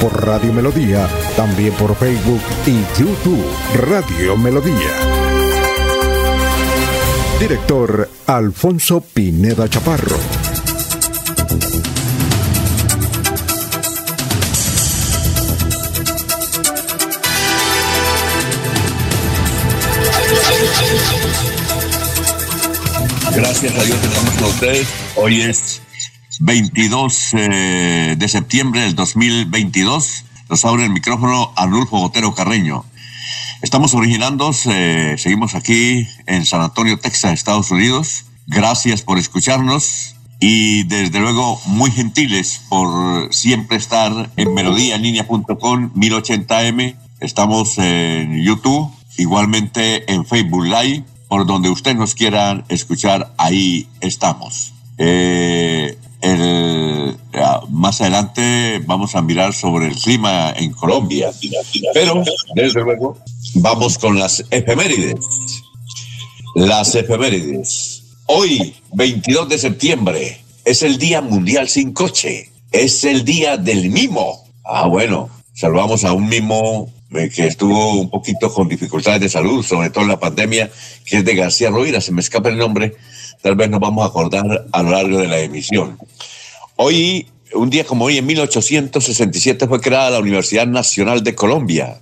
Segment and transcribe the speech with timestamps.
[0.00, 4.90] por Radio Melodía, también por Facebook y YouTube Radio Melodía.
[7.40, 10.16] Director Alfonso Pineda Chaparro.
[23.34, 24.88] Gracias a Dios estamos con ustedes.
[25.16, 25.82] Hoy es
[26.46, 30.24] 22 eh, de septiembre del 2022.
[30.48, 32.84] Nos abre el micrófono Arnulfo Botero Carreño.
[33.62, 38.26] Estamos originando, eh, seguimos aquí en San Antonio, Texas, Estados Unidos.
[38.46, 46.94] Gracias por escucharnos y desde luego muy gentiles por siempre estar en melodíaenlínea.com 1080m.
[47.18, 54.74] Estamos en YouTube, igualmente en Facebook Live, por donde usted nos quiera escuchar, ahí estamos.
[54.98, 57.16] Eh, el,
[57.70, 61.30] más adelante vamos a mirar sobre el clima en Colombia.
[61.92, 62.22] Pero,
[62.54, 63.18] desde luego,
[63.54, 65.14] vamos con las efemérides.
[66.54, 68.02] Las efemérides.
[68.26, 72.50] Hoy, 22 de septiembre, es el Día Mundial sin Coche.
[72.72, 74.44] Es el Día del Mimo.
[74.64, 79.64] Ah, bueno, salvamos a un mimo eh, que estuvo un poquito con dificultades de salud,
[79.64, 80.70] sobre todo en la pandemia,
[81.04, 82.96] que es de García Rovira, se me escapa el nombre,
[83.42, 85.96] tal vez nos vamos a acordar a lo largo de la emisión.
[86.76, 91.98] Hoy, un día como hoy, en 1867 fue creada la Universidad Nacional de Colombia.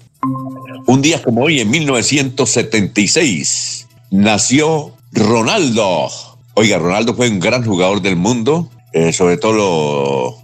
[0.86, 6.08] Un día como hoy, en 1976, nació Ronaldo.
[6.54, 10.38] Oiga, Ronaldo fue un gran jugador del mundo, eh, sobre todo lo,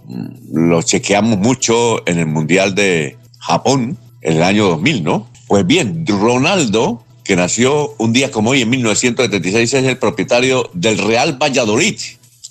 [0.51, 5.27] lo chequeamos mucho en el Mundial de Japón, en el año 2000, ¿no?
[5.47, 10.97] Pues bien, Ronaldo que nació un día como hoy en 1976, es el propietario del
[10.97, 11.99] Real Valladolid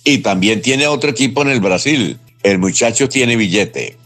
[0.05, 2.19] y también tiene otro equipo en el Brasil.
[2.43, 3.97] El muchacho tiene billete.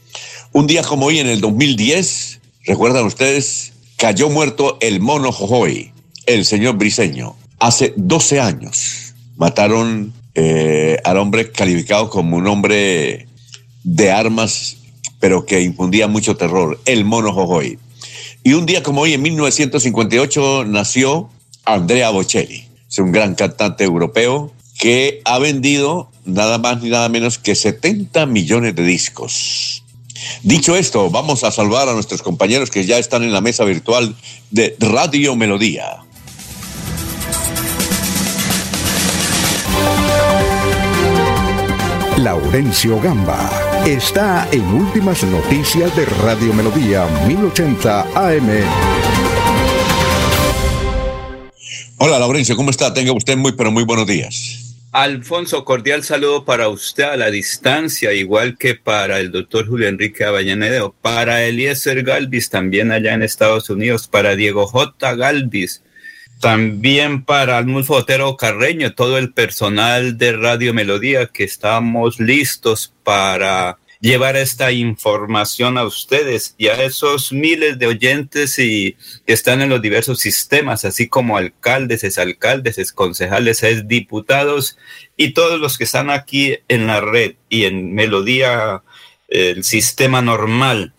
[0.53, 5.93] Un día como hoy en el 2010, recuerdan ustedes, cayó muerto el mono Jojoy,
[6.27, 7.37] el señor Briseño.
[7.59, 13.29] Hace 12 años mataron eh, al hombre calificado como un hombre
[13.85, 14.77] de armas,
[15.21, 17.79] pero que infundía mucho terror, el mono Jojoy.
[18.47, 21.31] Y un día como hoy, en 1958, nació
[21.65, 22.69] Andrea Bocelli.
[22.91, 28.27] Es un gran cantante europeo que ha vendido nada más ni nada menos que 70
[28.27, 29.83] millones de discos.
[30.43, 34.15] Dicho esto, vamos a salvar a nuestros compañeros que ya están en la mesa virtual
[34.50, 36.00] de Radio Melodía.
[42.19, 48.49] Laurencio Gamba está en Últimas Noticias de Radio Melodía 1080 AM.
[51.99, 52.95] Hola Laurencio, ¿cómo está?
[52.95, 54.78] Tenga usted muy, pero muy buenos días.
[54.93, 60.25] Alfonso, cordial saludo para usted a la distancia, igual que para el doctor Julio Enrique
[60.25, 65.15] Avellaneda, para Eliezer Galvis también allá en Estados Unidos, para Diego J.
[65.15, 65.83] Galvis,
[66.44, 73.78] también para Almulfo Otero Carreño, todo el personal de Radio Melodía, que estamos listos para
[73.99, 78.94] llevar esta información a ustedes y a esos miles de oyentes y
[79.27, 84.77] que están en los diversos sistemas, así como alcaldes, exalcaldes, concejales, es diputados
[85.16, 88.83] y todos los que están aquí en la red y en Melodía,
[89.28, 90.93] el sistema normal.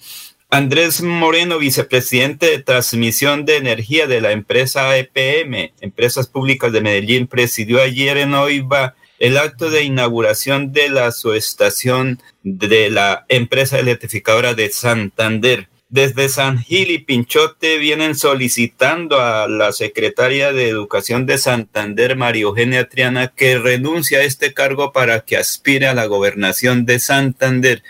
[0.55, 7.27] Andrés Moreno, vicepresidente de transmisión de energía de la empresa EPM, Empresas Públicas de Medellín,
[7.27, 14.53] presidió ayer en OIVA el acto de inauguración de la subestación de la empresa electrificadora
[14.53, 15.67] de Santander.
[15.89, 22.43] Desde San Gil y Pinchote vienen solicitando a la secretaria de Educación de Santander, María
[22.43, 27.83] Eugenia Triana, que renuncie a este cargo para que aspire a la gobernación de Santander.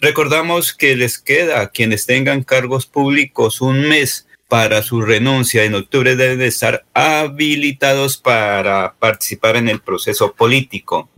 [0.00, 5.64] Recordamos que les queda a quienes tengan cargos públicos un mes para su renuncia.
[5.64, 11.10] En octubre deben estar habilitados para participar en el proceso político.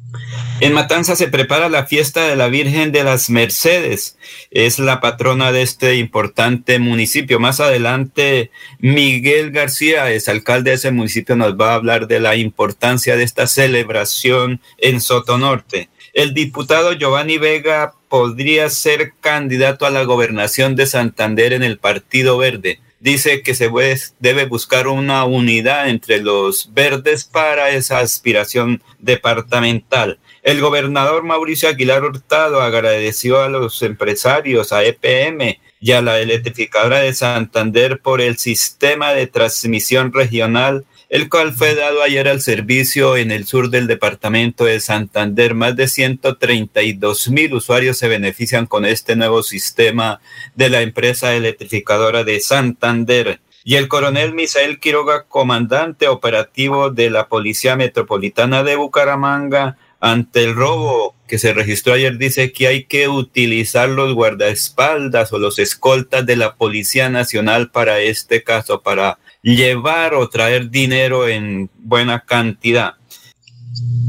[0.60, 4.18] En Matanza se prepara la fiesta de la Virgen de las Mercedes.
[4.50, 7.38] Es la patrona de este importante municipio.
[7.38, 12.36] Más adelante, Miguel García, es alcalde de ese municipio, nos va a hablar de la
[12.36, 15.88] importancia de esta celebración en Sotonorte.
[16.20, 22.36] El diputado Giovanni Vega podría ser candidato a la gobernación de Santander en el Partido
[22.36, 22.78] Verde.
[23.00, 23.70] dice que se
[24.18, 30.18] debe buscar una unidad entre los verdes para esa aspiración departamental.
[30.42, 36.98] El gobernador Mauricio Aguilar Hurtado agradeció a los empresarios, a EPM y a la electrificadora
[36.98, 43.16] de Santander por el sistema de transmisión regional el cual fue dado ayer al servicio
[43.16, 45.54] en el sur del departamento de Santander.
[45.54, 50.20] Más de 132 mil usuarios se benefician con este nuevo sistema
[50.54, 53.40] de la empresa electrificadora de Santander.
[53.64, 60.54] Y el coronel Misael Quiroga, comandante operativo de la Policía Metropolitana de Bucaramanga, ante el
[60.54, 66.24] robo que se registró ayer, dice que hay que utilizar los guardaespaldas o los escoltas
[66.24, 72.94] de la Policía Nacional para este caso, para llevar o traer dinero en buena cantidad.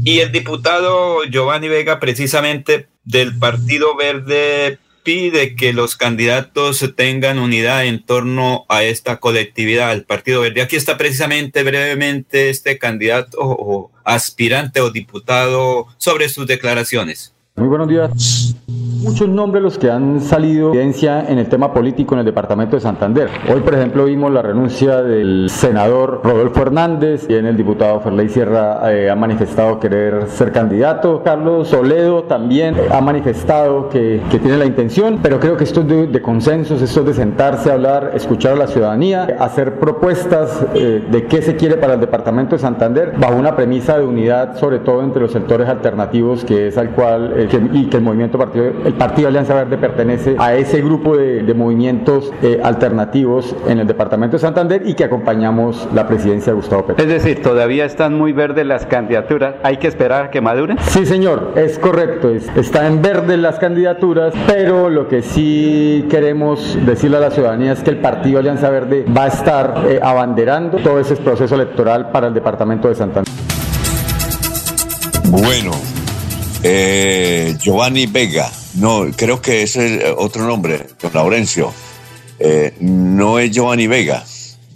[0.04, 7.86] Y el diputado Giovanni Vega, precisamente del Partido Verde, pide que los candidatos tengan unidad
[7.86, 10.62] en torno a esta colectividad, el Partido Verde.
[10.62, 17.31] Aquí está precisamente brevemente este candidato o aspirante o diputado sobre sus declaraciones.
[17.54, 18.56] Muy buenos días
[19.02, 22.80] muchos nombres los que han salido evidencia en el tema político en el departamento de
[22.80, 23.28] Santander.
[23.52, 28.28] Hoy, por ejemplo, vimos la renuncia del senador Rodolfo Hernández y en el diputado Ferley
[28.28, 31.22] Sierra eh, ha manifestado querer ser candidato.
[31.24, 36.22] Carlos Toledo también ha manifestado que, tiene la intención, pero creo que esto es de,
[36.22, 41.26] consensos, esto es de sentarse a hablar, escuchar a la ciudadanía, hacer propuestas eh, de
[41.26, 45.02] qué se quiere para el departamento de Santander bajo una premisa de unidad, sobre todo
[45.02, 48.72] entre los sectores alternativos, que es al cual eh, que, y que el movimiento partido
[48.84, 54.36] el Partido Alianza Verde pertenece a ese grupo de, movimientos eh, alternativos en el departamento
[54.36, 57.04] de Santander y que acompañamos la presidencia de Gustavo Petro.
[57.04, 60.78] Es decir, todavía están muy verdes las candidaturas, ¿hay que esperar a que maduren?
[60.80, 67.18] Sí, señor, es correcto, está en verde las candidaturas, pero lo que sí queremos decirle
[67.18, 70.98] a la ciudadanía es que el Partido Alianza Verde va a estar eh, abanderando todo
[70.98, 73.32] ese proceso electoral para el departamento de Santander.
[75.28, 75.72] Bueno,
[76.62, 79.78] eh, Giovanni Vega no, creo que es
[80.16, 81.72] otro nombre, don Laurencio.
[82.38, 84.24] Eh, no es Giovanni Vega,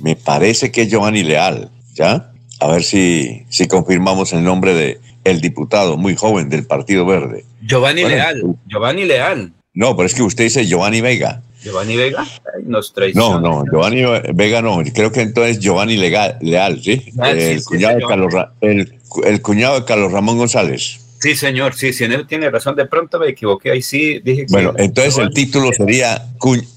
[0.01, 2.33] me parece que es Giovanni Leal, ¿ya?
[2.61, 7.45] A ver si, si confirmamos el nombre de el diputado muy joven del Partido Verde.
[7.63, 9.53] Giovanni Leal, Giovanni Leal.
[9.75, 11.43] No, pero es que usted dice Giovanni Vega.
[11.63, 12.25] Giovanni Vega
[12.65, 14.03] nos No, no, Giovanni
[14.35, 17.13] Vega no, creo que entonces Giovanni Leal, ¿sí?
[17.19, 21.06] Ah, el, cuñado de Carlos, el cuñado de Carlos Ramón González.
[21.27, 24.53] Sí, señor, sí, si él tiene razón, de pronto me equivoqué, ahí sí dije que
[24.53, 26.25] Bueno, entonces el título sería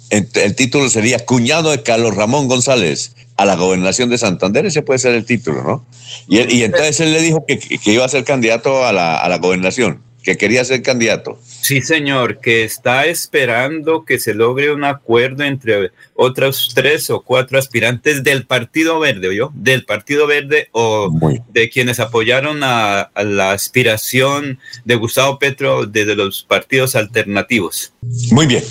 [0.09, 4.97] el título sería Cuñado de Carlos Ramón González a la gobernación de Santander, ese puede
[4.97, 5.85] ser el título, ¿no?
[6.27, 9.29] Y, y entonces él le dijo que, que, iba a ser candidato a la, a
[9.29, 11.39] la gobernación que quería ser candidato.
[11.43, 17.57] Sí, señor, que está esperando que se logre un acuerdo entre otros tres o cuatro
[17.57, 19.51] aspirantes del Partido Verde, ¿yo?
[19.53, 21.09] Del Partido Verde o
[21.49, 27.93] de quienes apoyaron a, la aspiración de Gustavo Petro desde los partidos alternativos.
[28.31, 28.63] Muy bien.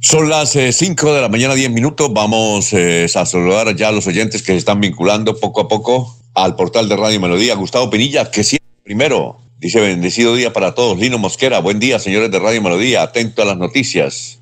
[0.00, 2.10] Son las 5 eh, de la mañana, 10 minutos.
[2.12, 6.16] Vamos eh, a saludar ya a los oyentes que se están vinculando poco a poco
[6.34, 7.54] al portal de Radio Melodía.
[7.54, 10.98] Gustavo Pinilla, que siempre primero Dice, bendecido día para todos.
[10.98, 14.40] Lino Mosquera, buen día, señores de Radio Melodía, atento a las noticias.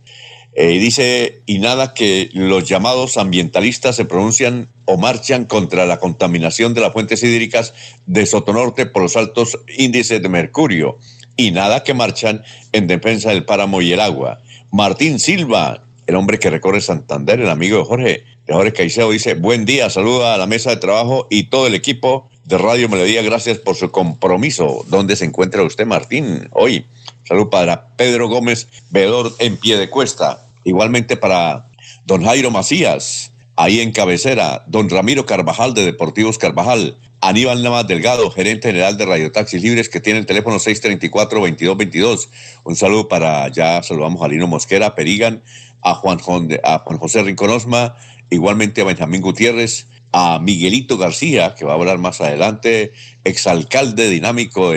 [0.53, 6.73] Eh, dice, y nada que los llamados ambientalistas se pronuncian o marchan contra la contaminación
[6.73, 7.75] de las fuentes hídricas
[8.07, 11.01] de Sotonorte por los altos índices de mercurio.
[11.37, 14.41] Y nada que marchan en defensa del páramo y el agua.
[14.71, 19.35] Martín Silva, el hombre que recorre Santander, el amigo de Jorge, de Jorge Caicedo, dice,
[19.35, 23.21] buen día, saluda a la mesa de trabajo y todo el equipo de Radio Melodía,
[23.21, 24.83] gracias por su compromiso.
[24.89, 26.49] ¿Dónde se encuentra usted, Martín?
[26.53, 26.87] Hoy.
[27.25, 30.43] Salud para Pedro Gómez, veedor en pie de cuesta.
[30.65, 31.69] Igualmente para
[32.07, 34.65] don Jairo Macías, ahí en cabecera.
[34.67, 36.97] Don Ramiro Carvajal de Deportivos Carvajal.
[37.21, 42.29] Aníbal Navas Delgado, gerente general de Radio Taxis Libres, que tiene el teléfono 634-2222.
[42.65, 45.43] Un saludo para, ya saludamos a Lino Mosquera, Perigan,
[45.83, 46.19] a Juan,
[46.65, 47.97] a Juan José Rinconosma,
[48.31, 52.93] igualmente a Benjamín Gutiérrez, a Miguelito García, que va a hablar más adelante,
[53.25, 54.73] exalcalde dinámico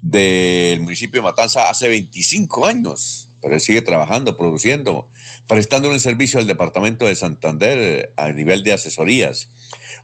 [0.00, 5.08] del municipio de Matanza hace 25 años, pero él sigue trabajando, produciendo,
[5.48, 9.48] prestando un servicio al departamento de Santander eh, a nivel de asesorías.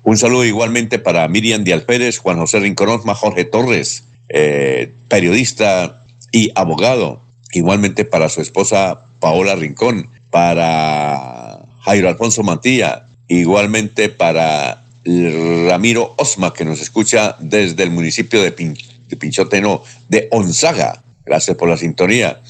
[0.03, 6.03] Un saludo igualmente para Miriam Díaz Pérez, Juan José Rinconosma, Jorge Torres, eh, periodista
[6.33, 7.23] y abogado.
[7.53, 16.65] Igualmente para su esposa Paola Rincón, para Jairo Alfonso Mantilla, Igualmente para Ramiro Osma, que
[16.65, 21.03] nos escucha desde el municipio de, Pinchoteno de Onzaga.
[21.25, 22.41] Gracias por la sintonía.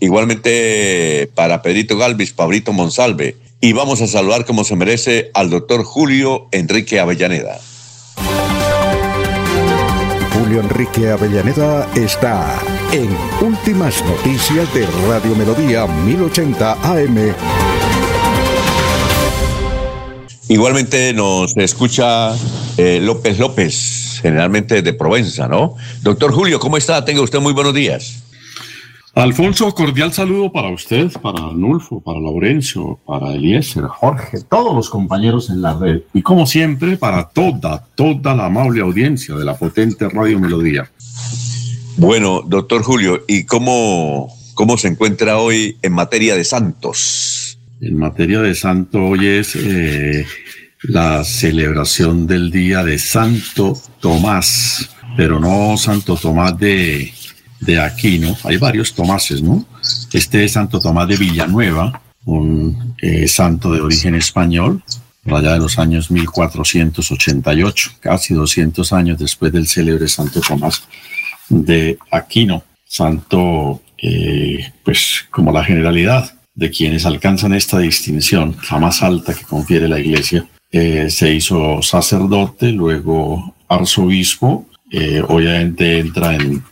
[0.00, 5.84] Igualmente para Pedrito Galvis, Pabrito Monsalve, y vamos a saludar como se merece al doctor
[5.84, 7.60] Julio Enrique Avellaneda.
[10.32, 12.60] Julio Enrique Avellaneda está
[12.92, 13.08] en
[13.46, 17.34] Últimas Noticias de Radio Melodía 1080 AM.
[20.52, 22.34] Igualmente nos escucha
[22.76, 25.76] eh, López López, generalmente de Provenza, ¿no?
[26.02, 27.02] Doctor Julio, ¿cómo está?
[27.06, 28.22] Tenga usted muy buenos días.
[29.14, 35.48] Alfonso, cordial saludo para usted, para Nulfo, para Laurencio, para Eliezer, Jorge, todos los compañeros
[35.48, 40.06] en la red y como siempre para toda, toda la amable audiencia de la potente
[40.10, 40.90] Radio Melodía.
[41.96, 47.51] Bueno, doctor Julio, ¿y cómo, cómo se encuentra hoy en materia de santos?
[47.82, 50.24] En materia de santo, hoy es eh,
[50.82, 57.12] la celebración del día de Santo Tomás, pero no Santo Tomás de
[57.58, 59.66] de Aquino, hay varios Tomases, ¿no?
[60.12, 64.80] Este es Santo Tomás de Villanueva, un eh, santo de origen español,
[65.26, 70.84] allá de los años 1488, casi 200 años después del célebre Santo Tomás
[71.48, 79.02] de Aquino, santo, eh, pues como la generalidad de quienes alcanzan esta distinción, la más
[79.02, 84.66] alta que confiere la Iglesia, eh, se hizo sacerdote, luego arzobispo,
[85.28, 86.62] obviamente entra en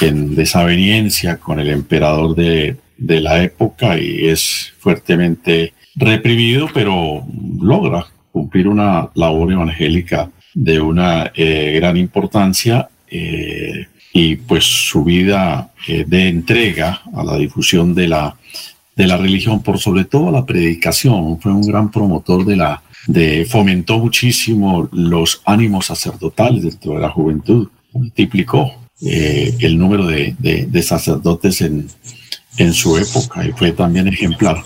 [0.00, 7.24] en desaveniencia con el emperador de, la época y es fuertemente reprimido, pero
[7.60, 15.70] logra cumplir una labor evangélica de una eh, gran importancia eh, y pues su vida
[15.86, 18.36] eh, de entrega a la difusión de la,
[18.96, 23.44] de la religión, por sobre todo la predicación, fue un gran promotor de la, de,
[23.44, 28.70] fomentó muchísimo los ánimos sacerdotales dentro de la juventud, multiplicó
[29.02, 31.88] eh, el número de, sacerdotes en,
[32.58, 34.62] en, su época y fue también ejemplar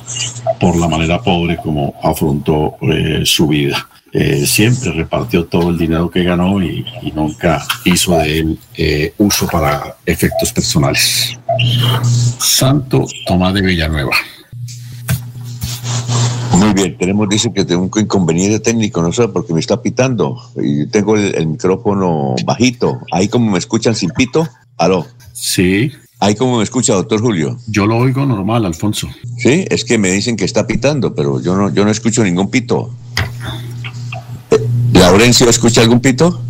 [0.61, 3.89] por la manera pobre como afrontó eh, su vida.
[4.13, 8.59] Eh, siempre repartió todo el dinero que ganó y, y nunca hizo de él
[9.19, 11.39] uso para efectos personales.
[12.39, 14.13] Santo Tomás de Villanueva.
[16.59, 20.41] Muy bien, tenemos, dice que tengo un inconveniente técnico, no sé, porque me está pitando
[20.57, 23.01] y tengo el, micrófono bajito.
[23.13, 25.07] Ahí como me escuchan sin pito, aló.
[25.33, 25.93] Sí.
[26.19, 27.57] Ahí como me escucha, doctor Julio.
[27.69, 29.09] Yo lo oigo normal, Alfonso.
[29.37, 32.51] Sí, es que me dicen que está pitando, pero yo no, yo no escucho ningún
[32.51, 32.91] pito.
[35.19, 36.41] ¿Laurencio escucha algún pito?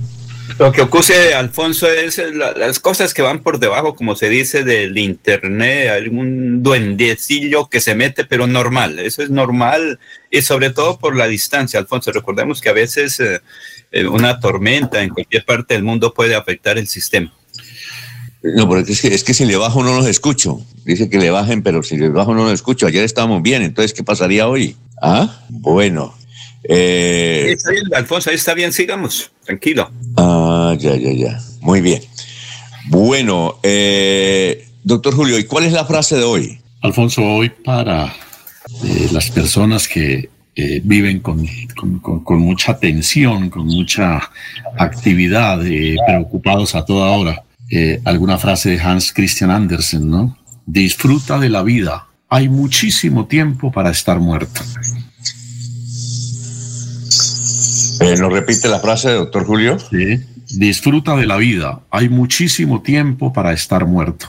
[0.59, 4.99] Lo que ocurre, Alfonso, es las cosas que van por debajo, como se dice, del
[4.99, 8.99] internet, algún duendecillo que se mete, pero normal.
[8.99, 9.99] Eso es normal
[10.31, 12.13] y sobre todo por la distancia, Alfonso.
[12.13, 13.41] Recordemos que a veces eh,
[13.91, 17.33] eh, una tormenta en cualquier parte del mundo puede afectar el sistema.
[18.43, 20.61] No, porque es que, es que si le bajo no los escucho.
[20.85, 22.87] Dice que le bajen, pero si le bajo no los escucho.
[22.87, 24.77] Ayer estábamos bien, entonces, ¿qué pasaría hoy?
[25.01, 26.18] Ah, bueno.
[26.65, 29.91] Eh, está bien, Alfonso, ahí está bien, sigamos, tranquilo.
[30.17, 31.41] Ah, ya, ya, ya.
[31.61, 32.03] Muy bien.
[32.91, 36.59] Bueno, eh, doctor Julio, ¿y cuál es la frase de hoy?
[36.81, 38.07] Alfonso, hoy para
[38.85, 41.47] eh, las personas que eh, viven con,
[42.01, 44.31] con, mucha tensión, con mucha
[44.79, 45.61] actividad,
[46.07, 47.45] preocupados a toda hora,
[48.05, 50.39] alguna frase de Hans Christian Andersen, ¿no?
[50.65, 52.07] Disfruta de la vida.
[52.31, 54.63] Hay muchísimo tiempo para estar muerto.
[58.01, 59.79] Eh, ¿Nos repite la frase, doctor Julio?
[59.79, 60.21] Sí.
[60.51, 61.81] Disfruta de la vida.
[61.91, 64.27] Hay muchísimo tiempo para estar muerto.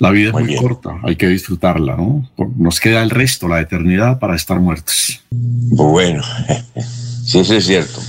[0.00, 2.28] La vida es muy, corta, hay que disfrutarla, ¿no?
[2.56, 5.20] Nos queda el resto, la eternidad, para estar muertos.
[5.30, 6.22] Bueno,
[7.24, 8.00] sí, eso es cierto.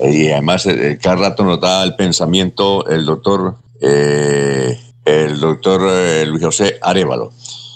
[0.00, 5.82] Y además, eh, cada rato nos da el pensamiento el doctor, eh, el doctor
[6.26, 7.32] Luis José Arevalo.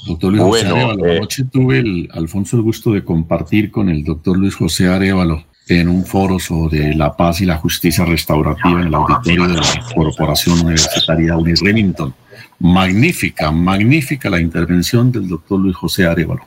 [0.06, 4.36] Doctor Luis José Arevalo, anoche tuve, el, Alfonso, el gusto de compartir con el doctor
[4.36, 5.44] Luis José Arevalo
[5.78, 9.86] en un foro sobre la paz y la justicia restaurativa en el auditorio de la
[9.94, 12.14] Corporación Universitaria Unis Remington.
[12.58, 16.42] Magnífica, magnífica la intervención del doctor Luis José Arevalo.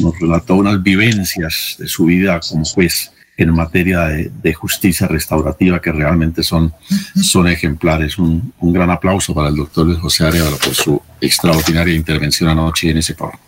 [0.00, 5.92] Nos relató unas vivencias de su vida como juez en materia de, justicia restaurativa que
[5.92, 6.74] realmente son,
[7.22, 8.18] son ejemplares.
[8.18, 12.98] Un, gran aplauso para el doctor Luis José Arevalo por su extraordinaria intervención anoche en
[12.98, 13.38] ese foro.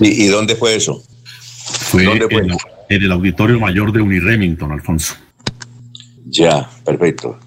[0.00, 1.02] ¿Y, dónde fue eso?
[1.90, 2.42] Fue, ¿Dónde fue?
[2.42, 5.14] en el auditorio mayor de Uniremington, Alfonso.
[6.26, 7.38] Ya, perfecto.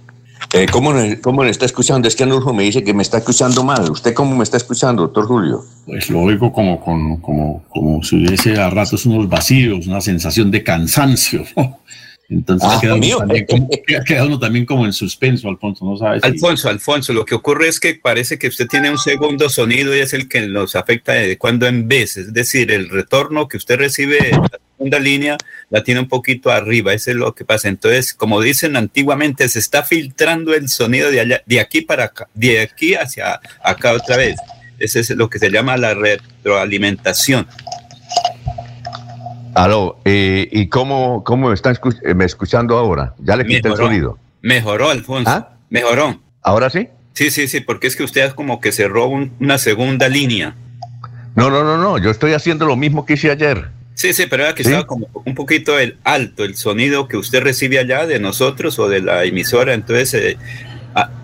[0.54, 2.08] Eh, ¿cómo, ¿Cómo le está escuchando?
[2.08, 3.90] Es que Anulfo me dice que me está escuchando mal.
[3.90, 5.64] ¿Usted cómo me está escuchando, doctor Julio?
[5.86, 10.52] Pues lo oigo como, como, como, como si hubiese a ratos unos vacíos, una sensación
[10.52, 11.46] de cansancio.
[12.30, 13.70] Entonces ah, queda, uno también como,
[14.06, 16.24] queda, también como, en suspenso, Alfonso, no sabes.
[16.24, 20.00] Alfonso, Alfonso, lo que ocurre es que parece que usted tiene un segundo sonido y
[20.00, 23.78] es el que nos afecta de cuando en vez, es decir, el retorno que usted
[23.78, 24.32] recibe
[24.82, 25.38] segunda línea
[25.70, 27.68] la tiene un poquito arriba, eso es lo que pasa.
[27.68, 32.28] Entonces, como dicen antiguamente, se está filtrando el sonido de allá, de aquí para acá,
[32.34, 34.38] de aquí hacia acá otra vez.
[34.80, 37.46] Ese es lo que se llama la retroalimentación.
[39.54, 41.78] Aló, eh, ¿y cómo, cómo me están
[42.16, 43.14] me escuchando ahora?
[43.20, 44.18] Ya le quité el sonido.
[44.42, 45.30] Mejoró, Alfonso.
[45.30, 45.58] ¿Ah?
[45.70, 46.20] Mejoró.
[46.42, 46.88] ¿Ahora sí?
[47.14, 50.56] Sí, sí, sí, porque es que usted como que cerró una segunda línea.
[51.36, 53.70] No, no, no, no, yo estoy haciendo lo mismo que hice ayer.
[53.94, 57.44] Sí, sí, pero era que estaba como un poquito el alto, el sonido que usted
[57.44, 60.38] recibe allá de nosotros o de la emisora, entonces eh,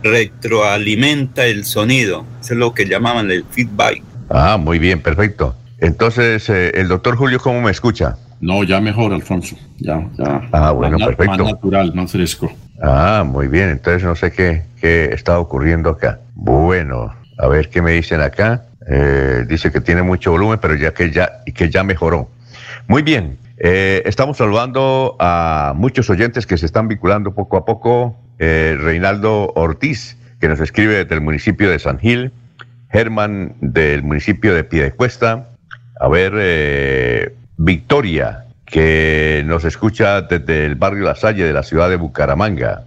[0.03, 2.25] retroalimenta el sonido.
[2.41, 4.01] Eso es lo que llamaban el feedback.
[4.29, 5.55] Ah, muy bien, perfecto.
[5.79, 8.17] Entonces, eh, el doctor Julio, ¿cómo me escucha?
[8.39, 9.55] No, ya mejor, Alfonso.
[9.79, 10.47] Ya, ya.
[10.51, 11.43] Ah, bueno, perfecto.
[11.43, 12.51] Más natural, más fresco.
[12.81, 13.69] Ah, muy bien.
[13.69, 16.19] Entonces, no sé qué, qué está ocurriendo acá.
[16.35, 18.65] Bueno, a ver qué me dicen acá.
[18.89, 22.29] Eh, dice que tiene mucho volumen, pero ya que ya, y que ya mejoró.
[22.87, 23.37] Muy bien.
[23.57, 28.17] Eh, estamos saludando a muchos oyentes que se están vinculando poco a poco.
[28.39, 32.31] Reinaldo Ortiz, que nos escribe desde el municipio de San Gil.
[32.91, 35.49] Germán del municipio de Piedecuesta,
[35.99, 41.89] a ver, eh, Victoria, que nos escucha desde el barrio La Salle de la ciudad
[41.89, 42.85] de Bucaramanga.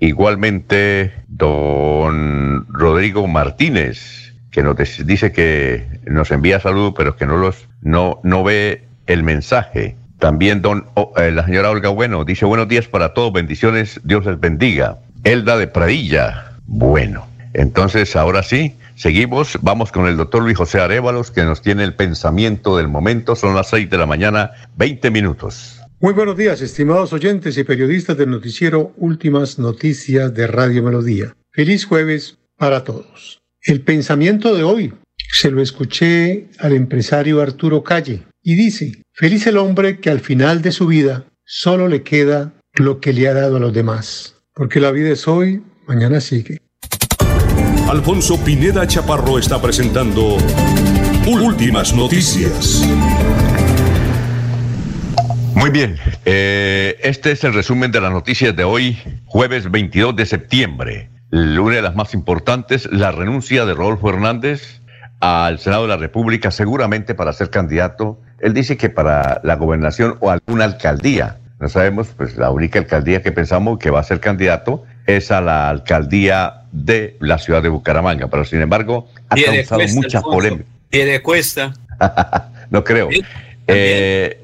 [0.00, 7.68] Igualmente, don Rodrigo Martínez, que nos dice que nos envía saludos, pero que no los
[7.82, 9.96] no, no ve el mensaje.
[10.18, 14.38] También don eh, la señora Olga Bueno dice buenos días para todos, bendiciones, Dios les
[14.40, 14.98] bendiga.
[15.24, 17.26] Elda de Pradilla, bueno.
[17.52, 21.94] Entonces, ahora sí, Seguimos, vamos con el doctor Luis José Arévalos, que nos tiene el
[21.94, 23.34] pensamiento del momento.
[23.34, 25.80] Son las seis de la mañana, 20 minutos.
[25.98, 31.34] Muy buenos días, estimados oyentes y periodistas del noticiero Últimas Noticias de Radio Melodía.
[31.50, 33.40] Feliz jueves para todos.
[33.62, 39.56] El pensamiento de hoy se lo escuché al empresario Arturo Calle y dice, feliz el
[39.56, 43.56] hombre que al final de su vida solo le queda lo que le ha dado
[43.56, 46.58] a los demás, porque la vida es hoy, mañana sigue.
[47.88, 50.36] Alfonso Pineda Chaparro está presentando
[51.26, 52.86] Últimas Noticias.
[55.54, 60.26] Muy bien, eh, este es el resumen de las noticias de hoy, jueves 22 de
[60.26, 61.10] septiembre.
[61.30, 64.82] Una de las más importantes, la renuncia de Rodolfo Hernández
[65.20, 68.20] al Senado de la República, seguramente para ser candidato.
[68.40, 71.38] Él dice que para la gobernación o alguna alcaldía.
[71.60, 75.40] No sabemos, pues la única alcaldía que pensamos que va a ser candidato es a
[75.40, 80.64] la alcaldía de la ciudad de Bucaramanga, pero sin embargo ha causado mucha polémica.
[80.90, 81.72] de cuesta.
[82.70, 83.08] no creo.
[83.66, 84.40] Eh,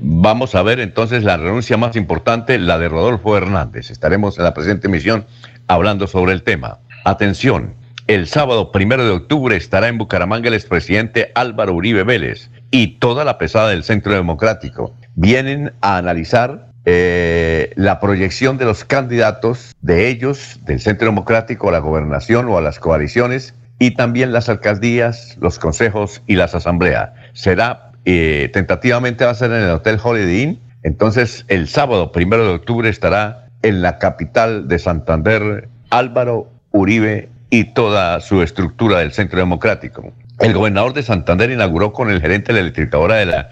[0.00, 3.90] vamos a ver entonces la renuncia más importante, la de Rodolfo Hernández.
[3.90, 5.24] Estaremos en la presente emisión
[5.66, 6.78] hablando sobre el tema.
[7.04, 7.74] Atención,
[8.06, 13.24] el sábado primero de octubre estará en Bucaramanga el expresidente Álvaro Uribe Vélez y toda
[13.24, 14.94] la pesada del Centro Democrático.
[15.14, 21.72] Vienen a analizar eh, la proyección de los candidatos de ellos, del Centro Democrático, a
[21.72, 27.10] la gobernación o a las coaliciones, y también las alcaldías, los consejos y las asambleas.
[27.32, 32.44] Será, eh, tentativamente va a ser en el Hotel Holiday Inn, entonces el sábado, primero
[32.44, 39.12] de octubre, estará en la capital de Santander Álvaro Uribe y toda su estructura del
[39.12, 40.12] Centro Democrático.
[40.40, 43.48] El gobernador de Santander inauguró con el gerente de la electrificadora de, la,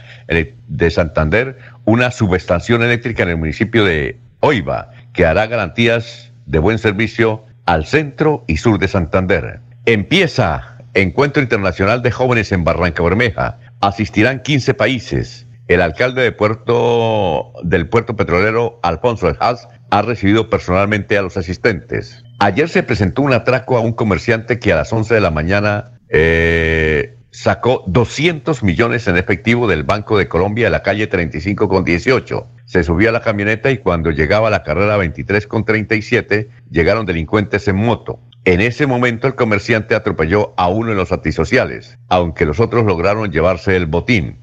[0.67, 6.79] de Santander una subestación eléctrica en el municipio de Oiva, que hará garantías de buen
[6.79, 9.61] servicio al centro y sur de Santander.
[9.87, 13.59] Empieza Encuentro Internacional de Jóvenes en Barranca Bermeja.
[13.81, 15.47] Asistirán 15 países.
[15.69, 21.37] El alcalde de Puerto, del puerto petrolero, Alfonso El Haas, ha recibido personalmente a los
[21.37, 22.25] asistentes.
[22.45, 25.93] Ayer se presentó un atraco a un comerciante que a las 11 de la mañana
[26.09, 31.85] eh, sacó 200 millones en efectivo del Banco de Colombia de la calle 35 con
[31.85, 32.49] 18.
[32.65, 37.07] Se subió a la camioneta y cuando llegaba a la carrera 23 con 37, llegaron
[37.07, 38.19] delincuentes en moto.
[38.45, 43.31] En ese momento el comerciante atropelló a uno de los antisociales, aunque los otros lograron
[43.31, 44.37] llevarse el botín.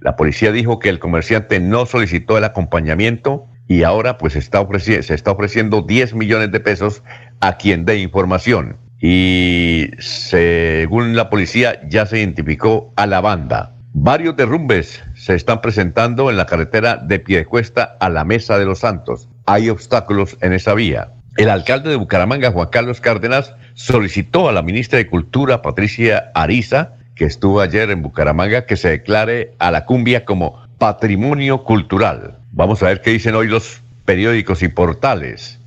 [0.00, 4.60] La policía dijo que el comerciante no solicitó el acompañamiento y ahora pues se está
[4.60, 7.02] ofreciendo 10 millones de pesos
[7.44, 13.74] a quien dé información y según la policía ya se identificó a la banda.
[13.92, 18.78] Varios derrumbes se están presentando en la carretera de Piedecuesta a la Mesa de los
[18.78, 19.28] Santos.
[19.44, 21.10] Hay obstáculos en esa vía.
[21.36, 26.92] El alcalde de Bucaramanga, Juan Carlos Cárdenas, solicitó a la ministra de Cultura, Patricia Ariza,
[27.14, 32.38] que estuvo ayer en Bucaramanga, que se declare a la cumbia como patrimonio cultural.
[32.52, 35.60] Vamos a ver qué dicen hoy los periódicos y portales.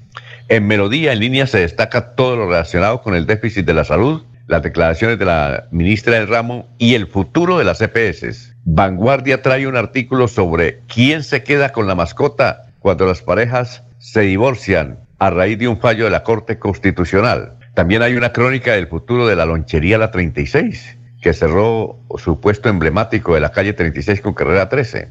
[0.49, 4.23] En Melodía en línea se destaca todo lo relacionado con el déficit de la salud,
[4.47, 8.55] las declaraciones de la ministra del ramo y el futuro de las EPS.
[8.63, 14.21] Vanguardia trae un artículo sobre quién se queda con la mascota cuando las parejas se
[14.21, 17.57] divorcian a raíz de un fallo de la Corte Constitucional.
[17.73, 22.69] También hay una crónica del futuro de la lonchería La 36, que cerró su puesto
[22.69, 25.09] emblemático de la calle 36 con carrera 13.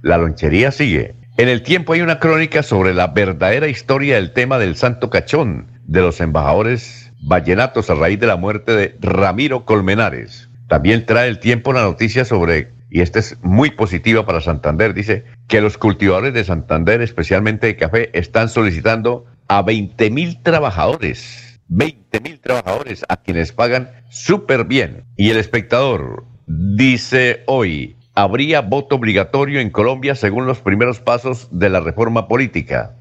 [0.00, 1.14] La lonchería sigue.
[1.38, 5.68] En el tiempo hay una crónica sobre la verdadera historia del tema del Santo Cachón
[5.84, 10.48] de los embajadores vallenatos a raíz de la muerte de Ramiro Colmenares.
[10.66, 15.26] También trae el tiempo la noticia sobre, y esta es muy positiva para Santander, dice
[15.46, 22.18] que los cultivadores de Santander, especialmente de café, están solicitando a 20 mil trabajadores, 20
[22.18, 25.04] mil trabajadores a quienes pagan súper bien.
[25.16, 31.70] Y el espectador dice hoy, habría voto obligatorio en Colombia según los primeros pasos de
[31.70, 32.96] la reforma política.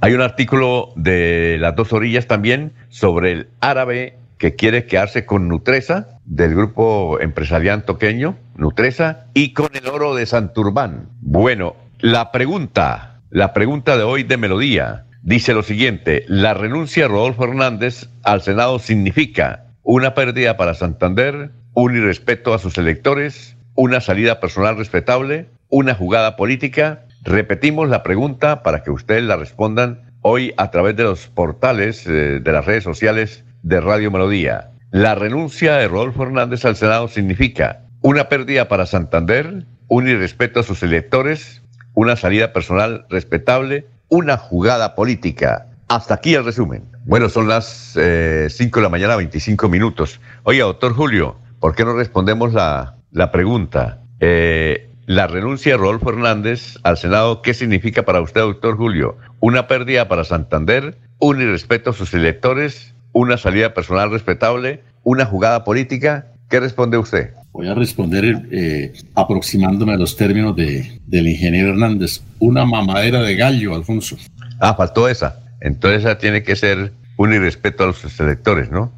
[0.00, 5.46] Hay un artículo de las dos orillas también sobre el árabe que quiere quedarse con
[5.46, 11.10] Nutresa, del grupo empresarial toqueño, Nutresa, y con el oro de Santurbán.
[11.20, 17.10] Bueno, la pregunta, la pregunta de hoy de Melodía, dice lo siguiente, la renuncia de
[17.10, 24.00] Rodolfo Hernández al Senado significa una pérdida para Santander, un irrespeto a sus electores, una
[24.00, 27.04] salida personal respetable, una jugada política.
[27.22, 32.40] Repetimos la pregunta para que ustedes la respondan hoy a través de los portales eh,
[32.42, 34.70] de las redes sociales de Radio Melodía.
[34.90, 40.62] La renuncia de Rodolfo Hernández al Senado significa una pérdida para Santander, un irrespeto a
[40.62, 41.62] sus electores,
[41.94, 45.66] una salida personal respetable, una jugada política.
[45.88, 46.84] Hasta aquí el resumen.
[47.04, 50.20] Bueno, son las 5 eh, de la mañana, 25 minutos.
[50.44, 54.02] Oye, doctor Julio, ¿por qué no respondemos la, la pregunta.
[54.20, 59.16] Eh, la renuncia de Rodolfo Hernández al Senado, ¿qué significa para usted, doctor Julio?
[59.40, 60.98] ¿Una pérdida para Santander?
[61.18, 62.92] ¿Un irrespeto a sus electores?
[63.12, 64.82] ¿Una salida personal respetable?
[65.02, 66.26] ¿Una jugada política?
[66.50, 67.30] ¿Qué responde usted?
[67.52, 72.20] Voy a responder eh, aproximándome a los términos de, del ingeniero Hernández.
[72.38, 74.18] Una mamadera de gallo, Alfonso.
[74.60, 75.40] Ah, faltó esa.
[75.62, 78.92] Entonces esa tiene que ser un irrespeto a los electores, ¿no?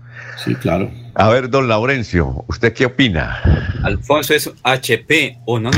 [0.45, 0.91] Sí, claro.
[1.21, 3.43] A ver, don Laurencio, ¿usted qué opina?
[3.83, 5.69] Alfonso es HP, un,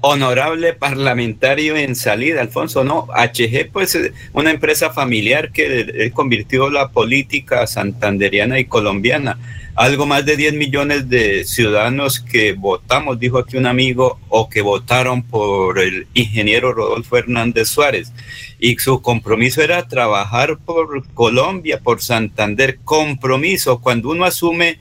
[0.00, 2.40] honorable parlamentario en salida.
[2.40, 3.98] Alfonso, no, HG, pues
[4.32, 9.38] una empresa familiar que convirtió la política santanderiana y colombiana
[9.74, 14.62] algo más de 10 millones de ciudadanos que votamos, dijo aquí un amigo, o que
[14.62, 18.12] votaron por el ingeniero Rodolfo Hernández Suárez.
[18.58, 22.78] Y su compromiso era trabajar por Colombia, por Santander.
[22.84, 24.78] Compromiso, cuando uno asume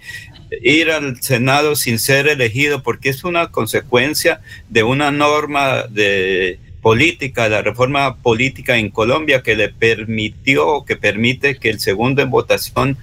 [0.61, 7.49] ir al Senado sin ser elegido, porque es una consecuencia de una norma de política,
[7.49, 12.97] la reforma política en Colombia que le permitió, que permite que el segundo en votación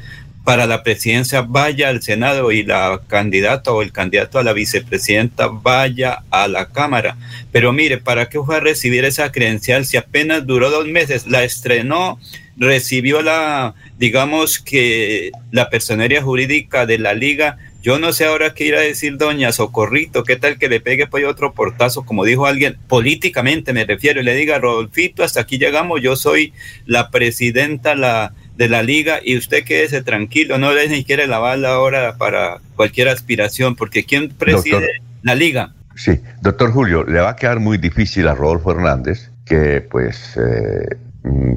[0.46, 5.48] para la presidencia vaya al Senado y la candidata o el candidato a la vicepresidenta
[5.48, 7.16] vaya a la Cámara.
[7.50, 11.26] Pero mire, ¿para qué fue a recibir esa credencial si apenas duró dos meses?
[11.26, 12.20] La estrenó,
[12.56, 17.58] recibió la, digamos que la personería jurídica de la liga.
[17.82, 21.08] Yo no sé ahora qué ir a decir doña Socorrito, qué tal que le pegue
[21.08, 25.58] pues otro portazo, como dijo alguien, políticamente me refiero, y le diga, Rodolfito, hasta aquí
[25.58, 26.52] llegamos, yo soy
[26.84, 31.38] la presidenta, la de la liga y usted quédese tranquilo, no le ni siquiera la
[31.38, 35.74] bala ahora para cualquier aspiración, porque ¿quién preside la liga?
[35.94, 40.96] Sí, doctor Julio, le va a quedar muy difícil a Rodolfo Hernández, que pues eh,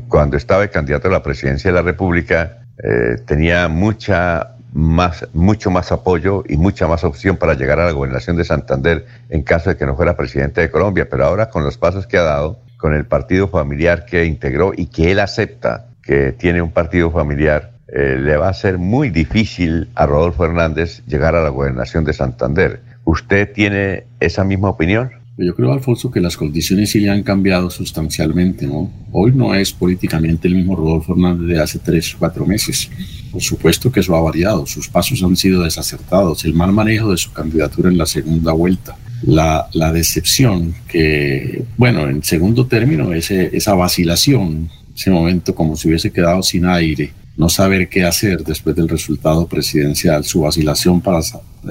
[0.08, 5.72] cuando estaba el candidato a la presidencia de la República eh, tenía mucha más, mucho
[5.72, 9.72] más apoyo y mucha más opción para llegar a la gobernación de Santander en caso
[9.72, 11.08] de que no fuera presidente de Colombia.
[11.10, 14.88] Pero ahora con los pasos que ha dado, con el partido familiar que integró y
[14.88, 19.90] que él acepta que tiene un partido familiar, eh, le va a ser muy difícil
[19.94, 22.82] a Rodolfo Hernández llegar a la gobernación de Santander.
[23.06, 25.12] ¿Usted tiene esa misma opinión?
[25.38, 28.92] Yo creo, Alfonso, que las condiciones sí le han cambiado sustancialmente, ¿no?
[29.12, 32.90] Hoy no es políticamente el mismo Rodolfo Hernández de hace tres o cuatro meses.
[33.32, 37.18] Por supuesto que eso ha variado, sus pasos han sido desacertados, el mal manejo de
[37.18, 43.56] su candidatura en la segunda vuelta, la, la decepción que, bueno, en segundo término, ese,
[43.56, 48.76] esa vacilación ese momento como si hubiese quedado sin aire, no saber qué hacer después
[48.76, 51.22] del resultado presidencial, su vacilación para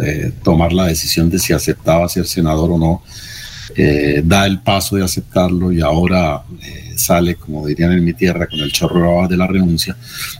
[0.03, 3.03] eh, tomar la decisión de si aceptaba ser senador o no,
[3.77, 8.47] eh, da el paso de aceptarlo y ahora eh, sale, como dirían en mi tierra,
[8.47, 9.95] con el chorro de la renuncia,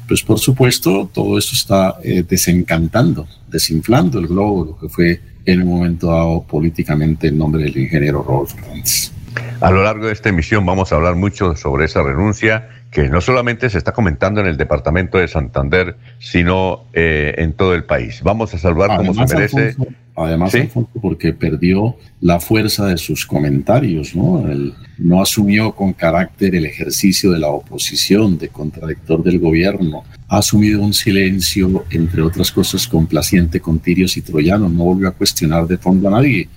[0.07, 1.97] pues por supuesto todo esto está
[2.27, 7.77] desencantando, desinflando el globo, lo que fue en un momento dado políticamente el nombre del
[7.77, 9.18] ingeniero Rodolfo Hernández.
[9.61, 13.21] A lo largo de esta emisión vamos a hablar mucho sobre esa renuncia que no
[13.21, 18.23] solamente se está comentando en el departamento de Santander, sino eh, en todo el país.
[18.23, 19.77] Vamos a salvar como se merece.
[20.17, 20.53] además,
[21.03, 24.45] porque perdió la fuerza de sus comentarios, ¿no?
[24.99, 30.05] no asumió con carácter el ejercicio de la oposición, de contradictor del gobierno.
[30.29, 34.73] Ha asumido un silencio, entre otras cosas, complaciente con tirios y troyanos.
[34.73, 36.49] No volvió a cuestionar de fondo a nadie.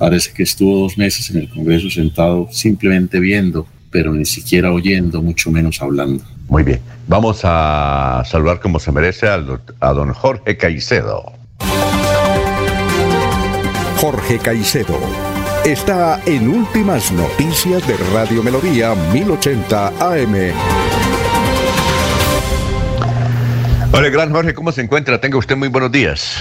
[0.00, 5.20] Parece que estuvo dos meses en el Congreso sentado simplemente viendo pero ni siquiera oyendo,
[5.20, 6.22] mucho menos hablando.
[6.48, 11.32] Muy bien, vamos a saludar como se merece a don Jorge Caicedo.
[13.96, 14.98] Jorge Caicedo
[15.64, 20.99] está en Últimas Noticias de Radio Melodía 1080 AM.
[23.92, 25.20] Hola, gran Jorge, ¿cómo se encuentra?
[25.20, 26.36] Tenga usted muy buenos días.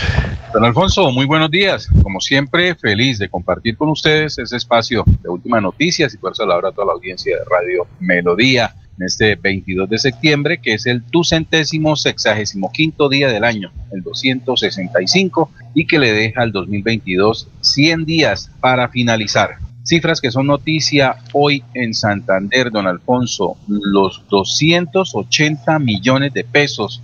[0.53, 1.87] Don Alfonso, muy buenos días.
[2.03, 6.67] Como siempre, feliz de compartir con ustedes ese espacio de últimas noticias y por saludar
[6.67, 11.03] a toda la audiencia de Radio Melodía en este 22 de septiembre, que es el
[11.09, 18.05] ducentésimo sexagésimo quinto día del año, el 265, y que le deja al 2022 100
[18.05, 19.57] días para finalizar.
[19.83, 27.01] Cifras que son noticia hoy en Santander, don Alfonso, los 280 millones de pesos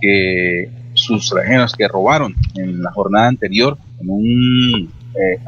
[0.00, 5.38] que sus sustrajeron, que robaron en la jornada anterior, en un eh,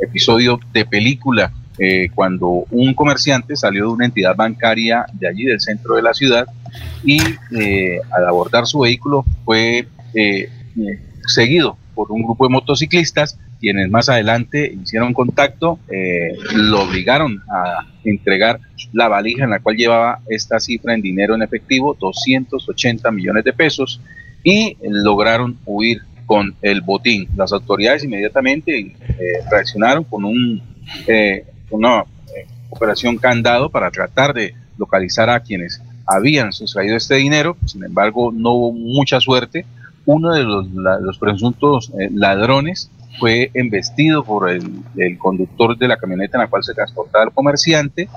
[0.00, 5.60] episodio de película, eh, cuando un comerciante salió de una entidad bancaria de allí, del
[5.60, 6.46] centro de la ciudad,
[7.04, 7.20] y
[7.58, 9.86] eh, al abordar su vehículo fue
[11.26, 15.80] seguido por un grupo de motociclistas, quienes más adelante hicieron contacto,
[16.52, 18.60] lo obligaron a entregar
[18.92, 23.52] la valija en la cual llevaba esta cifra en dinero en efectivo, 280 millones de
[23.52, 24.00] pesos,
[24.44, 27.28] y lograron huir con el botín.
[27.36, 28.94] Las autoridades inmediatamente eh,
[29.50, 30.24] reaccionaron con
[31.06, 37.56] eh, una eh, operación candado para tratar de localizar a quienes habían sustraído este dinero.
[37.64, 39.64] Sin embargo, no hubo mucha suerte.
[40.06, 46.48] Uno de los, presuntos ladrones fue embestido por el, conductor de la camioneta en la
[46.48, 48.08] cual se transportaba el comerciante,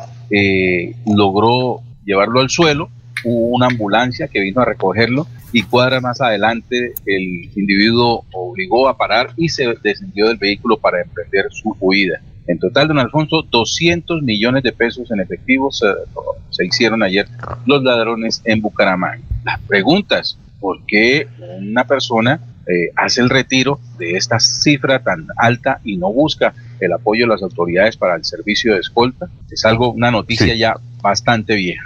[1.05, 2.89] logró llevarlo al suelo,
[3.23, 8.97] hubo una ambulancia que vino a recogerlo y cuadra más adelante el individuo obligó a
[8.97, 12.21] parar y se descendió del vehículo para emprender su huida.
[12.47, 17.27] En total, don Alfonso, 200 millones de pesos en efectivo se, hicieron ayer
[17.65, 19.23] los ladrones en Bucaramanga.
[19.45, 21.27] Las preguntas, ¿por qué
[21.59, 26.93] una persona eh, hace el retiro de esta cifra tan alta y no busca el
[26.93, 29.27] apoyo de las autoridades para el servicio de escolta?
[29.49, 31.85] Es algo, una noticia ya bastante vieja.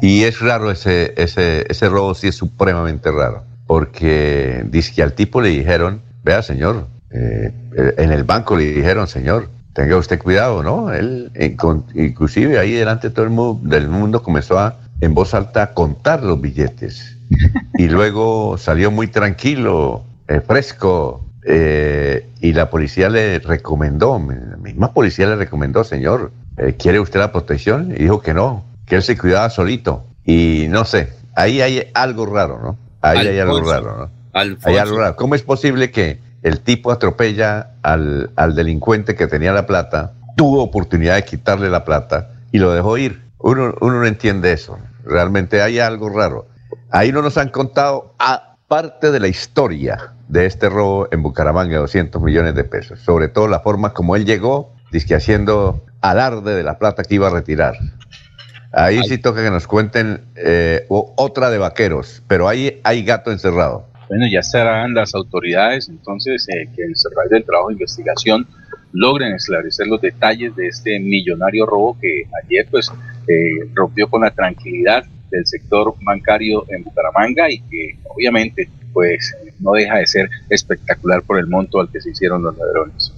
[0.00, 5.14] Y es raro ese, ese, ese robo, sí es supremamente raro, porque dice que al
[5.14, 7.52] tipo le dijeron, vea señor, eh,
[7.96, 10.92] en el banco le dijeron, señor, tenga usted cuidado, ¿no?
[10.92, 11.30] Él,
[11.94, 15.74] inclusive ahí delante de todo el mundo, del mundo comenzó a, en voz alta, a
[15.74, 17.13] contar los billetes.
[17.78, 24.92] Y luego salió muy tranquilo, eh, fresco, eh, y la policía le recomendó, la misma
[24.92, 26.30] policía le recomendó, señor,
[26.78, 27.90] ¿quiere usted la protección?
[27.90, 30.04] Y dijo que no, que él se cuidaba solito.
[30.24, 32.78] Y no sé, ahí hay algo raro, ¿no?
[33.02, 34.10] Ahí hay algo raro, ¿no?
[34.32, 35.16] Hay algo raro.
[35.16, 40.62] ¿Cómo es posible que el tipo atropella al, al delincuente que tenía la plata, tuvo
[40.62, 43.22] oportunidad de quitarle la plata y lo dejó ir?
[43.38, 44.78] Uno, uno no entiende eso.
[45.04, 46.46] Realmente hay algo raro.
[46.94, 51.78] Ahí no nos han contado aparte de la historia de este robo en Bucaramanga de
[51.78, 53.00] 200 millones de pesos.
[53.00, 57.26] Sobre todo la forma como él llegó, que haciendo alarde de la plata que iba
[57.26, 57.74] a retirar.
[58.70, 63.88] Ahí sí toca que nos cuenten eh, otra de vaqueros, pero ahí hay gato encerrado.
[64.08, 68.46] Bueno, ya serán las autoridades entonces eh, que en el del trabajo de investigación
[68.92, 72.92] logren esclarecer los detalles de este millonario robo que ayer pues
[73.26, 75.04] eh, rompió con la tranquilidad
[75.34, 81.38] del sector bancario en Bucaramanga y que obviamente pues no deja de ser espectacular por
[81.38, 83.12] el monto al que se hicieron los ladrones.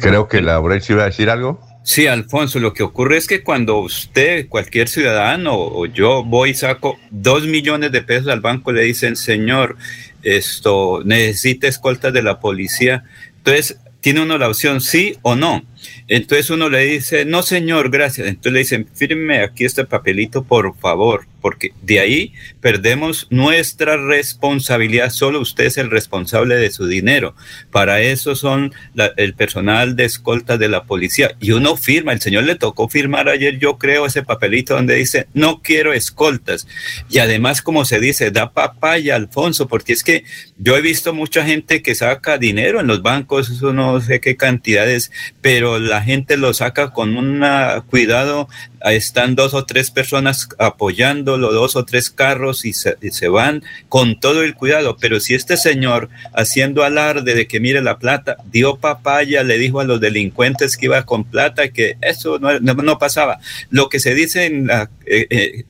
[0.00, 1.60] Creo que la Laurencio iba a decir algo.
[1.82, 6.54] Sí, Alfonso, lo que ocurre es que cuando usted, cualquier ciudadano o yo voy y
[6.54, 9.76] saco dos millones de pesos al banco, le dicen, señor,
[10.22, 13.04] esto necesita escoltas de la policía.
[13.38, 15.62] Entonces, tiene uno la opción sí o no.
[16.06, 18.28] Entonces uno le dice, no señor, gracias.
[18.28, 25.10] Entonces le dicen, firme aquí este papelito, por favor porque de ahí perdemos nuestra responsabilidad.
[25.10, 27.34] Solo usted es el responsable de su dinero.
[27.70, 28.74] Para eso son
[29.16, 31.36] el personal de escolta de la policía.
[31.40, 35.26] Y uno firma, el señor le tocó firmar ayer, yo creo, ese papelito donde dice,
[35.34, 36.66] no quiero escoltas.
[37.08, 40.24] Y además, como se dice, da papaya, Alfonso, porque es que
[40.58, 44.36] yo he visto mucha gente que saca dinero en los bancos, eso no sé qué
[44.36, 47.44] cantidades, pero la gente lo saca con un
[47.88, 48.48] cuidado,
[48.84, 54.42] están dos o tres personas apoyándolo, dos o tres carros y se, van con todo
[54.42, 59.42] el cuidado, pero si este señor haciendo alarde de que mire la plata, dio papaya,
[59.42, 63.38] le dijo a los delincuentes que iba con plata, que eso no, pasaba.
[63.70, 64.88] Lo que se dice en la...
[65.04, 65.64] Eh, eh,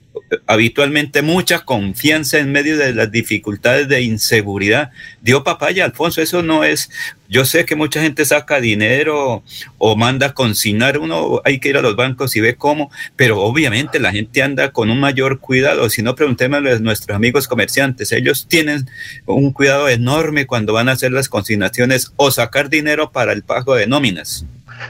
[0.46, 4.90] habitualmente mucha confianza en medio de las dificultades de inseguridad.
[5.22, 6.90] Dio papaya, Alfonso, eso no es,
[7.28, 9.42] yo sé que mucha gente saca dinero
[9.78, 13.40] o manda a consignar, uno hay que ir a los bancos y ve cómo, pero
[13.40, 18.12] obviamente la gente anda con un mayor cuidado, si no preguntémosle a nuestros amigos comerciantes,
[18.12, 18.88] ellos tienen
[19.26, 23.74] un cuidado enorme cuando van a hacer las consignaciones o sacar dinero para el pago
[23.74, 24.44] de nóminas.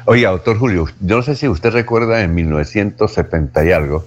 [0.05, 4.07] Oiga, doctor Julio, yo no sé si usted recuerda en 1970 y algo,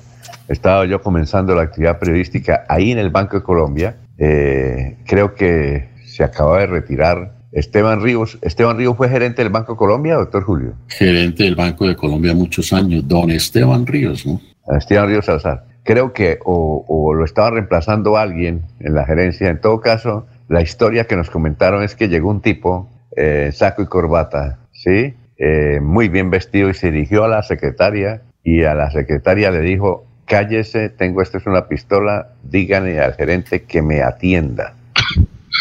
[0.51, 3.95] estaba yo comenzando la actividad periodística ahí en el Banco de Colombia.
[4.17, 8.37] Eh, creo que se acaba de retirar Esteban Ríos.
[8.41, 10.73] Esteban Ríos fue gerente del Banco de Colombia, doctor Julio.
[10.87, 14.41] Gerente del Banco de Colombia muchos años, don Esteban Ríos, ¿no?
[14.77, 15.65] Esteban Ríos Salazar.
[15.83, 19.49] Creo que o, lo estaba reemplazando alguien en la gerencia.
[19.49, 23.81] En todo caso, la historia que nos comentaron es que llegó un tipo eh, saco
[23.81, 25.15] y corbata, ¿sí?
[25.37, 29.61] Eh, muy bien vestido y se dirigió a la secretaria y a la secretaria le
[29.61, 34.75] dijo, cállese, tengo esto es una pistola, díganle al gerente que me atienda.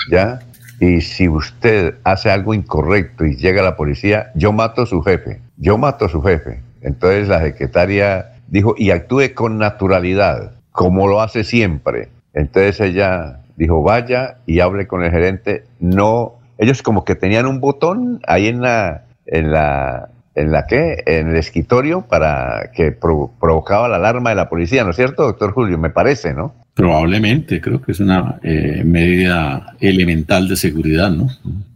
[0.08, 0.38] ¿Ya?
[0.78, 5.40] Y si usted hace algo incorrecto y llega la policía, yo mato a su jefe,
[5.56, 6.60] yo mato a su jefe.
[6.82, 12.08] Entonces la secretaria dijo, y actúe con naturalidad, como lo hace siempre.
[12.32, 15.64] Entonces ella dijo, vaya y hable con el gerente.
[15.80, 21.02] No, ellos como que tenían un botón ahí en la, en la, en la que,
[21.06, 25.52] en el escritorio para que provocaba la alarma de la policía, ¿no es cierto, doctor
[25.52, 25.78] Julio?
[25.78, 26.54] Me parece, ¿no?
[26.74, 31.28] Probablemente, creo que es una eh, medida elemental de seguridad, ¿no?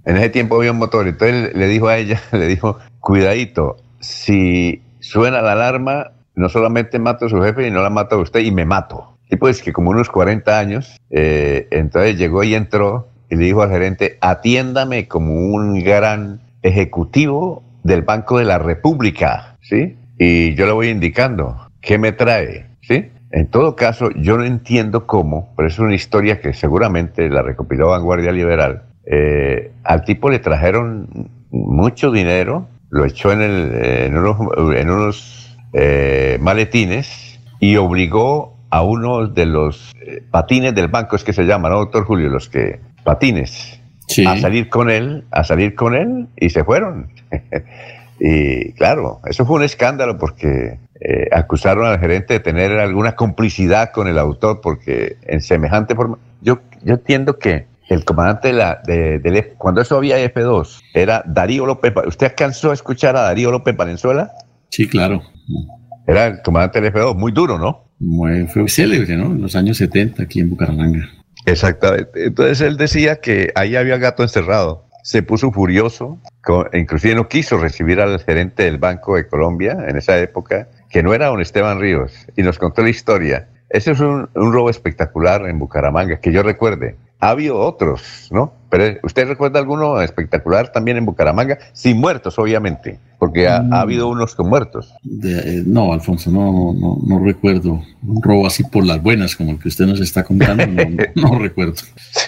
[0.05, 4.83] En ese tiempo había un motor, entonces le dijo a ella, le dijo, cuidadito, si
[5.01, 8.41] suena la alarma, no solamente mato a su jefe, y no la mato a usted
[8.41, 9.19] y me mato.
[9.31, 13.63] Y pues que como unos 40 años, eh, entonces llegó y entró y le dijo
[13.63, 19.97] al gerente, atiéndame como un gran ejecutivo del Banco de la República, ¿sí?
[20.19, 23.11] Y yo le voy indicando qué me trae, ¿sí?
[23.31, 27.89] En todo caso, yo no entiendo cómo, pero es una historia que seguramente la recopiló
[27.89, 28.85] Vanguardia Liberal.
[29.07, 38.57] Eh, al tipo le trajeron mucho dinero, lo echó en, unos, eh, maletines y obligó
[38.71, 42.29] a uno de los eh, patines del banco, es que se llama, ¿no, doctor Julio?
[42.29, 43.81] Los que patines,
[44.27, 47.09] a salir con él, a salir con él y se fueron.
[48.21, 53.91] y claro, eso fue un escándalo porque eh, acusaron al gerente de tener alguna complicidad
[53.91, 58.81] con el autor porque en semejante forma, yo, yo entiendo que el comandante de la,
[58.87, 61.93] de, cuando eso había F2, era Darío López.
[62.07, 64.33] ¿Usted alcanzó a escuchar a Darío López Valenzuela?
[64.71, 65.23] Sí, claro.
[66.07, 67.85] Era el comandante del F2, muy duro, ¿no?
[67.99, 69.27] Muy, fue célebre, ¿no?
[69.27, 71.09] En los años 70 aquí en Bucaramanga.
[71.47, 72.27] Exactamente.
[72.27, 74.85] Entonces él decía que ahí había gato encerrado.
[75.03, 76.19] Se puso furioso,
[76.73, 81.13] inclusive no quiso recibir al gerente del Banco de Colombia en esa época, que no
[81.13, 83.49] era don Esteban Ríos, y nos contó la historia.
[83.69, 86.97] Ese es un, un robo espectacular en Bucaramanga, que yo recuerde.
[87.21, 88.55] Ha habido otros, ¿no?
[88.71, 91.59] Pero ¿usted recuerda alguno espectacular también en Bucaramanga?
[91.73, 93.73] Sin muertos, obviamente, porque ha, mm.
[93.73, 94.93] habido unos con muertos.
[95.25, 99.59] Eh, no, Alfonso, no, no, no, recuerdo un robo así por las buenas, como el
[99.59, 100.67] que usted nos está contando,
[101.15, 101.73] no, recuerdo.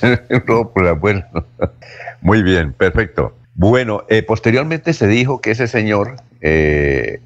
[0.03, 1.27] un robo por las buenas.
[2.23, 3.35] Muy bien, perfecto.
[3.55, 7.21] Bueno, eh, posteriormente se dijo que ese señor eh,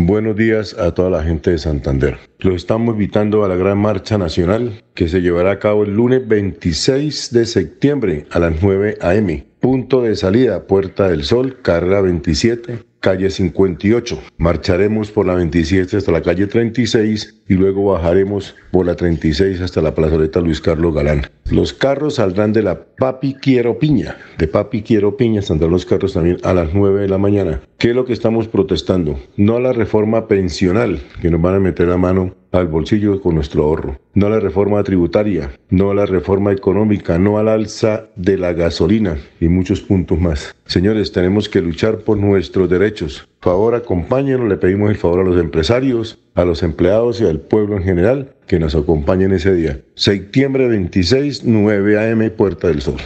[0.00, 2.18] Buenos días a toda la gente de Santander.
[2.38, 6.28] Los estamos invitando a la gran marcha nacional que se llevará a cabo el lunes
[6.28, 9.44] 26 de septiembre a las 9 a.m.
[9.58, 14.20] Punto de salida, Puerta del Sol, carrera 27, calle 58.
[14.36, 19.82] Marcharemos por la 27 hasta la calle 36 y luego bajaremos por la 36 hasta
[19.82, 21.22] la plazoleta Luis Carlos Galán.
[21.50, 24.16] Los carros saldrán de la Papi Quiero Piña.
[24.38, 27.60] De Papi Quiero Piña saldrán los carros también a las 9 de la mañana.
[27.78, 29.20] ¿Qué es lo que estamos protestando?
[29.36, 33.36] No a la reforma pensional que nos van a meter a mano al bolsillo con
[33.36, 34.00] nuestro ahorro.
[34.14, 38.52] No a la reforma tributaria, no a la reforma económica, no al alza de la
[38.52, 40.56] gasolina y muchos puntos más.
[40.66, 43.28] Señores, tenemos que luchar por nuestros derechos.
[43.40, 47.76] Favor, acompáñenos, le pedimos el favor a los empresarios, a los empleados y al pueblo
[47.76, 49.80] en general que nos acompañen ese día.
[49.94, 52.96] Septiembre 26, 9 a.m., Puerta del Sol.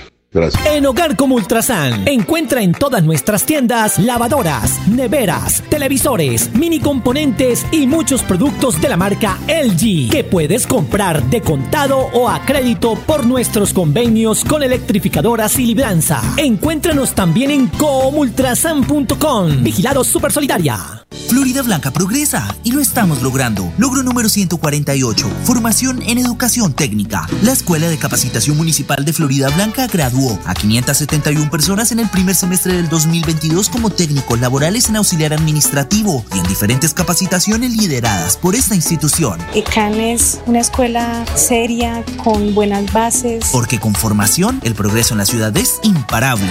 [0.65, 7.87] En Hogar como Ultrasan, encuentra en todas nuestras tiendas lavadoras, neveras, televisores, mini componentes y
[7.87, 13.27] muchos productos de la marca LG que puedes comprar de contado o a crédito por
[13.27, 16.23] nuestros convenios con electrificadoras y libranza.
[16.39, 19.63] Encuéntranos también en comultrasan.com.
[19.63, 21.02] Vigilado Super Solidaria.
[21.29, 23.73] Florida Blanca progresa y lo estamos logrando.
[23.79, 25.31] Logro número 148.
[25.45, 27.27] Formación en educación técnica.
[27.43, 32.35] La Escuela de Capacitación Municipal de Florida Blanca graduó a 571 personas en el primer
[32.35, 38.55] semestre del 2022 como técnicos laborales en auxiliar administrativo y en diferentes capacitaciones lideradas por
[38.55, 39.39] esta institución.
[39.55, 43.45] ECAN es una escuela seria, con buenas bases.
[43.53, 46.51] Porque con formación, el progreso en la ciudad es imparable.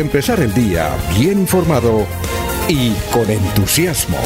[0.00, 0.88] empezar el día
[1.18, 2.06] bien informado
[2.68, 4.18] y con entusiasmo.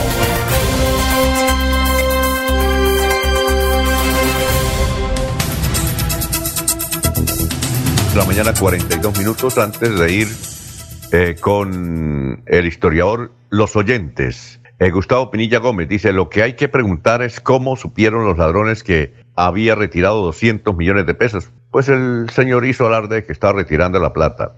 [8.17, 10.29] La mañana 42 minutos antes de ir
[11.11, 14.61] eh, con el historiador Los Oyentes.
[14.79, 18.85] Eh, Gustavo Pinilla Gómez dice, lo que hay que preguntar es cómo supieron los ladrones
[18.85, 21.51] que había retirado 200 millones de pesos.
[21.73, 24.53] Pues el señor hizo alarde que estaba retirando la plata.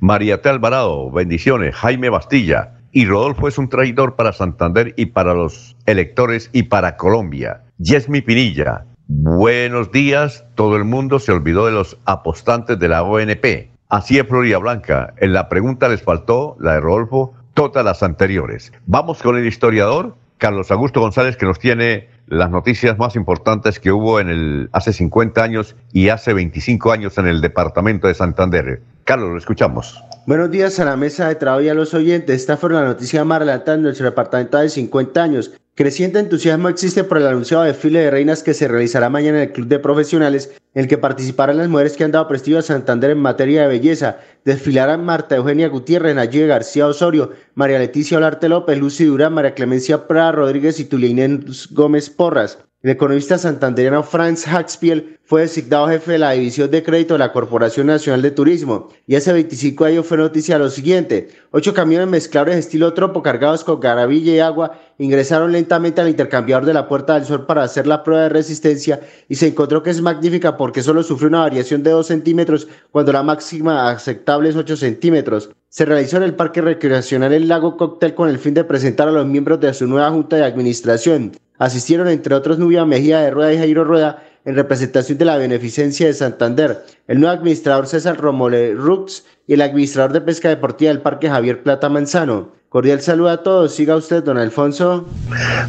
[0.00, 0.48] María T.
[0.48, 1.74] Alvarado, bendiciones.
[1.74, 2.74] Jaime Bastilla.
[2.92, 7.62] Y Rodolfo es un traidor para Santander y para los electores y para Colombia.
[7.78, 8.84] Yesmi Pinilla.
[9.08, 10.44] Buenos días.
[10.54, 13.70] Todo el mundo se olvidó de los apostantes de la ONP.
[13.88, 15.14] Así es Florida Blanca.
[15.16, 18.72] En la pregunta les faltó, la de Rodolfo, todas las anteriores.
[18.86, 23.90] Vamos con el historiador Carlos Augusto González que nos tiene las noticias más importantes que
[23.90, 28.80] hubo en el hace 50 años y hace 25 años en el departamento de Santander.
[29.08, 30.04] Carlos, lo escuchamos.
[30.26, 32.42] Buenos días a la mesa de trabajo y a los oyentes.
[32.42, 35.50] Esta fue la noticia más en nuestro departamento de 50 años.
[35.74, 39.52] Creciente entusiasmo existe por el anunciado desfile de reinas que se realizará mañana en el
[39.54, 43.12] Club de Profesionales, en el que participarán las mujeres que han dado prestigio a Santander
[43.12, 44.18] en materia de belleza.
[44.44, 50.06] Desfilarán Marta Eugenia Gutiérrez, Nayib García Osorio, María Leticia Olarte López, Lucy Durán, María Clemencia
[50.06, 51.30] Prada Rodríguez y Tulia
[51.70, 52.58] Gómez Porras.
[52.80, 57.32] El economista santanderiano Franz Haxpiel fue designado jefe de la División de Crédito de la
[57.32, 61.26] Corporación Nacional de Turismo y hace 25 años fue noticia lo siguiente.
[61.50, 66.74] Ocho camiones mezcladores estilo tropo cargados con garabilla y agua ingresaron lentamente al intercambiador de
[66.74, 70.00] la Puerta del Sol para hacer la prueba de resistencia y se encontró que es
[70.00, 74.76] magnífica porque solo sufrió una variación de 2 centímetros cuando la máxima aceptable es 8
[74.76, 75.50] centímetros.
[75.68, 79.10] Se realizó en el Parque Recreacional El Lago Cóctel con el fin de presentar a
[79.12, 81.32] los miembros de su nueva Junta de Administración.
[81.58, 86.06] Asistieron entre otros Nubia Mejía de Rueda y Jairo Rueda en representación de la Beneficencia
[86.06, 91.02] de Santander, el nuevo administrador César Romole Rux y el administrador de pesca deportiva del
[91.02, 92.56] Parque Javier Plata Manzano.
[92.68, 93.74] Cordial saludo a todos.
[93.74, 95.08] Siga usted, don Alfonso.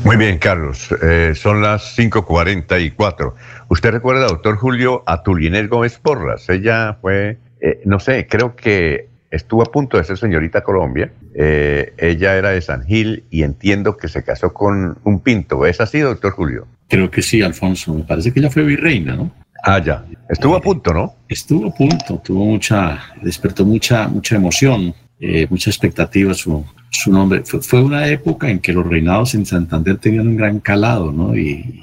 [0.04, 0.90] Muy bien, Carlos.
[1.02, 3.34] Eh, son las 5.44.
[3.70, 6.50] ¿Usted recuerda, doctor Julio, a Tuliner Gómez Porras?
[6.50, 11.12] Ella fue, eh, no sé, creo que estuvo a punto de ser señorita Colombia.
[11.34, 15.66] Eh, ella era de San Gil y entiendo que se casó con un pinto.
[15.66, 16.68] ¿Es así, doctor Julio?
[16.88, 17.94] Creo que sí, Alfonso.
[17.94, 19.32] Me parece que ella fue virreina, ¿no?
[19.64, 20.06] Ah, ya.
[20.30, 21.16] Estuvo a punto, ¿no?
[21.28, 22.22] Estuvo a punto.
[22.24, 27.44] Tuvo mucha, despertó mucha, mucha emoción, eh, mucha expectativa su, su nombre.
[27.46, 31.38] Fue, una época en que los reinados en Santander tenían un gran calado, ¿no?
[31.38, 31.82] Y,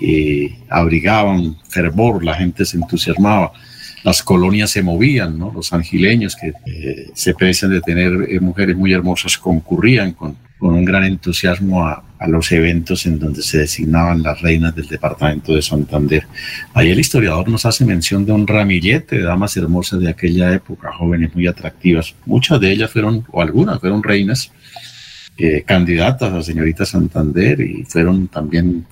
[0.00, 3.52] y abrigaban fervor, la gente se entusiasmaba
[4.02, 5.52] las colonias se movían, ¿no?
[5.52, 10.84] Los angileños que eh, se precian de tener eh, mujeres muy hermosas concurrían con, un
[10.84, 15.62] gran entusiasmo a, a, los eventos en donde se designaban las reinas del departamento de
[15.62, 16.26] Santander.
[16.74, 20.92] Ahí el historiador nos hace mención de un ramillete de damas hermosas de aquella época,
[20.92, 22.14] jóvenes muy atractivas.
[22.26, 24.52] Muchas de ellas fueron, o algunas fueron reinas,
[25.42, 28.84] eh, candidatas a señorita Santander y fueron también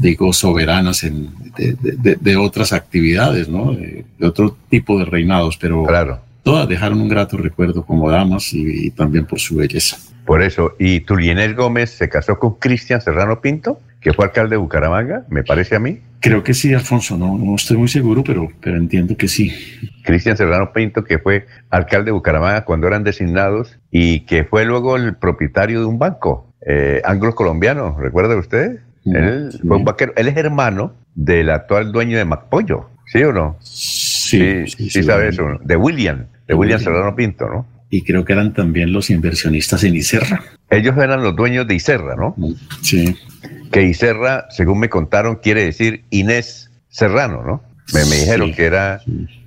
[0.00, 3.72] digo, soberanas en, de, de, de, otras actividades, ¿no?
[3.72, 6.20] De, otro tipo de reinados, pero claro.
[6.42, 9.98] todas dejaron un grato recuerdo como damas y, y también por su belleza.
[10.28, 14.56] Por eso, ¿y Tulienel Gómez se casó con Cristian Serrano Pinto, que fue alcalde de
[14.58, 16.00] Bucaramanga, me parece a mí?
[16.20, 19.52] Creo que sí, Alfonso, no, no estoy muy seguro, pero, pero entiendo que sí.
[20.04, 24.96] Cristian Serrano Pinto, que fue alcalde de Bucaramanga cuando eran designados y que fue luego
[24.96, 28.80] el propietario de un banco, eh, anglo-colombiano, ¿recuerda usted?
[29.16, 29.58] Él, sí.
[29.66, 30.12] fue un vaquero.
[30.16, 33.56] Él es hermano del actual dueño de Macpollo, ¿sí o no?
[33.60, 35.44] Sí, sí, sí, sí sabe eso.
[35.62, 37.66] De William, de William Serrano Pinto, ¿no?
[37.90, 40.42] Y creo que eran también los inversionistas en Iserra.
[40.70, 42.36] Ellos eran los dueños de Iserra, ¿no?
[42.82, 43.16] Sí.
[43.72, 47.62] Que Iserra, según me contaron, quiere decir Inés Serrano, ¿no?
[47.94, 49.00] Me, me dijeron Sí, que era...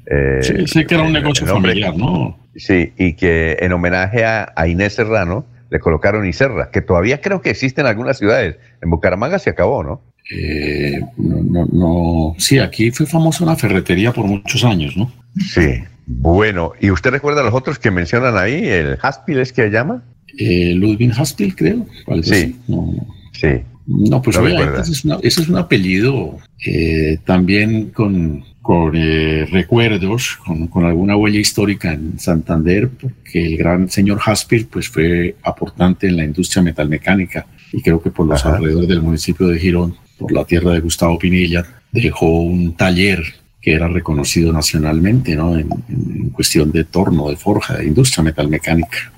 [0.08, 2.40] eh, Sí, sé que era un negocio familiar, ¿no?
[2.56, 7.42] Sí, y que en homenaje a, a Inés Serrano le colocaron Iserra, que todavía creo
[7.42, 8.58] que existe en algunas ciudades.
[8.82, 10.02] En Bucaramanga se acabó, ¿no?
[10.30, 12.36] Eh, no, no, no.
[12.38, 15.12] Sí, aquí fue famosa una ferretería por muchos años, ¿no?
[15.38, 15.82] Sí.
[16.06, 18.68] Bueno, ¿y usted recuerda los otros que mencionan ahí?
[18.68, 20.04] ¿El Haspil es que se llama?
[20.38, 21.86] Eh, Ludwig Haspel, creo.
[22.22, 22.60] Sí.
[22.68, 22.94] no.
[23.32, 23.62] Sí.
[23.88, 29.46] No, pues No ese es, una- ese es un apellido eh, también con, con eh,
[29.52, 35.36] recuerdos, con, con alguna huella histórica en Santander, porque el gran señor Haspel pues, fue
[35.44, 38.58] aportante en la industria metalmecánica y creo que por los Ajá.
[38.58, 43.22] alrededores del municipio de Girón, por la tierra de Gustavo Pinilla, dejó un taller
[43.62, 45.58] que era reconocido nacionalmente ¿no?
[45.58, 49.12] en, en cuestión de torno, de forja, de industria metalmecánica.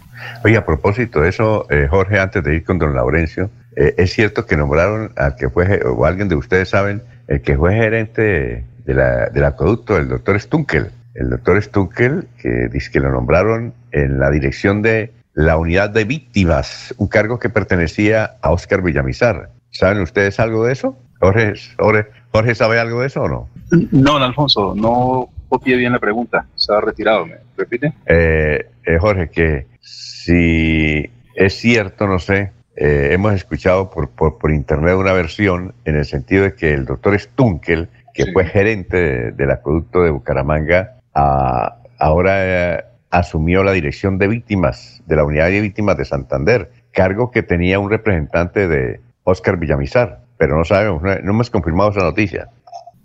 [0.44, 4.14] Oye, a propósito de eso, eh, Jorge, antes de ir con don Laurencio, eh, es
[4.14, 8.66] cierto que nombraron al que fue, o alguien de ustedes saben, el que fue gerente
[8.86, 10.92] de la, del acueducto, el doctor Stunkel.
[11.16, 16.06] El doctor Stunkel, que dice que lo nombraron en la dirección de la unidad de
[16.06, 19.50] víctimas, un cargo que pertenecía a Oscar Villamizar.
[19.72, 20.98] ¿Saben ustedes algo de eso?
[21.20, 23.50] Jorge, Jorge, Jorge ¿sabe algo de eso o no?
[23.92, 26.46] No, don Alfonso, no copié bien la pregunta.
[26.56, 27.26] Estaba retirado.
[27.26, 27.94] ¿Me repite?
[28.06, 34.52] Eh, eh, Jorge, que si es cierto, no sé, eh, hemos escuchado por, por, por
[34.52, 38.32] internet una versión en el sentido de que el doctor Stunkel, que Sí.
[38.32, 42.34] fue gerente de- del acueducto de Bucaramanga, a- ahora
[42.78, 47.44] eh, asumió la dirección de víctimas, de la unidad de víctimas de Santander, cargo que
[47.44, 52.50] tenía un representante de Oscar Villamizar, pero no sabemos, no, no hemos confirmado esa noticia.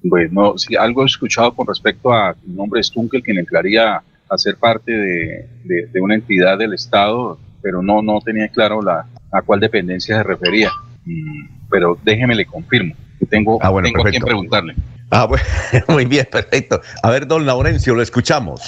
[0.03, 4.01] Bueno, sí, algo he escuchado con respecto a el nombre de Stunkel, que entraría
[4.31, 8.81] a ser parte de, de- de una entidad del Estado, pero no, no tenía claro
[8.83, 10.71] la, a cuál dependencia se refería.
[11.05, 12.95] Mm, pero déjeme le confirmo.
[13.19, 14.27] que Tengo, Ah, bueno, tengo a quien perfecto.
[14.27, 14.75] preguntarle.
[15.11, 15.45] Ah, bueno,
[15.89, 16.81] muy bien, perfecto.
[17.03, 18.61] A ver, don Laurencio, lo escuchamos.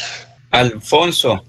[0.51, 1.45] Alfonso,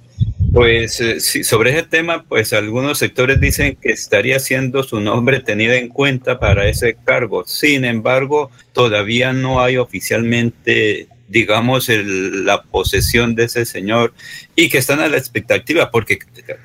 [0.53, 5.39] pues eh, sí, sobre ese tema, pues algunos sectores dicen que estaría siendo su nombre
[5.39, 7.43] tenido en cuenta para ese cargo.
[7.45, 14.13] Sin embargo, todavía no hay oficialmente, digamos, el- la posesión de ese señor
[14.55, 16.19] y que están a la expectativa, porque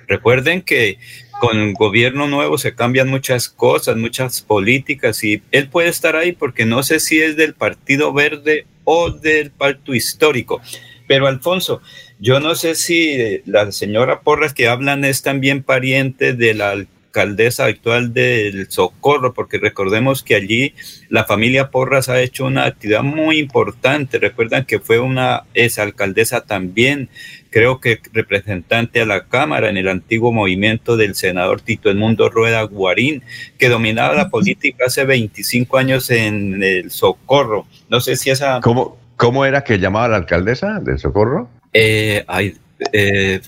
[0.09, 0.99] recuerden que
[1.41, 6.65] con gobierno nuevo se cambian muchas cosas, muchas políticas y él puede estar ahí porque
[6.65, 10.61] no sé si es del Partido Verde o del Pacto Histórico.
[11.07, 11.83] Pero Alfonso,
[12.19, 16.85] yo no sé si la señora Porras que hablan es también pariente de la
[17.17, 20.75] alcaldesa actual del Socorro, porque recordemos que allí
[21.09, 24.19] la familia Porras ha hecho una actividad muy importante.
[24.19, 27.09] Recuerdan que fue una exalcaldesa también,
[27.51, 32.63] creo que representante a la Cámara en el antiguo movimiento del senador Tito Edmundo Rueda
[32.63, 33.23] Guarín,
[33.59, 37.67] que dominaba la política hace 25 años en el Socorro.
[37.89, 38.61] No sé si esa...
[38.61, 41.49] ¿Cómo, cómo era que llamaba la alcaldesa del Socorro?
[41.73, 42.57] Eh, ay,
[42.93, 43.41] eh,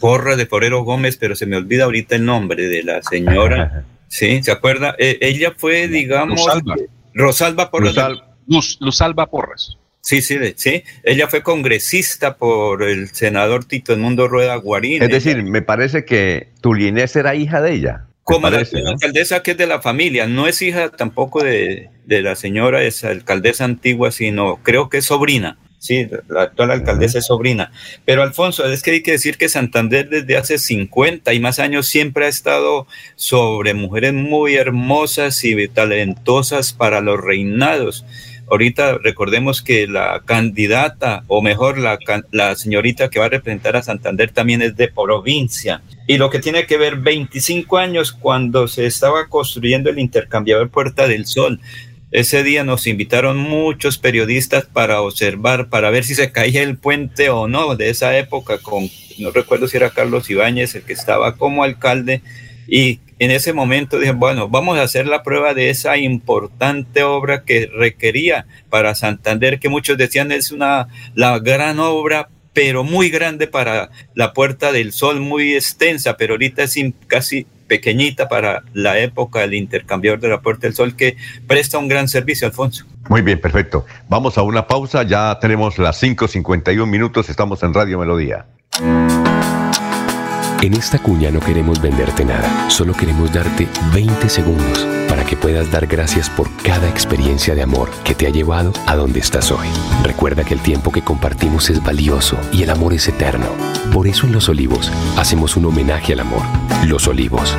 [0.00, 3.84] Porra de Forero Gómez, pero se me olvida ahorita el nombre de la señora.
[4.08, 4.42] ¿Sí?
[4.42, 4.94] ¿Se acuerda?
[4.98, 6.76] Eh, ella fue, digamos, Rosalba.
[7.14, 7.94] Rosalba Porras.
[7.94, 9.76] Rosal- Luz, Luzalba Porras.
[10.00, 10.82] Sí, sí, sí.
[11.02, 15.02] Ella fue congresista por el senador Tito Edmundo Rueda Guarín.
[15.02, 18.04] Es decir, me parece que Tulinés era hija de ella.
[18.22, 18.90] como parece, la ¿no?
[18.92, 23.04] alcaldesa que es de la familia, no es hija tampoco de, de la señora, es
[23.04, 25.58] alcaldesa antigua, sino creo que es sobrina.
[25.78, 27.70] Sí, la actual alcaldesa es sobrina.
[28.04, 31.86] Pero Alfonso, es que hay que decir que Santander desde hace 50 y más años
[31.86, 38.04] siempre ha estado sobre mujeres muy hermosas y talentosas para los reinados.
[38.50, 41.98] ahorita recordemos que la candidata, o mejor, la,
[42.32, 45.82] la señorita que va a representar a Santander también es de provincia.
[46.08, 51.06] Y lo que tiene que ver 25 años cuando se estaba construyendo el intercambiador Puerta
[51.06, 51.60] del Sol.
[52.10, 57.28] Ese día nos invitaron muchos periodistas para observar, para ver si se caía el puente
[57.28, 58.88] o no de esa época, con,
[59.18, 62.22] no recuerdo si era Carlos Ibáñez el que estaba como alcalde,
[62.66, 67.44] y en ese momento dije, bueno, vamos a hacer la prueba de esa importante obra
[67.44, 73.48] que requería para Santander, que muchos decían es una, la gran obra, pero muy grande
[73.48, 76.74] para la Puerta del Sol, muy extensa, pero ahorita es
[77.06, 81.16] casi pequeñita para la época del intercambiador de la Puerta del Sol que
[81.46, 82.84] presta un gran servicio, Alfonso.
[83.08, 83.86] Muy bien, perfecto.
[84.08, 88.46] Vamos a una pausa, ya tenemos las 5.51 minutos, estamos en Radio Melodía.
[90.60, 95.86] En esta cuña no queremos venderte nada, solo queremos darte 20 segundos que puedas dar
[95.86, 99.68] gracias por cada experiencia de amor que te ha llevado a donde estás hoy.
[100.02, 103.46] Recuerda que el tiempo que compartimos es valioso y el amor es eterno.
[103.92, 106.42] Por eso en Los Olivos hacemos un homenaje al amor.
[106.86, 107.54] Los Olivos,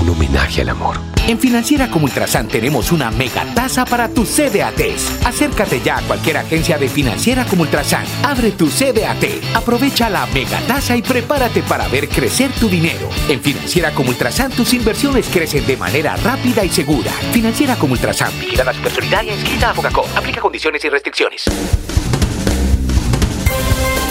[0.00, 0.96] un homenaje al amor.
[1.26, 5.24] En Financiera como Ultrasan tenemos una mega tasa para tus CDATs.
[5.24, 8.04] Acércate ya a cualquier agencia de Financiera como Ultrasan.
[8.24, 13.08] Abre tu CDAT, aprovecha la mega tasa y prepárate para ver crecer tu dinero.
[13.28, 17.12] En Financiera como Ultrasan tus inversiones crecen de manera rápida y segura.
[17.32, 20.06] Financiera como Ultrasan, vigila la supersolidaria inscrita a Fogacop.
[20.16, 21.44] Aplica condiciones y restricciones.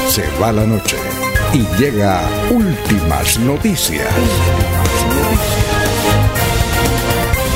[0.08, 0.98] Se va la noche
[1.54, 4.08] y llega últimas noticias.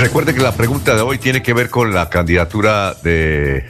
[0.00, 3.64] Recuerde que la pregunta de hoy tiene que ver con la candidatura de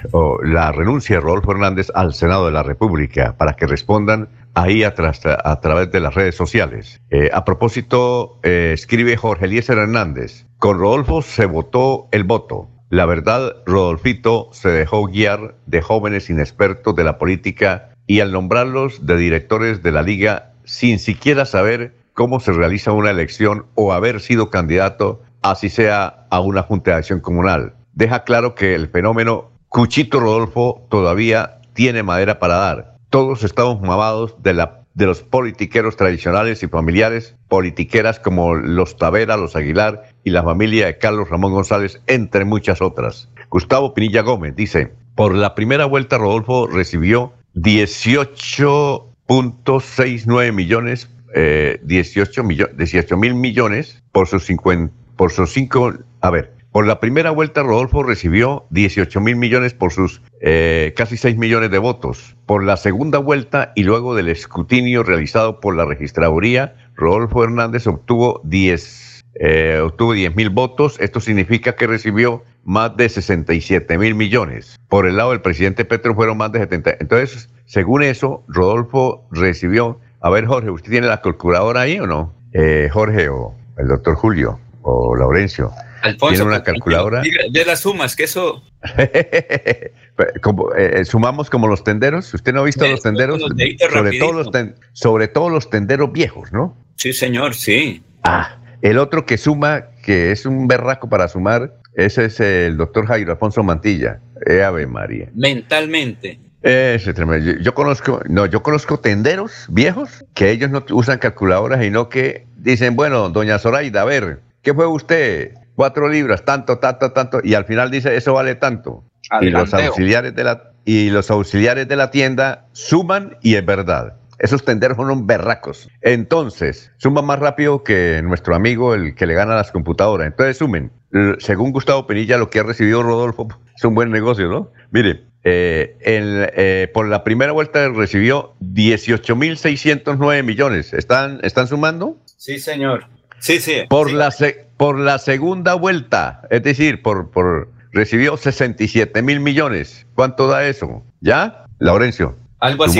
[0.45, 4.95] la renuncia de Rodolfo Hernández al Senado de la República para que respondan ahí a,
[4.95, 7.01] a través de las redes sociales.
[7.09, 12.68] Eh, a propósito, eh, escribe Jorge Eliezer Hernández, con Rodolfo se votó el voto.
[12.91, 19.07] La verdad, Rodolfito se dejó guiar de jóvenes inexpertos de la política y al nombrarlos
[19.07, 24.20] de directores de la liga sin siquiera saber cómo se realiza una elección o haber
[24.20, 27.74] sido candidato, así sea a una junta de acción comunal.
[27.93, 34.36] Deja claro que el fenómeno Cuchito Rodolfo todavía tiene madera para dar todos estamos mamados
[34.43, 40.30] de, la, de los politiqueros tradicionales y familiares, politiqueras como los Tavera, los Aguilar y
[40.30, 43.30] la familia de Carlos Ramón González, entre muchas otras.
[43.51, 52.76] Gustavo Pinilla Gómez dice, por la primera vuelta Rodolfo recibió 18.69 millones, eh, 18, millones,
[52.76, 57.64] 18 mil millones por sus 50, por sus cinco, a ver, por la primera vuelta,
[57.64, 62.37] Rodolfo recibió 18 mil millones por sus eh, casi 6 millones de votos.
[62.47, 68.41] Por la segunda vuelta y luego del escrutinio realizado por la registraduría, Rodolfo Hernández obtuvo
[68.45, 71.01] 10 eh, obtuvo 10 mil votos.
[71.01, 74.79] Esto significa que recibió más de 67 mil millones.
[74.89, 76.99] Por el lado del presidente Petro fueron más de 70.
[77.01, 79.99] Entonces, según eso, Rodolfo recibió.
[80.21, 82.33] A ver, Jorge, ¿usted tiene la calculadora ahí o no?
[82.53, 85.72] Eh, Jorge o el doctor Julio o Laurencio.
[86.03, 87.22] Alfonso, ¿Tiene una calculadora?
[87.51, 88.62] De las sumas, que eso.
[90.43, 92.32] como, eh, sumamos como los tenderos.
[92.32, 93.41] ¿Usted no ha visto los tenderos?
[93.41, 94.51] sobre, todo los
[94.93, 96.76] sobre todo los tenderos viejos, ¿no?
[96.97, 98.03] Sí, señor, sí.
[98.22, 103.07] Ah, el otro que suma, que es un berraco para sumar, ese es el doctor
[103.07, 104.20] Jairo Alfonso Mantilla.
[104.47, 105.28] Eh, Ave María.
[105.34, 106.39] Mentalmente.
[106.62, 107.61] Ese tremendo.
[107.61, 112.97] Yo, conozco, no, yo conozco tenderos viejos que ellos no usan calculadoras, sino que dicen,
[112.97, 115.55] bueno, doña Zoraida, a ver, ¿qué fue usted?
[115.77, 119.05] cuatro libras, tanto, tanto, tanto, y al final dice eso vale tanto.
[119.41, 124.14] Y los auxiliares de la y los auxiliares de la tienda suman y es verdad.
[124.39, 125.89] Esos tenderos son berracos.
[126.03, 130.27] Entonces, suman más rápido que nuestro amigo, el que le gana a las computadoras.
[130.27, 130.91] Entonces, sumen.
[131.39, 134.73] Según Gustavo Penilla, lo que ha recibido Rodolfo es un buen negocio, ¿no?
[134.91, 140.93] Mire, eh, eh, por la primera vuelta recibió 18.609 millones.
[140.93, 142.19] ¿Están, ¿Están sumando?
[142.37, 143.07] Sí, señor.
[143.39, 143.82] Sí, sí.
[143.89, 144.34] Por, La,
[144.76, 150.07] por la segunda vuelta, es decir, por, por recibió 67 mil millones.
[150.14, 151.03] ¿Cuánto da eso?
[151.20, 151.64] ¿Ya?
[151.78, 152.36] Laurencio.
[152.61, 152.99] Algo así,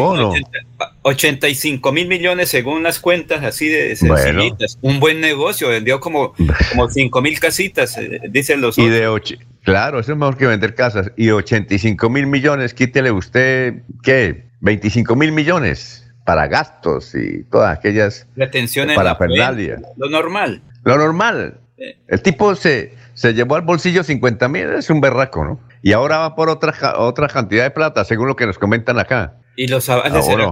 [1.03, 4.79] 85 mil millones según las cuentas, así de sencillitas.
[4.83, 6.33] Un buen negocio, vendió como,
[6.71, 9.09] como 5 mil casitas, eh, dicen los y De
[9.65, 11.11] claro, eso es mejor que vender casas.
[11.17, 14.45] Y 85 mil millones, quítele usted, ¿qué?
[14.61, 18.27] 25 mil millones para gastos y todas aquellas
[18.95, 19.81] para Fernalia.
[19.97, 20.61] Lo normal.
[20.85, 21.59] Lo normal.
[22.07, 25.59] El tipo se, se llevó al bolsillo 50 mil, es un berraco, ¿no?
[25.83, 29.37] y ahora va por otra, otra cantidad de plata, según lo que nos comentan acá.
[29.57, 30.03] ¿Y los será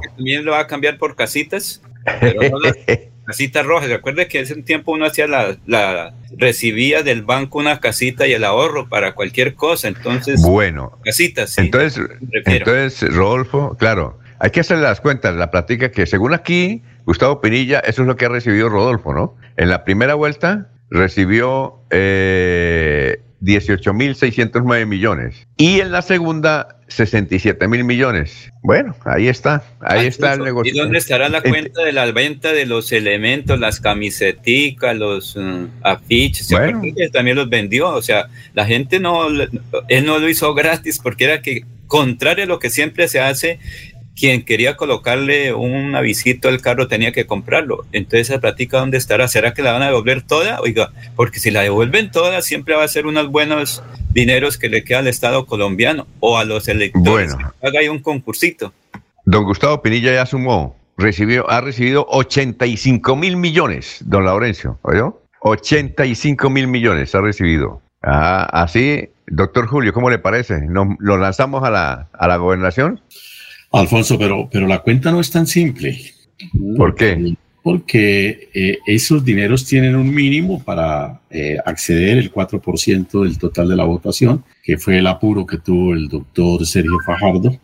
[0.01, 1.83] que también lo va a cambiar por casitas?
[2.20, 2.74] Pero no las
[3.27, 3.91] casitas rojas.
[3.91, 8.33] Recuerde que hace un tiempo uno hacía la, la, recibía del banco una casita y
[8.33, 9.89] el ahorro para cualquier cosa.
[9.89, 11.51] Entonces, bueno, casitas.
[11.51, 12.03] Sí, entonces,
[12.33, 17.80] entonces, Rodolfo, claro, hay que hacer las cuentas, la plática que según aquí, Gustavo Pinilla,
[17.80, 19.37] eso es lo que ha recibido Rodolfo, ¿no?
[19.57, 25.47] En la primera vuelta recibió eh, 18.609 millones.
[25.57, 28.53] Y en la segunda, 67 mil millones.
[28.62, 30.72] Bueno, ahí está, ahí está el negocio.
[30.72, 35.68] ¿Y dónde estará la cuenta de la venta de los elementos, las camiseticas, los uh,
[35.82, 36.49] afiches?
[36.51, 36.82] Bueno.
[37.12, 41.43] también los vendió, o sea, la gente no, él no lo hizo gratis porque era
[41.43, 43.59] que, contrario a lo que siempre se hace,
[44.17, 47.85] quien quería colocarle un avisito al carro tenía que comprarlo.
[47.93, 49.29] Entonces esa plática dónde estará.
[49.29, 50.61] ¿Será que la van a devolver toda?
[50.61, 54.83] Oiga, porque si la devuelven toda, siempre va a ser unos buenos dineros que le
[54.83, 57.35] queda al Estado colombiano o a los electores.
[57.35, 57.53] Bueno.
[57.62, 58.73] Haga ahí un concursito.
[59.27, 65.21] Don Gustavo Pinilla ya sumó, recibió, ha recibido 85 mil millones, don Laurencio, ¿oyó?
[65.41, 67.83] 85 mil millones ha recibido.
[68.03, 70.61] Ah, así, doctor Julio, ¿cómo le parece?
[70.61, 73.01] ¿Nos, ¿Lo lanzamos a la, a la gobernación?
[73.81, 76.01] Alfonso, pero, pero la cuenta no es tan simple.
[76.77, 77.35] ¿Por qué?
[77.62, 83.77] Porque eh, esos dineros tienen un mínimo para eh, acceder el 4% del total de
[83.77, 87.59] la votación, que fue el apuro que tuvo el doctor Sergio Fajardo,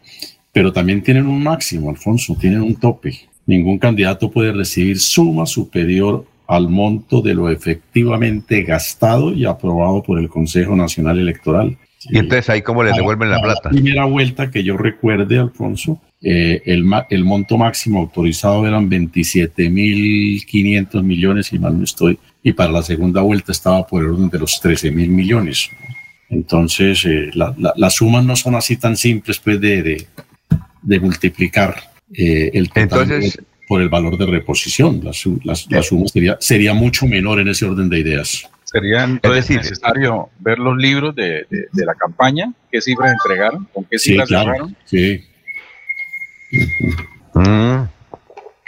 [0.52, 3.18] pero también tienen un máximo, Alfonso, tienen un tope.
[3.46, 10.18] Ningún candidato puede recibir suma superior al monto de lo efectivamente gastado y aprobado por
[10.18, 11.78] el Consejo Nacional Electoral.
[12.08, 13.60] Y entonces ahí cómo les devuelven la plata.
[13.64, 21.02] La primera vuelta que yo recuerde, Alfonso, eh, el, el monto máximo autorizado eran 27.500
[21.02, 24.38] millones, si mal no estoy, y para la segunda vuelta estaba por el orden de
[24.38, 25.70] los 13.000 millones.
[26.28, 30.06] Entonces, eh, las sumas no son así tan simples pues, de,
[30.82, 31.76] de, multiplicar
[32.14, 33.38] eh, el total Entonces,
[33.68, 35.02] por el valor de reposición.
[35.04, 35.12] La,
[35.44, 38.48] la suma sería, sería mucho menor en ese orden de ideas.
[38.72, 43.98] Sería entonces necesario ver los libros de, de, la campaña, qué cifras entregaron, con qué
[43.98, 44.76] cifras sí, cerraron.
[44.86, 45.24] Sí.
[47.34, 47.82] Mm.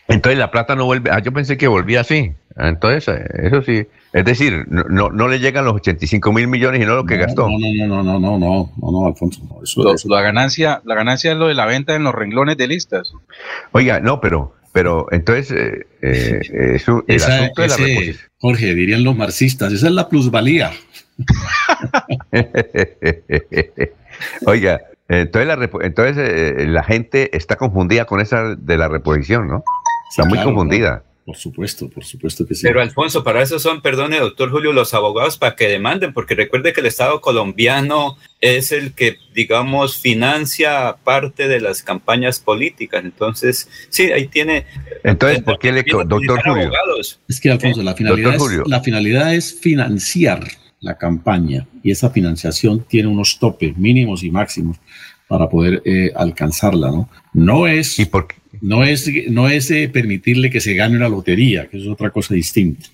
[0.09, 1.11] Entonces la plata no vuelve.
[1.11, 2.35] Ah, yo pensé que volvía así.
[2.57, 3.87] Entonces, eh, eso sí.
[4.13, 7.49] Es decir, no, no, le llegan los 85 mil millones y no lo que gastó.
[7.49, 9.43] No, no, no, no, no, no, no, no, Alfonso.
[9.63, 13.13] eso, La, ganancia, la ganancia es lo de la venta en los renglones de listas.
[13.73, 16.41] Oiga, no, pero pero entonces, eh, eh,
[17.07, 18.19] el asunto de la.
[18.41, 20.73] Jorge, dirían los marxistas, esa es la plusvalía.
[24.47, 29.63] Oiga, entonces, la, entonces eh, la gente está confundida con esa de la reposición, ¿no?
[30.11, 31.05] Está muy confundida.
[31.25, 32.63] Por supuesto, por supuesto que sí.
[32.65, 36.75] Pero Alfonso, para eso son, perdone, doctor Julio, los abogados para que demanden, porque recuerde
[36.75, 43.05] que el Estado colombiano es el que, digamos, financia parte de las campañas políticas.
[43.05, 44.67] Entonces, sí, ahí tiene.
[45.03, 46.71] Entonces, ¿por qué le, doctor Julio?
[47.27, 50.45] Es que, Alfonso, la finalidad, es, la finalidad es financiar
[50.81, 54.77] la campaña y esa financiación tiene unos topes mínimos y máximos
[55.29, 57.09] para poder eh, alcanzarla, ¿no?
[57.33, 57.99] No es.
[57.99, 58.29] ¿Y por?
[58.61, 62.35] No es, no es eh, permitirle que se gane una lotería, que es otra cosa
[62.35, 62.87] distinta.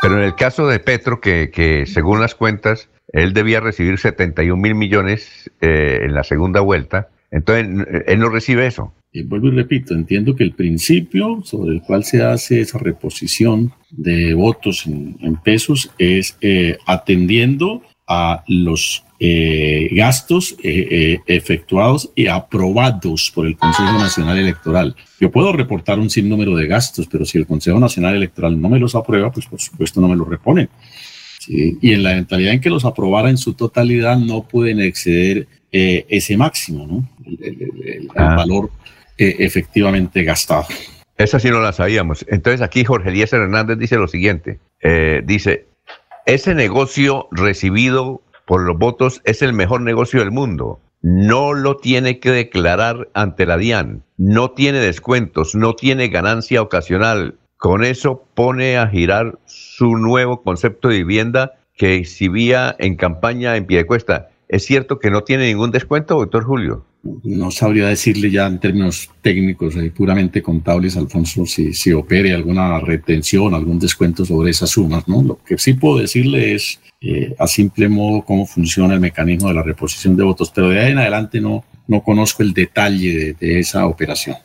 [0.00, 4.60] Pero en el caso de Petro, que, que según las cuentas, él debía recibir 71
[4.60, 8.92] mil millones eh, en la segunda vuelta, entonces él no recibe eso.
[9.14, 13.72] Y vuelvo y repito, entiendo que el principio sobre el cual se hace esa reposición
[13.90, 22.26] de votos en, pesos es eh, atendiendo a los eh, gastos eh, eh, efectuados y
[22.26, 24.96] aprobados por el Consejo Nacional Electoral.
[25.20, 28.80] Yo puedo reportar un sinnúmero de gastos, pero si el Consejo Nacional Electoral no me
[28.80, 30.70] los aprueba, pues por supuesto no me los repone.
[31.46, 36.36] Y en la eventualidad en que los aprobara en su totalidad, no pueden exceder ese
[36.36, 37.08] máximo, ¿no?
[37.40, 38.34] el, ah.
[38.34, 38.72] valor
[39.16, 40.66] efectivamente gastado.
[41.16, 42.26] Esa sí no la sabíamos.
[42.28, 44.58] Entonces aquí Jorge Elías Hernández dice lo siguiente.
[45.24, 45.66] dice,
[46.26, 50.80] ese negocio recibido por los votos es el mejor negocio del mundo.
[51.00, 57.38] No lo tiene que declarar ante la DIAN, no tiene descuentos, no tiene ganancia ocasional.
[57.56, 63.66] Con eso pone a girar su nuevo concepto de vivienda que exhibía en campaña en
[63.66, 64.30] Piedecuesta.
[64.48, 66.84] ¿Es cierto que no tiene ningún descuento, doctor Julio?
[67.02, 72.78] No sabría decirle ya en términos técnicos, y puramente contables, Alfonso, si, si opere alguna
[72.78, 75.08] retención, algún descuento sobre esas sumas.
[75.08, 75.22] ¿no?
[75.22, 79.54] Lo que sí puedo decirle es eh, a simple modo cómo funciona el mecanismo de
[79.54, 83.58] la reposición de votos, pero de ahí en adelante no, no conozco el detalle de,
[83.58, 84.36] esa operación.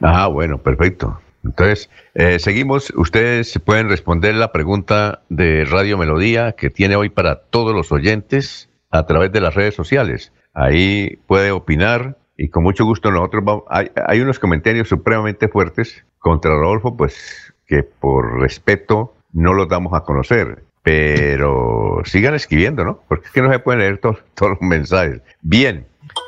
[0.00, 1.20] Ah, bueno, perfecto.
[1.44, 2.90] Entonces, eh, seguimos.
[2.96, 8.70] Ustedes pueden responder la pregunta de Radio Melodía que tiene hoy para todos los oyentes
[8.90, 10.32] a través de las redes sociales.
[10.54, 13.64] Ahí puede opinar y con mucho gusto nosotros vamos.
[13.68, 20.00] Hay, unos comentarios supremamente fuertes contra Rodolfo, pues que por respeto no los damos a
[20.00, 20.64] conocer.
[20.82, 23.00] Pero sigan escribiendo, ¿no?
[23.08, 25.22] Porque es que no se pueden leer todos, todos los mensajes.
[25.40, 25.86] Bien,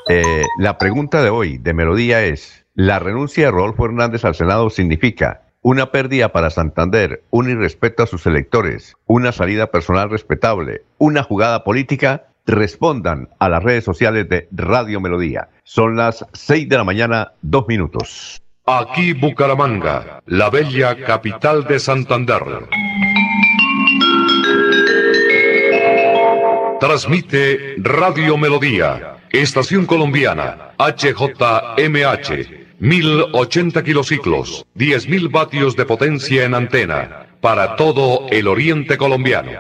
[0.08, 4.70] eh, la pregunta de hoy de Melodía es, ¿la renuncia de Rodolfo Hernández al Senado
[4.70, 11.22] significa una pérdida para Santander, un irrespeto a sus electores, una salida personal respetable, una
[11.22, 12.25] jugada política?
[12.46, 15.48] Respondan a las redes sociales de Radio Melodía.
[15.64, 18.40] Son las 6 de la mañana, dos minutos.
[18.64, 22.42] Aquí Bucaramanga, la bella capital de Santander.
[26.78, 37.74] Transmite Radio Melodía, Estación Colombiana, HJMH, 1080 kilociclos, 10.000 vatios de potencia en antena, para
[37.74, 39.50] todo el oriente colombiano.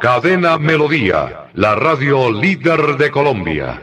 [0.00, 3.82] Cadena Melodía, la radio líder de Colombia.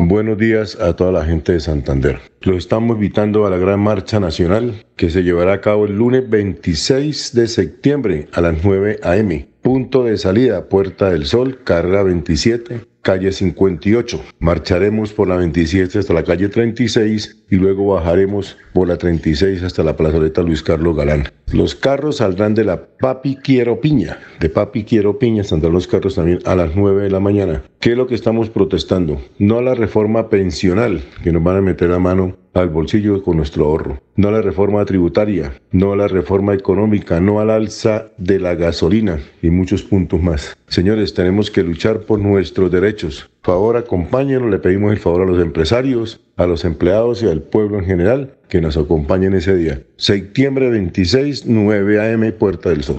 [0.00, 2.20] Buenos días a toda la gente de Santander.
[2.40, 6.28] Los estamos invitando a la gran marcha nacional que se llevará a cabo el lunes
[6.28, 9.48] 26 de septiembre a las 9 a.m.
[9.62, 14.22] Punto de salida, Puerta del Sol, carrera 27, calle 58.
[14.38, 19.82] Marcharemos por la 27 hasta la calle 36 y luego bajaremos por la 36 hasta
[19.82, 21.24] la plazoleta Luis Carlos Galán.
[21.52, 24.18] Los carros saldrán de la Papi Quiero Piña.
[24.40, 27.62] De Papi Quiero Piña saldrán los carros también a las 9 de la mañana.
[27.80, 29.20] ¿Qué es lo que estamos protestando?
[29.38, 33.36] No a la reforma pensional que nos van a meter la mano al bolsillo con
[33.36, 34.00] nuestro ahorro.
[34.16, 38.54] No a la reforma tributaria, no a la reforma económica, no al alza de la
[38.54, 40.56] gasolina y muchos puntos más.
[40.68, 43.30] Señores, tenemos que luchar por nuestros derechos.
[43.42, 47.42] Por favor, acompáñenos, le pedimos el favor a los empresarios, a los empleados y al
[47.42, 49.82] pueblo en general que nos acompañen ese día.
[49.96, 52.98] Septiembre 26, 9 a.m., Puerta del Sol.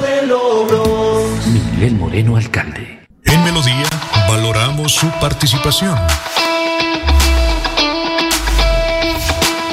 [2.29, 3.01] Alcalde.
[3.25, 3.83] En Melodía
[4.27, 5.97] valoramos su participación.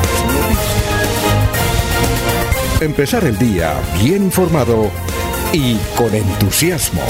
[2.81, 4.89] Empezar el día bien informado
[5.53, 7.03] y con entusiasmo.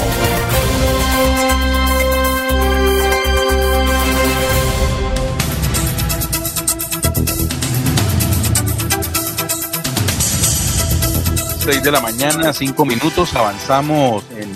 [11.60, 14.50] Seis de la mañana, cinco minutos, avanzamos en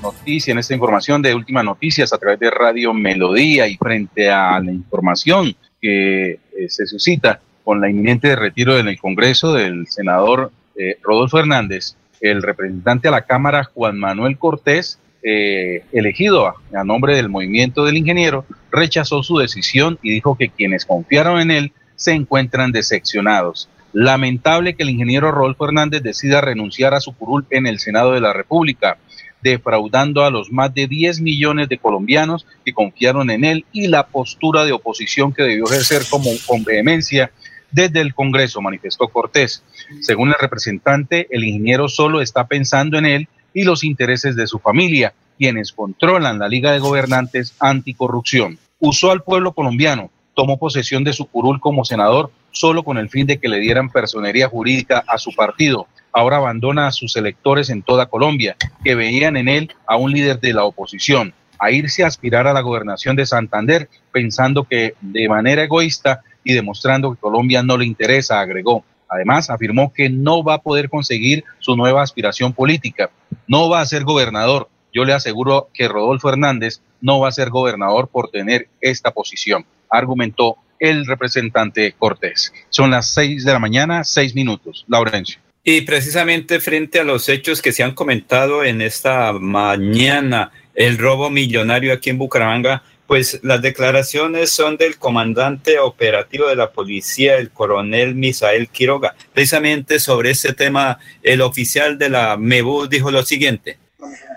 [0.00, 4.58] noticia, en esta información de últimas noticias a través de Radio Melodía y frente a
[4.60, 6.38] la información que eh,
[6.68, 12.42] se suscita con la inminente retiro en el Congreso del senador eh, Rodolfo Hernández, el
[12.42, 17.96] representante a la Cámara Juan Manuel Cortés, eh, elegido a, a nombre del movimiento del
[17.96, 23.68] ingeniero, rechazó su decisión y dijo que quienes confiaron en él se encuentran decepcionados.
[23.92, 28.20] Lamentable que el ingeniero Rodolfo Hernández decida renunciar a su curul en el Senado de
[28.20, 28.98] la República,
[29.44, 34.06] defraudando a los más de 10 millones de colombianos que confiaron en él y la
[34.06, 37.30] postura de oposición que debió ejercer como con vehemencia
[37.74, 39.64] desde el Congreso, manifestó Cortés.
[40.00, 44.60] Según el representante, el ingeniero solo está pensando en él y los intereses de su
[44.60, 48.58] familia, quienes controlan la Liga de Gobernantes Anticorrupción.
[48.78, 53.26] Usó al pueblo colombiano, tomó posesión de su curul como senador solo con el fin
[53.26, 55.88] de que le dieran personería jurídica a su partido.
[56.12, 60.38] Ahora abandona a sus electores en toda Colombia, que veían en él a un líder
[60.38, 65.28] de la oposición, a irse a aspirar a la gobernación de Santander, pensando que de
[65.28, 68.84] manera egoísta y demostrando que Colombia no le interesa, agregó.
[69.08, 73.10] Además, afirmó que no va a poder conseguir su nueva aspiración política.
[73.46, 74.68] No va a ser gobernador.
[74.92, 79.66] Yo le aseguro que Rodolfo Hernández no va a ser gobernador por tener esta posición,
[79.90, 82.52] argumentó el representante Cortés.
[82.70, 84.84] Son las seis de la mañana, seis minutos.
[84.88, 85.40] Laurencio.
[85.62, 91.30] Y precisamente frente a los hechos que se han comentado en esta mañana, el robo
[91.30, 97.50] millonario aquí en Bucaramanga, pues las declaraciones son del comandante operativo de la policía, el
[97.50, 99.14] coronel Misael Quiroga.
[99.32, 103.78] Precisamente sobre este tema, el oficial de la MEBU dijo lo siguiente.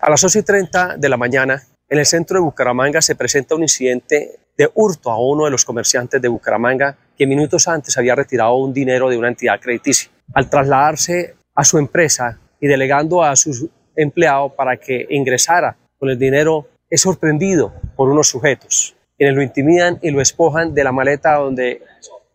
[0.01, 3.55] A las 11 y 30 de la mañana, en el centro de Bucaramanga se presenta
[3.55, 8.15] un incidente de hurto a uno de los comerciantes de Bucaramanga que minutos antes había
[8.15, 10.09] retirado un dinero de una entidad crediticia.
[10.34, 16.20] Al trasladarse a su empresa y delegando a su empleado para que ingresara con el
[16.20, 21.35] dinero, es sorprendido por unos sujetos, quienes lo intimidan y lo espojan de la maleta
[21.35, 21.81] donde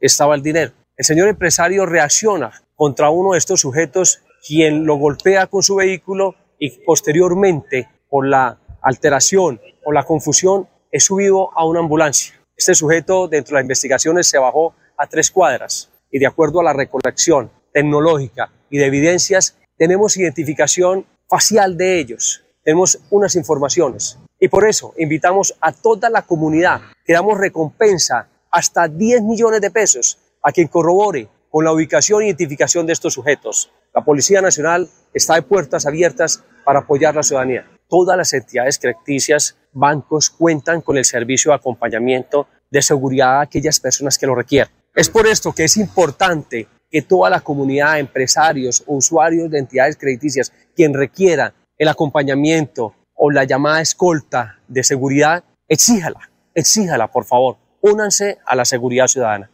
[0.00, 0.72] estaba el dinero.
[0.96, 6.34] El señor empresario reacciona contra uno de estos sujetos, quien lo golpea con su vehículo
[6.58, 12.34] y posteriormente, por la alteración o la confusión, es subido a una ambulancia.
[12.56, 16.64] Este sujeto, dentro de las investigaciones, se bajó a tres cuadras y de acuerdo a
[16.64, 24.18] la recolección tecnológica y de evidencias, tenemos identificación facial de ellos, tenemos unas informaciones.
[24.42, 29.70] Y por eso invitamos a toda la comunidad que damos recompensa hasta 10 millones de
[29.70, 33.70] pesos a quien corrobore con la ubicación e identificación de estos sujetos.
[33.94, 37.68] La Policía Nacional está de puertas abiertas para apoyar a la ciudadanía.
[37.88, 43.78] Todas las entidades crediticias, bancos cuentan con el servicio de acompañamiento de seguridad a aquellas
[43.78, 44.74] personas que lo requieren.
[44.92, 50.52] Es por esto que es importante que toda la comunidad, empresarios, usuarios de entidades crediticias,
[50.74, 57.56] quien requiera el acompañamiento o la llamada escolta de seguridad, exíjala, exíjala, por favor.
[57.80, 59.48] Únanse a la seguridad ciudadana.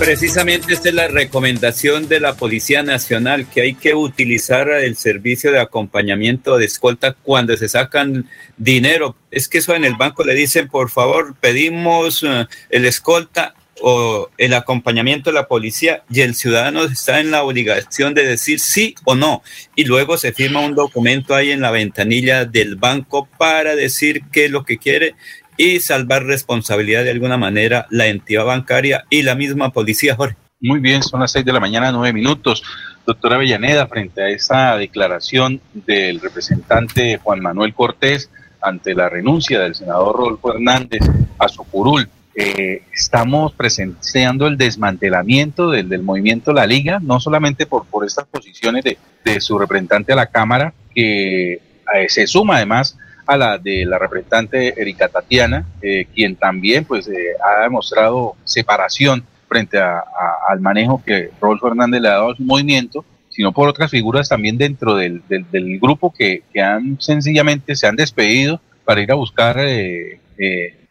[0.00, 5.52] Precisamente esta es la recomendación de la Policía Nacional, que hay que utilizar el servicio
[5.52, 8.26] de acompañamiento de escolta cuando se sacan
[8.56, 9.14] dinero.
[9.30, 14.30] Es que eso en el banco le dicen, por favor, pedimos uh, el escolta o
[14.38, 18.94] el acompañamiento de la policía y el ciudadano está en la obligación de decir sí
[19.04, 19.42] o no.
[19.74, 24.46] Y luego se firma un documento ahí en la ventanilla del banco para decir qué
[24.46, 25.14] es lo que quiere
[25.60, 30.34] y salvar responsabilidad de alguna manera la entidad bancaria y la misma policía, Jorge.
[30.58, 32.62] Muy bien, son las seis de la mañana, nueve minutos.
[33.04, 38.30] Doctora Avellaneda, frente a esta declaración del representante Juan Manuel Cortés
[38.62, 41.02] ante la renuncia del senador Rodolfo Hernández
[41.38, 47.66] a su curul, eh, estamos presenciando el desmantelamiento del, del, movimiento La Liga, no solamente
[47.66, 48.96] por, por estas posiciones de,
[49.26, 51.60] de su representante a la Cámara, que eh,
[52.08, 52.96] se suma además
[53.30, 59.22] a la de la representante Erika Tatiana, eh, quien también pues eh, ha demostrado separación
[59.46, 60.02] frente a,
[60.48, 64.28] al manejo que Rodolfo Hernández le ha dado a su movimiento, sino por otras figuras
[64.28, 69.12] también dentro del, del, del grupo que, que, han sencillamente se han despedido para ir
[69.12, 70.18] a buscar eh,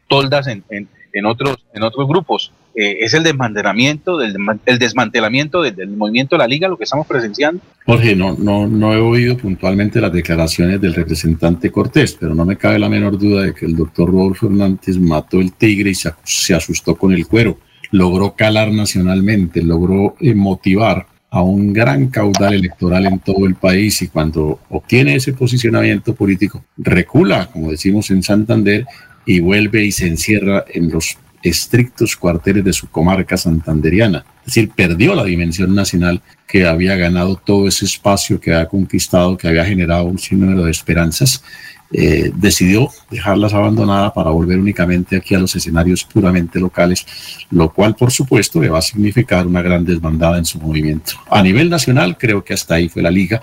[0.08, 2.54] toldas en, en, en, otros, en otros grupos.
[2.82, 7.06] Eh, es el desmantelamiento del el desmantelamiento del, movimiento de la liga lo que estamos
[7.06, 7.62] presenciando.
[7.86, 12.56] Jorge, no, no, no he oído puntualmente las declaraciones del representante Cortés, pero no me
[12.56, 16.14] cabe la menor duda de que el doctor Rodolfo Hernández mató el tigre y se,
[16.24, 17.58] se asustó con el cuero.
[17.92, 24.02] Logró calar nacionalmente, logró eh, motivar a un gran caudal electoral en todo el país
[24.04, 28.86] y cuando obtiene ese posicionamiento político, recula, como decimos en Santander,
[29.26, 34.26] y vuelve y se encierra en los estrictos cuarteles de su comarca santanderiana.
[34.42, 39.38] Es decir, perdió la dimensión nacional que había ganado todo ese espacio que había conquistado,
[39.38, 41.44] que había generado un sinnúmero de esperanzas.
[41.92, 47.04] Eh, decidió dejarlas abandonadas para volver únicamente aquí a los escenarios puramente locales,
[47.50, 51.14] lo cual por supuesto le va a significar una gran desbandada en su movimiento.
[51.32, 53.42] A nivel nacional creo que hasta ahí fue la liga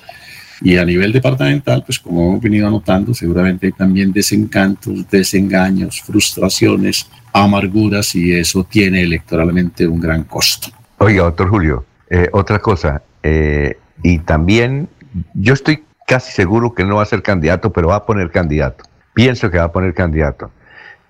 [0.61, 7.09] y a nivel departamental, pues como hemos venido anotando, seguramente hay también desencantos, desengaños, frustraciones,
[7.45, 10.69] amarguras y eso tiene electoralmente un gran costo.
[10.99, 14.89] Oiga, doctor Julio, eh, otra cosa, eh, y también
[15.35, 18.85] yo estoy casi seguro que no va a ser candidato, pero va a poner candidato.
[19.15, 20.51] Pienso que va a poner candidato.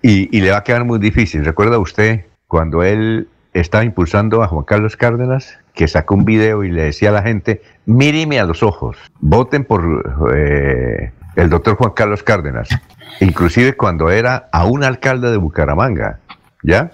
[0.01, 1.43] Y, y le va a quedar muy difícil.
[1.43, 6.71] ¿Recuerda usted cuando él estaba impulsando a Juan Carlos Cárdenas, que sacó un video y
[6.71, 11.91] le decía a la gente, míreme a los ojos, voten por eh, el doctor Juan
[11.91, 12.67] Carlos Cárdenas,
[13.21, 16.19] inclusive cuando era a un alcalde de Bucaramanga,
[16.63, 16.91] ¿ya?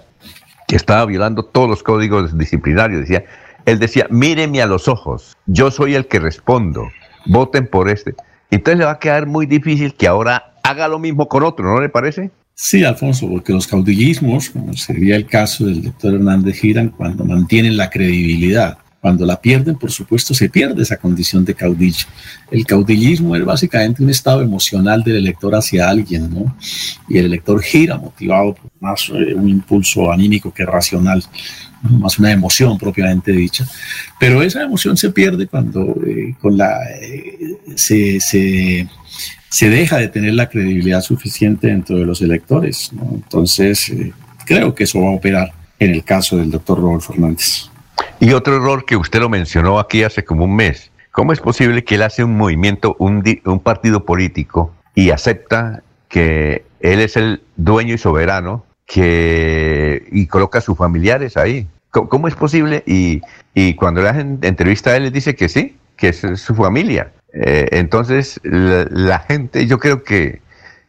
[0.68, 3.24] Que estaba violando todos los códigos disciplinarios, decía,
[3.64, 6.90] él decía, míreme a los ojos, yo soy el que respondo,
[7.24, 8.14] voten por este.
[8.50, 11.80] Entonces le va a quedar muy difícil que ahora haga lo mismo con otro, ¿no
[11.80, 12.30] le parece?
[12.54, 17.78] Sí, Alfonso, porque los caudillismos, como sería el caso del doctor Hernández Girán, cuando mantienen
[17.78, 22.06] la credibilidad, Cuando la pierden, por supuesto, se pierde esa condición de caudillo.
[22.50, 26.56] El caudillismo es básicamente un estado emocional del elector hacia alguien, ¿no?
[27.06, 31.22] Y el elector gira motivado por más eh, un impulso anímico que racional,
[31.82, 33.68] más una emoción propiamente dicha.
[34.18, 38.88] Pero esa emoción se pierde cuando eh, eh,
[39.50, 42.90] se, deja de tener la credibilidad suficiente dentro de los electores.
[43.12, 43.92] Entonces,
[44.46, 47.68] creo que eso va a operar en el caso del doctor Rodolfo Hernández.
[48.20, 50.90] Y otro error que usted lo mencionó aquí hace como un mes.
[51.12, 56.64] ¿Cómo es posible que él hace un movimiento, un, un partido político y acepta que
[56.80, 61.68] él es el dueño y soberano que, y coloca a sus familiares ahí?
[61.90, 62.82] ¿Cómo, es posible?
[62.86, 63.22] Y,
[63.54, 67.12] y, cuando le hacen entrevista a él, les dice que sí, que es su familia.
[67.32, 70.40] Eh, entonces, la gente, yo creo que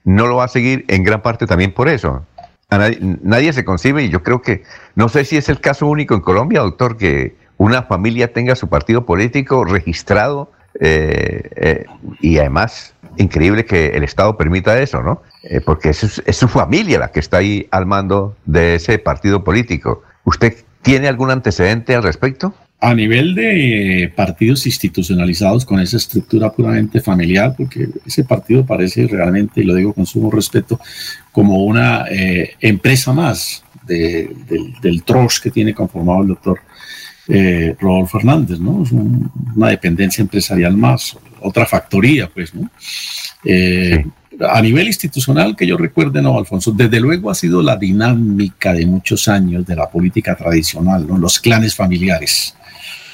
[0.04, 2.26] no lo va a seguir en gran parte también por eso.
[2.70, 4.64] Nadie, nadie, se concibe y yo creo que,
[4.96, 8.68] no sé si es el caso único en Colombia, doctor, que una familia tenga su
[8.68, 11.86] partido político registrado eh, eh,
[12.20, 15.22] y además increíble que el Estado permita eso, ¿no?
[15.44, 19.44] Eh, porque es, es, su familia la que está ahí al mando de ese partido
[19.44, 20.04] político.
[20.26, 22.54] ¿Usted tiene algún antecedente al respecto?
[22.80, 29.62] A nivel de partidos institucionalizados con esa estructura puramente familiar, porque ese partido parece realmente,
[29.62, 30.80] y lo digo con sumo respeto,
[31.32, 36.60] como una eh, empresa más de, de, del TROS que tiene conformado el doctor
[37.28, 38.84] eh, Rodolfo Fernández, ¿no?
[38.84, 42.70] Es un, una dependencia empresarial más, otra factoría, pues, ¿no?
[43.44, 44.06] Eh,
[44.48, 48.86] a nivel institucional que yo recuerde, no, Alfonso, desde luego ha sido la dinámica de
[48.86, 51.18] muchos años de la política tradicional, ¿no?
[51.18, 52.56] Los clanes familiares.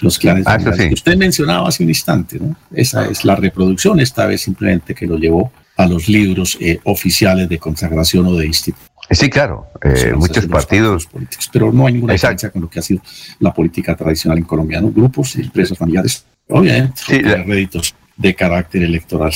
[0.02, 0.89] Los clanes ah, sí.
[0.89, 2.56] que usted mencionaba hace un instante, ¿no?
[2.74, 7.47] Esa es la reproducción, esta vez simplemente que lo llevó a los libros eh, oficiales
[7.47, 8.91] de consagración o de instituto.
[9.10, 11.06] Sí, claro, eh, muchos partidos.
[11.06, 13.02] políticos, pero no hay ninguna diferencia con lo que ha sido
[13.39, 14.89] la política tradicional en Colombia, ¿no?
[14.89, 17.43] Grupos y empresas familiares, obviamente, sí, la...
[17.43, 19.34] réditos de carácter electoral.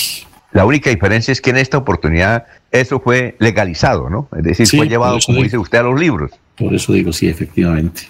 [0.54, 4.30] La única diferencia es que en esta oportunidad eso fue legalizado, ¿no?
[4.38, 6.32] Es decir, sí, fue llevado, como digo, dice usted, a los libros.
[6.56, 8.04] Por eso digo, sí, efectivamente.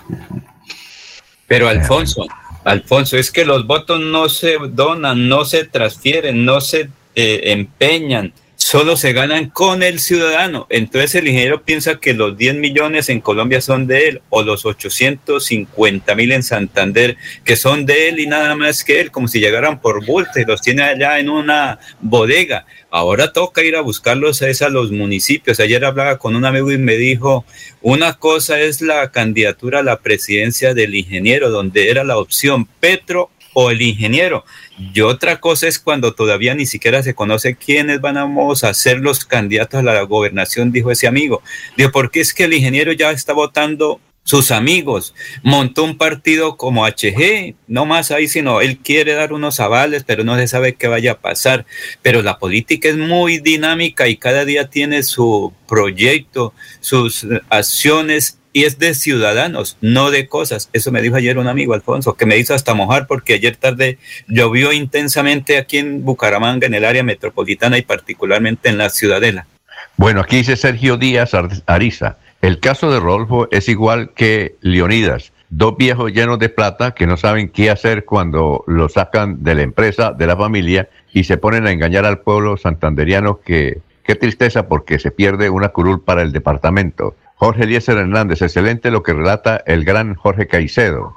[1.47, 2.27] Pero Alfonso,
[2.65, 8.33] Alfonso, es que los votos no se donan, no se transfieren, no se eh, empeñan,
[8.55, 10.65] solo se ganan con el ciudadano.
[10.71, 14.65] Entonces el ingeniero piensa que los 10 millones en Colombia son de él o los
[14.65, 19.39] 850 mil en Santander que son de él y nada más que él, como si
[19.39, 22.65] llegaran por bulto y los tiene allá en una bodega.
[22.97, 25.59] Ahora toca ir a buscarlos a los municipios.
[25.59, 27.43] Ayer hablaba con un amigo y me dijo,
[27.81, 33.31] una cosa es la candidatura a la presidencia del ingeniero, donde era la opción Petro
[33.53, 34.45] o el ingeniero.
[34.93, 39.25] Y otra cosa es cuando todavía ni siquiera se conoce quiénes van a ser los
[39.25, 41.43] candidatos a la gobernación, dijo ese amigo.
[41.75, 45.13] Dijo, porque es que el ingeniero ya está votando sus amigos,
[45.43, 50.23] montó un partido como HG, no más ahí, sino él quiere dar unos avales, pero
[50.23, 51.67] no se sabe qué vaya a pasar.
[52.01, 58.63] Pero la política es muy dinámica y cada día tiene su proyecto, sus acciones y
[58.63, 60.69] es de ciudadanos, no de cosas.
[60.73, 63.99] Eso me dijo ayer un amigo, Alfonso, que me hizo hasta mojar porque ayer tarde
[64.27, 69.45] llovió intensamente aquí en Bucaramanga, en el área metropolitana y particularmente en la Ciudadela.
[69.97, 71.33] Bueno, aquí dice Sergio Díaz
[71.67, 72.17] Ariza.
[72.45, 77.17] El caso de Rodolfo es igual que Leonidas, dos viejos llenos de plata que no
[77.17, 81.65] saben qué hacer cuando lo sacan de la empresa, de la familia y se ponen
[81.65, 86.31] a engañar al pueblo santanderiano que qué tristeza porque se pierde una curul para el
[86.31, 87.15] departamento.
[87.33, 91.15] Jorge Eliezer Hernández, excelente lo que relata el gran Jorge Caicedo.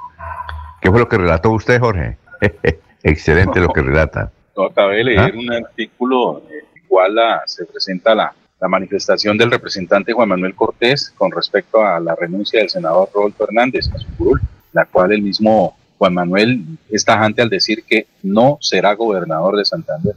[0.81, 2.17] ¿Qué fue lo que relató usted, Jorge?
[3.03, 4.33] excelente lo que relata.
[4.57, 5.39] No, acabé de leer ¿Ah?
[5.39, 10.55] un artículo en el cual la, se presenta la, la, manifestación del representante Juan Manuel
[10.55, 14.41] Cortés con respecto a la renuncia del senador Rodolfo Hernández a su curul,
[14.73, 19.65] la cual el mismo Juan Manuel es tajante al decir que no será gobernador de
[19.65, 20.15] Santander.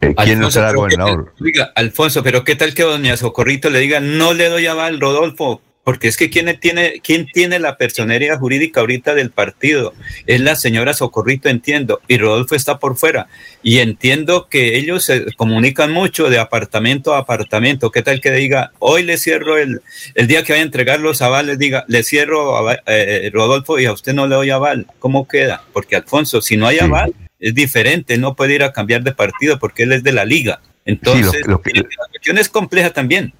[0.00, 1.32] ¿Quién Alfonso, no será gobernador?
[1.38, 5.00] Que, diga, Alfonso, pero ¿qué tal que doña Socorrito le diga, no le doy aval,
[5.00, 5.60] Rodolfo?
[5.84, 9.94] Porque es que ¿quién tiene, quién tiene la personería jurídica ahorita del partido?
[10.26, 13.26] Es la señora Socorrito, entiendo, y Rodolfo está por fuera.
[13.64, 17.90] Y entiendo que ellos se comunican mucho de apartamento a apartamento.
[17.90, 19.82] ¿Qué tal que diga, hoy le cierro el,
[20.14, 23.86] el día que vaya a entregar los avales, diga, le cierro a eh, Rodolfo y
[23.86, 24.86] a usted no le doy aval?
[25.00, 25.64] ¿Cómo queda?
[25.72, 29.58] Porque Alfonso, si no hay aval, es diferente, no puede ir a cambiar de partido
[29.58, 30.60] porque él es de la liga.
[30.84, 33.34] Entonces, sí, lo, lo que, la cuestión es compleja también.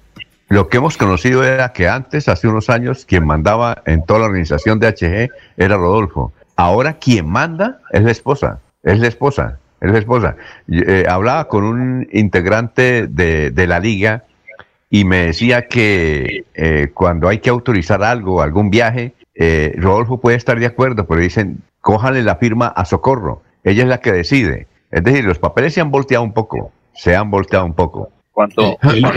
[0.49, 4.25] Lo que hemos conocido era que antes, hace unos años, quien mandaba en toda la
[4.25, 6.33] organización de HG era Rodolfo.
[6.55, 10.35] Ahora quien manda es la esposa, es la esposa, es la esposa.
[10.71, 14.25] Eh, hablaba con un integrante de, de, la liga
[14.89, 20.37] y me decía que eh, cuando hay que autorizar algo, algún viaje, eh, Rodolfo puede
[20.37, 23.41] estar de acuerdo, pero dicen, cójanle la firma a Socorro.
[23.63, 24.67] Ella es la que decide.
[24.91, 26.71] Es decir, los papeles se han volteado un poco.
[26.93, 28.11] Se han volteado un poco.
[28.31, 29.09] ¿Cuánto, cuánto,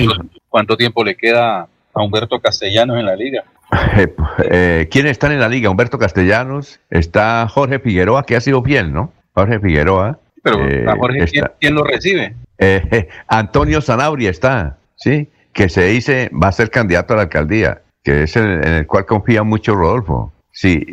[0.56, 3.44] cuánto tiempo le queda a Humberto Castellanos en la liga?
[3.98, 4.14] Eh,
[4.50, 5.68] eh, ¿Quiénes están en la liga?
[5.68, 9.12] Humberto Castellanos, está Jorge Figueroa, que ha sido fiel, ¿no?
[9.34, 10.18] Jorge Figueroa.
[10.42, 11.26] Pero eh, a Jorge,
[11.60, 12.36] ¿quién, lo recibe?
[12.58, 15.28] eh, Antonio Zanabria está, ¿sí?
[15.52, 18.86] Que se dice va a ser candidato a la alcaldía, que es el en el
[18.86, 20.32] cual confía mucho Rodolfo.
[20.52, 20.86] Sí,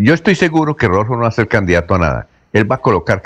[0.00, 2.28] yo estoy seguro que Rodolfo no va a ser candidato a nada.
[2.52, 3.22] Él va a colocar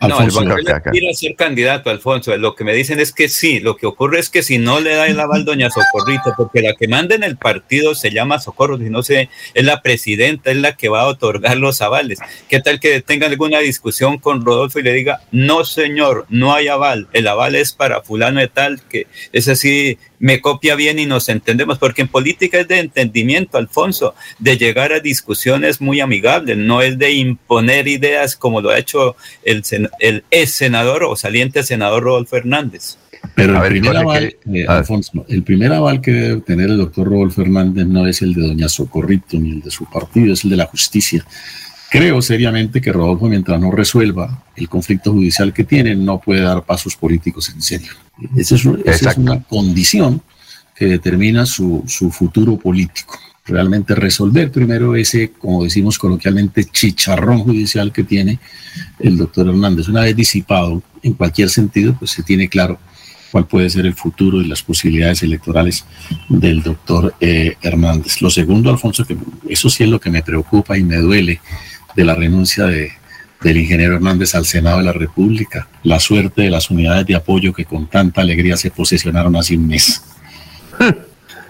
[0.00, 2.36] No, el va a Banco colocar- quiere ser candidato, Alfonso.
[2.36, 3.58] Lo que me dicen es que sí.
[3.58, 6.74] Lo que ocurre es que si no le da el aval doña Socorrito, porque la
[6.74, 10.56] que manda en el partido se llama Socorro, si no sé, es la presidenta, es
[10.58, 12.20] la que va a otorgar los avales.
[12.48, 16.68] ¿Qué tal que tenga alguna discusión con Rodolfo y le diga, no señor, no hay
[16.68, 21.06] aval, el aval es para fulano de tal, que es así, me copia bien y
[21.06, 26.56] nos entendemos, porque en política es de entendimiento, Alfonso, de llegar a discusiones muy amigables,
[26.56, 31.14] no es de imponer ideas como lo ha hecho el, sen- el ex senador o
[31.16, 32.98] saliente senador Rodolfo Hernández.
[33.34, 34.78] Pero el ver, primer aval, ¿qué- eh, a ver.
[34.78, 38.42] Alfonso, el primer aval que debe obtener el doctor Rodolfo Hernández no es el de
[38.42, 41.24] doña Socorrito ni el de su partido, es el de la justicia.
[41.90, 46.62] Creo seriamente que Rodolfo, mientras no resuelva el conflicto judicial que tiene, no puede dar
[46.64, 47.92] pasos políticos en serio.
[48.36, 50.20] Esa es, esa una condición
[50.76, 53.18] que determina su, su futuro político.
[53.46, 58.38] Realmente resolver primero ese, como decimos coloquialmente, chicharrón judicial que tiene
[58.98, 59.88] el doctor Hernández.
[59.88, 62.78] Una vez disipado en cualquier sentido, pues se tiene claro
[63.32, 65.84] cuál puede ser el futuro y las posibilidades electorales
[66.28, 68.20] del doctor eh, Hernández.
[68.20, 69.16] Lo segundo, Alfonso, que
[69.48, 71.40] eso sí es lo que me preocupa y me duele
[71.98, 72.92] de la renuncia de,
[73.42, 77.52] del ingeniero Hernández al Senado de la República, la suerte de las unidades de apoyo
[77.52, 80.00] que con tanta alegría se posesionaron hace un mes.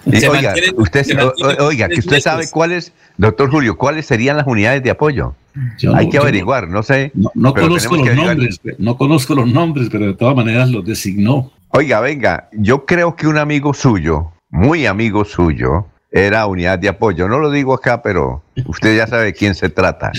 [0.09, 4.47] Se oiga, mantienen- usted, mantienen oiga, que usted sabe cuáles, doctor Julio, cuáles serían las
[4.47, 5.35] unidades de apoyo.
[5.77, 7.11] Yo Hay no- que no- averiguar, no sé.
[7.13, 11.51] No, no conozco los nombres, no conozco los nombres, pero de todas maneras los designó.
[11.69, 17.27] Oiga, venga, yo creo que un amigo suyo, muy amigo suyo, era unidad de apoyo.
[17.27, 20.11] No lo digo acá, pero usted ya sabe de quién se trata.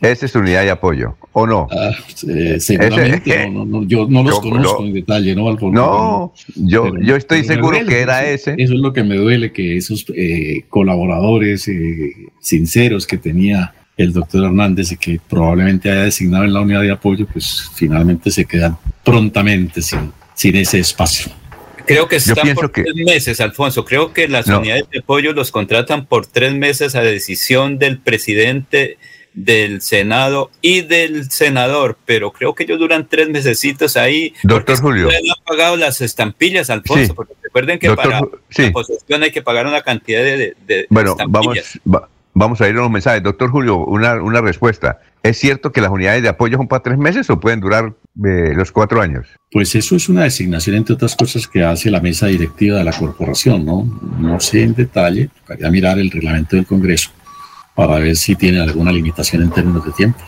[0.00, 1.66] Esa es unidad de apoyo, ¿o no?
[1.70, 1.90] Ah,
[2.28, 4.86] eh, seguramente, no, no, no, yo no los Yo- conozco no.
[4.88, 5.74] en detalle, ¿no, Alfonso?
[5.80, 8.62] No, yo, Pero- yo estoy seguro duele, que era eso- ese.
[8.62, 14.12] Eso es lo que me duele, que esos eh, colaboradores eh, sinceros que tenía el
[14.12, 18.44] doctor Hernández y que probablemente haya designado en la unidad de apoyo, pues finalmente se
[18.44, 21.32] quedan prontamente sin, sin ese espacio.
[21.92, 23.84] Creo que están por que- tres meses, Alfonso.
[23.84, 24.58] Creo que las No.
[24.58, 28.98] unidades de apoyo los contratan por tres meses a decisión del presidente
[29.34, 34.34] del Senado y del senador, pero creo que ellos duran tres mesecitos ahí.
[34.42, 35.08] Doctor Julio.
[35.08, 37.12] Le han pagado las estampillas, Alfonso, Sí.
[37.14, 38.20] porque recuerden que Doctor para
[38.50, 38.62] sí.
[38.64, 41.56] la posesión hay que pagar una cantidad de, de- Bueno, vamos,
[41.90, 43.22] va- vamos a ir a los mensajes.
[43.22, 45.00] Doctor Julio, una, una respuesta.
[45.22, 47.94] ¿Es cierto que las unidades de apoyo son para tres meses o pueden durar
[48.24, 49.26] eh, los cuatro años?
[49.50, 52.92] Pues eso es una designación, entre otras cosas, que hace la mesa directiva de la
[52.92, 53.84] corporación, ¿no?
[54.18, 57.10] No sé en detalle, tocaría mirar el reglamento del Congreso
[57.74, 60.18] para ver si tiene alguna limitación en términos de tiempo.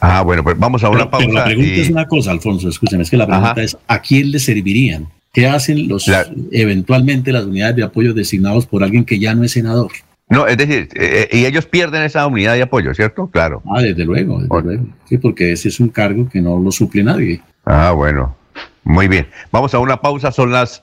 [0.00, 1.38] Ah, bueno, pues vamos a una Pero, pero pausa.
[1.40, 3.62] la pregunta y- es una cosa, Alfonso, escúcheme, es que la pregunta Ajá.
[3.62, 5.08] es, ¿a quién le servirían?
[5.32, 9.44] ¿Qué hacen los La- eventualmente las unidades de apoyo designados por alguien que ya no
[9.44, 9.90] es senador?
[10.28, 13.28] No, es decir, eh, y ellos pierden esa unidad de apoyo, ¿cierto?
[13.28, 13.62] Claro.
[13.72, 14.86] Ah, desde luego, desde luego.
[15.04, 17.40] Sí, porque ese es un cargo que no lo suple nadie.
[17.64, 18.34] Ah, bueno.
[18.82, 19.28] Muy bien.
[19.52, 20.82] Vamos a una pausa, son las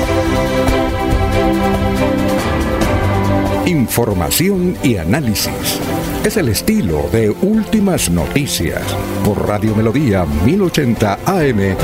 [3.81, 5.79] Información y análisis.
[6.23, 8.83] Es el estilo de Últimas Noticias
[9.25, 11.75] por Radio Melodía 1080 AM.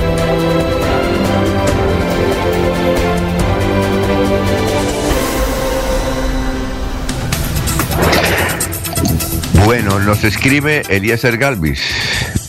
[9.66, 11.82] Bueno, nos escribe Eliezer Galvis.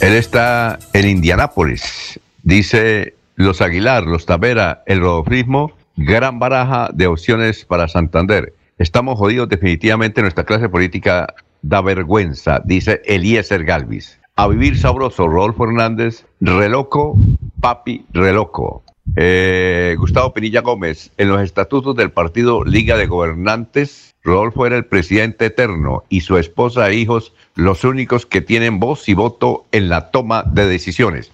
[0.03, 2.21] Él está en Indianápolis.
[2.43, 8.53] Dice los Aguilar, los Tavera, el rodofrismo, gran baraja de opciones para Santander.
[8.79, 14.21] Estamos jodidos definitivamente, nuestra clase política da vergüenza, dice Eliezer Galvis.
[14.37, 17.17] A vivir sabroso, Rodolfo Hernández, reloco,
[17.61, 18.85] papi, reloco.
[19.17, 24.85] Eh, Gustavo Pinilla Gómez, en los estatutos del partido Liga de Gobernantes, Rodolfo era el
[24.85, 29.89] presidente eterno y su esposa e hijos los únicos que tienen voz y voto en
[29.89, 31.33] la toma de decisiones.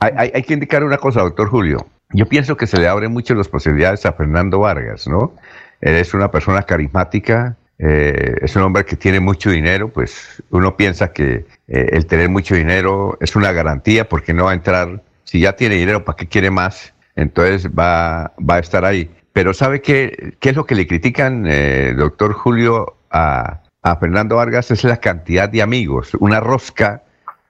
[0.00, 1.86] Hay, hay- que indicar una cosa, doctor Julio.
[2.10, 5.32] Yo pienso que se le abren mucho las posibilidades a Fernando Vargas, ¿no?
[5.80, 11.12] Es una persona carismática, eh, es un hombre que tiene mucho dinero, pues uno piensa
[11.12, 15.40] que eh, el tener mucho dinero es una garantía porque no va a entrar, si
[15.40, 16.94] ya tiene dinero, ¿para qué quiere más?
[17.16, 19.10] Entonces va, va a estar ahí.
[19.32, 24.36] Pero ¿sabe qué, qué es lo que le critican, eh, doctor Julio, a, a Fernando
[24.36, 24.70] Vargas?
[24.70, 27.02] Es la cantidad de amigos, una rosca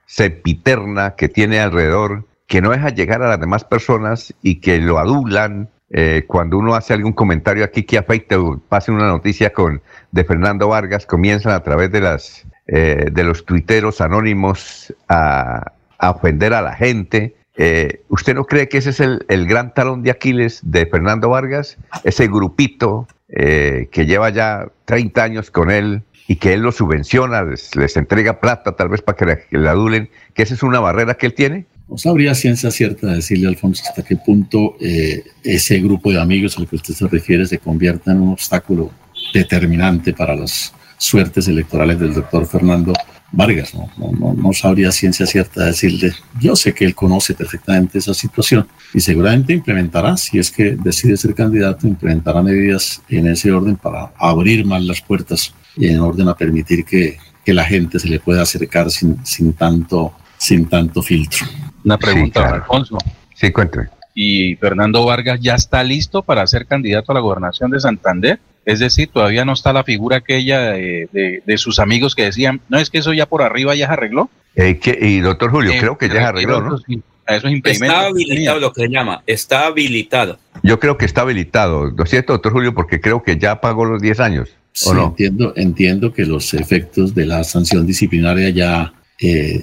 [0.07, 4.97] sempiterna que tiene alrededor, que no deja llegar a las demás personas y que lo
[4.97, 9.81] adulan eh, cuando uno hace algún comentario aquí que afecte o pase una noticia con
[10.11, 16.09] de Fernando Vargas, comienzan a través de las eh, de los tuiteros anónimos a, a
[16.11, 17.35] ofender a la gente.
[17.57, 21.77] Eh, ¿Usted no cree que ese es el, gran talón de Aquiles de Fernando Vargas?
[22.03, 27.43] Ese grupito eh, que lleva ya 30 años con él y que él lo subvenciona,
[27.43, 30.63] les, les entrega plata tal vez para que, la- que le adulen, que esa es
[30.63, 31.65] una barrera que él tiene.
[31.87, 36.67] No sabría ciencia cierta decirle, Alfonso, hasta qué punto eh, ese grupo de amigos al
[36.67, 38.91] que usted se refiere se convierta en un obstáculo
[39.33, 42.93] determinante para las suertes electorales del doctor Fernando
[43.31, 43.73] Vargas.
[43.75, 46.13] No, no, no, no sabría ciencia cierta decirle.
[46.39, 51.17] Yo sé que él conoce perfectamente esa situación y seguramente implementará, si es que decide
[51.17, 56.29] ser candidato, implementará medidas en ese orden para abrir más las puertas y en orden
[56.29, 61.01] a permitir que, que la gente se le pueda acercar sin, sin, tanto, sin tanto
[61.01, 61.45] filtro.
[61.85, 62.97] Una pregunta, don Alfonso.
[63.35, 63.85] Sí, cuénteme.
[64.13, 68.39] ¿Y Fernando Vargas ya está listo para ser candidato a la gobernación de Santander?
[68.65, 72.61] Es decir, todavía no está la figura aquella de, de- de sus amigos que decían,
[72.69, 74.29] no es que eso ya por arriba ya se arregló.
[74.55, 76.79] Eh, que- y doctor Julio, Eh, creo que ya se arregló, ¿no?
[77.27, 80.37] a esos impedimentos Está habilitado lo que se llama, está habilitado.
[80.63, 82.73] Yo creo que está habilitado, ¿no es cierto, doctor Julio?
[82.73, 84.49] Porque creo que ya pagó los 10 años,
[84.85, 85.05] ¿o Sí, no?
[85.07, 89.61] entiendo, entiendo que los efectos de la sanción disciplinaria ya eh,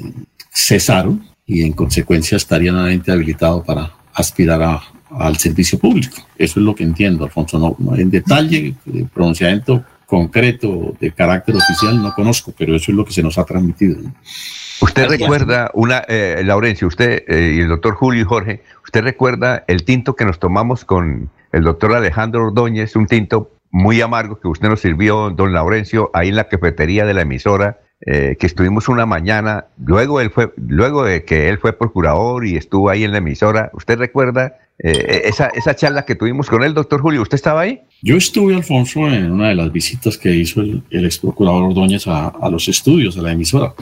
[0.52, 6.16] cesaron y en consecuencia estaría nuevamente habilitado para aspirar a- al servicio público.
[6.38, 7.58] Eso es lo que entiendo, Alfonso.
[7.58, 12.96] No, no en detalle, de pronunciamiento concreto de carácter oficial no conozco, pero eso es
[12.96, 14.00] lo que se nos ha transmitido.
[14.02, 14.14] ¿no?
[14.82, 19.64] Usted recuerda, una, eh, Laurencio, usted eh, y el doctor Julio y Jorge, ¿usted recuerda
[19.68, 24.48] el tinto que nos tomamos con el doctor Alejandro Ordóñez, un tinto muy amargo que
[24.48, 28.88] usted nos sirvió, don Laurencio, ahí en la cafetería de la emisora, eh, que estuvimos
[28.88, 33.12] una mañana, luego, él fue, luego de que él fue procurador y estuvo ahí en
[33.12, 37.22] la emisora, ¿usted recuerda eh, esa, esa charla que tuvimos con él, doctor Julio?
[37.22, 37.80] ¿Usted estaba ahí?
[38.02, 42.08] Yo estuve, Alfonso, en una de las visitas que hizo el, el ex procurador Ordóñez
[42.08, 43.72] a, a los estudios, a la emisora,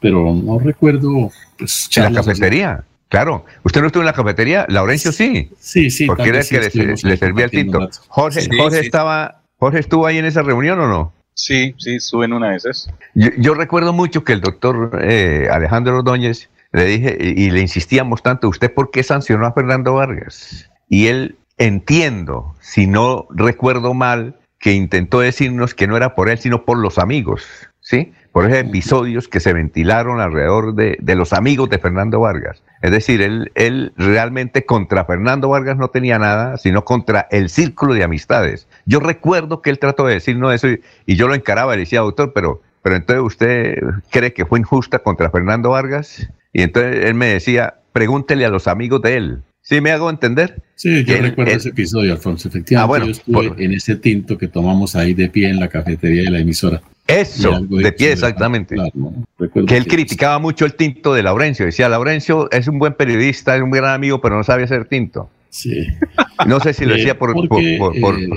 [0.00, 1.30] pero no recuerdo.
[1.58, 2.28] Pues, En la así.
[2.30, 2.84] cafetería.
[3.08, 5.50] Claro, usted no estuvo en la cafetería, Laurencio sí.
[5.58, 6.06] Sí, sí.
[6.06, 7.90] Porque era el sí que le, servía el tinto.
[8.08, 8.86] Jorge, Sí, Jorge sí.
[8.86, 11.12] estaba, Jorge estuvo ahí en esa reunión o no?
[11.34, 12.92] Sí, sí, estuve en una de esas.
[13.14, 17.60] Yo, yo recuerdo mucho que el doctor eh, Alejandro Ordóñez le dije y, y le
[17.60, 20.70] insistíamos tanto, ¿usted por qué sancionó a Fernando Vargas?
[20.88, 26.38] Y él, entiendo, si no recuerdo mal, que intentó decirnos que no era por él,
[26.38, 27.44] sino por los amigos,
[27.80, 28.12] ¿sí?
[28.32, 32.62] Por esos episodios que se ventilaron alrededor de, de los amigos de Fernando Vargas.
[32.80, 37.94] Es decir, él, él realmente contra Fernando Vargas no tenía nada, sino contra el círculo
[37.94, 38.66] de amistades.
[38.86, 41.80] Yo recuerdo que él trató de decirnos eso y, y yo lo encaraba y le
[41.82, 43.78] decía, doctor, pero, pero entonces usted
[44.10, 46.28] cree que fue injusta contra Fernando Vargas?
[46.52, 49.42] Y entonces él me decía, pregúntele a los amigos de él.
[49.60, 50.60] ¿Sí me hago entender?
[50.74, 52.48] Sí, yo recuerdo ese episodio, Alfonso.
[52.48, 55.68] Efectivamente, Ah, bueno, yo estuve en ese tinto que tomamos ahí de pie en la
[55.68, 56.82] cafetería de la emisora.
[57.06, 58.74] Eso, de pie, exactamente.
[58.76, 59.24] Claro, ¿no?
[59.38, 61.66] Recuerdo Que él criticaba mucho el tinto de Laurencio.
[61.66, 65.28] Decía, Laurencio es un buen periodista, es un gran amigo, pero no sabe hacer tinto.
[65.50, 65.86] Sí.
[66.46, 67.32] No sé si lo Eh, decía por...
[67.34, 68.28] por- porque, por- por- eh,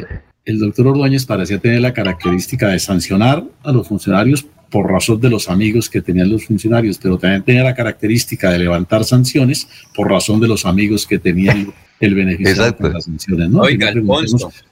[0.45, 5.29] el doctor Ordóñez parecía tener la característica de sancionar a los funcionarios por razón de
[5.29, 10.07] los amigos que tenían los funcionarios, pero también tenía la característica de levantar sanciones por
[10.11, 13.49] razón de los amigos que tenían el beneficio de las sanciones.
[13.49, 13.61] ¿no?
[13.61, 14.19] Oiga, Si no,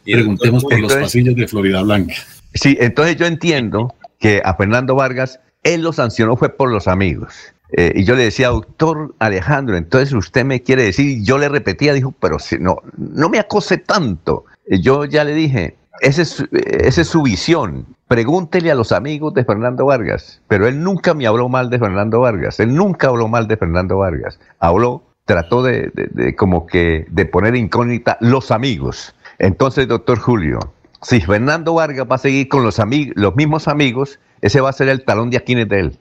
[0.05, 2.13] preguntemos, Alfonso, por los pasillos de Florida Blanca.
[2.53, 7.33] Sí, entonces yo entiendo que a Fernando Vargas, él lo sancionó fue por los amigos.
[7.75, 11.93] Eh, y yo le decía, doctor Alejandro, entonces usted me quiere decir, yo le repetía,
[11.93, 14.45] dijo, pero si no, no me acose tanto.
[14.69, 17.85] Yo ya le dije, esa es, su- visión.
[18.07, 20.41] Pregúntele a los amigos de Fernando Vargas.
[20.47, 22.59] Pero él nunca me habló mal de Fernando Vargas.
[22.59, 24.39] Él nunca habló mal de Fernando Vargas.
[24.59, 29.15] Habló, trató de- de como que de poner incógnita los amigos.
[29.39, 30.59] Entonces, doctor Julio,
[31.03, 34.73] si Fernando Vargas va a seguir con los, amigos, los mismos amigos, ese va a
[34.73, 35.97] ser el talón de Aquiles de él.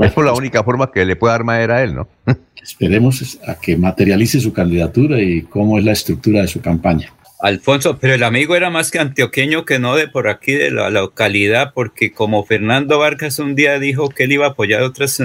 [0.00, 2.08] es por la única forma que le puede dar madera a él, ¿no?
[2.62, 7.12] Esperemos a que materialice su candidatura y cómo es la estructura de su campaña.
[7.38, 10.88] Alfonso, pero el amigo era más que antioqueño que no de por aquí, de la
[10.90, 15.22] localidad, porque como Fernando Vargas un día dijo que él iba a apoyar otras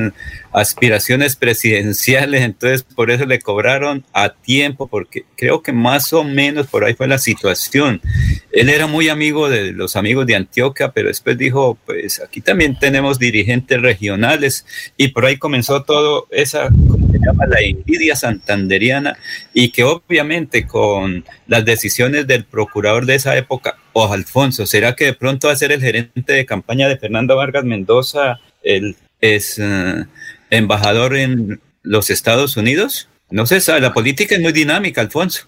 [0.53, 6.67] aspiraciones presidenciales, entonces por eso le cobraron a tiempo, porque creo que más o menos
[6.67, 8.01] por ahí fue la situación.
[8.51, 12.77] Él era muy amigo de los amigos de Antioquia, pero después dijo, pues aquí también
[12.77, 14.65] tenemos dirigentes regionales
[14.97, 19.17] y por ahí comenzó todo esa, como se llama, la envidia santanderiana
[19.53, 24.11] y que obviamente con las decisiones del procurador de esa época, o
[24.65, 28.39] ¿será que de pronto va a ser el gerente de campaña de Fernando Vargas Mendoza,
[28.63, 29.61] el es
[30.51, 33.09] embajador en los Estados Unidos?
[33.31, 35.47] No sé, la política es muy dinámica, Alfonso.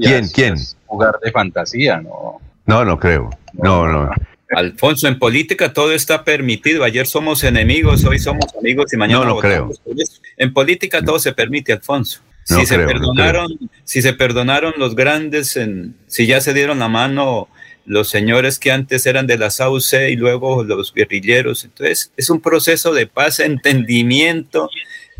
[0.00, 0.28] ¿Quién?
[0.28, 0.56] ¿Quién?
[0.86, 2.40] Jugar de fantasía, ¿no?
[2.66, 3.30] No, no creo.
[3.54, 4.10] No, no.
[4.50, 6.84] Alfonso, en política todo está permitido.
[6.84, 10.20] Ayer somos enemigos, hoy somos amigos y mañana No, no eso.
[10.36, 12.20] En política todo se permite, Alfonso.
[12.44, 16.52] Si No se creo, no perdonaron, si se perdonaron los grandes, en, si ya se
[16.52, 17.48] dieron la mano
[17.84, 22.40] los señores que antes eran de la SAUC y luego los guerrilleros, entonces es un
[22.40, 24.68] proceso de paz, entendimiento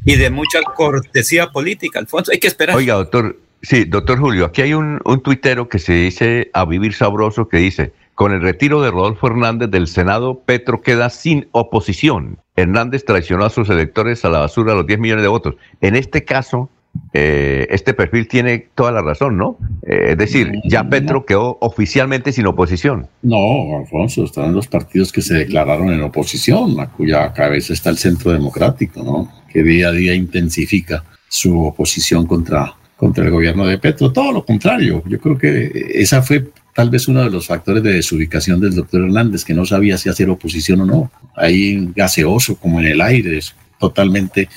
[0.05, 2.33] y de mucha cortesía política, Alfonso.
[2.33, 2.77] Hay que esperar.
[2.77, 6.95] Oiga, doctor, sí, doctor Julio, aquí hay un, un tuitero que se dice a vivir
[6.95, 12.39] sabroso que dice, con el retiro de Rodolfo Hernández del Senado, Petro queda sin oposición.
[12.57, 15.55] Hernández traicionó a sus electores a la basura los 10 millones de votos.
[15.81, 16.71] En este caso,
[17.15, 19.59] eh, este perfil tiene toda la razón, ¿no?
[19.83, 23.07] Eh, es decir, ya Petro quedó oficialmente sin oposición.
[23.23, 27.99] No, Alfonso, están los partidos que se declararon en oposición, a cuya cabeza está el
[27.99, 29.31] Centro Democrático, ¿no?
[29.51, 34.13] Que día a día intensifica su oposición contra, contra el gobierno de Petro.
[34.13, 37.93] Todo lo contrario, yo creo que esa fue tal vez uno de los factores de
[37.93, 41.11] desubicación del doctor Hernández, que no sabía si hacer oposición o no.
[41.37, 44.49] Ahí gaseoso, como en el aire, es totalmente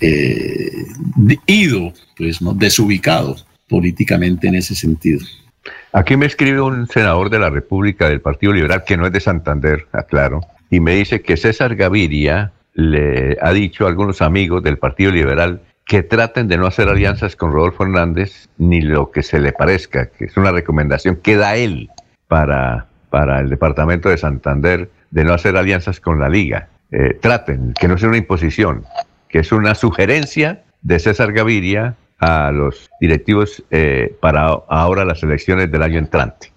[0.00, 0.86] eh,
[1.46, 2.54] ido, pues, ¿no?
[2.54, 3.36] desubicado
[3.68, 5.20] políticamente en ese sentido.
[5.92, 9.20] Aquí me escribe un senador de la República del Partido Liberal, que no es de
[9.20, 10.40] Santander, aclaro,
[10.70, 15.62] y me dice que César Gaviria le ha dicho a algunos amigos del Partido Liberal
[15.84, 20.06] que traten de no hacer alianzas con Rodolfo Hernández ni lo que se le parezca,
[20.06, 21.88] que es una recomendación que da él
[22.28, 26.68] para, para el departamento de Santander de no hacer alianzas con la liga.
[26.90, 28.84] Eh, traten, que no sea una imposición,
[29.28, 35.70] que es una sugerencia de César Gaviria a los directivos eh, para ahora las elecciones
[35.70, 36.52] del año entrante.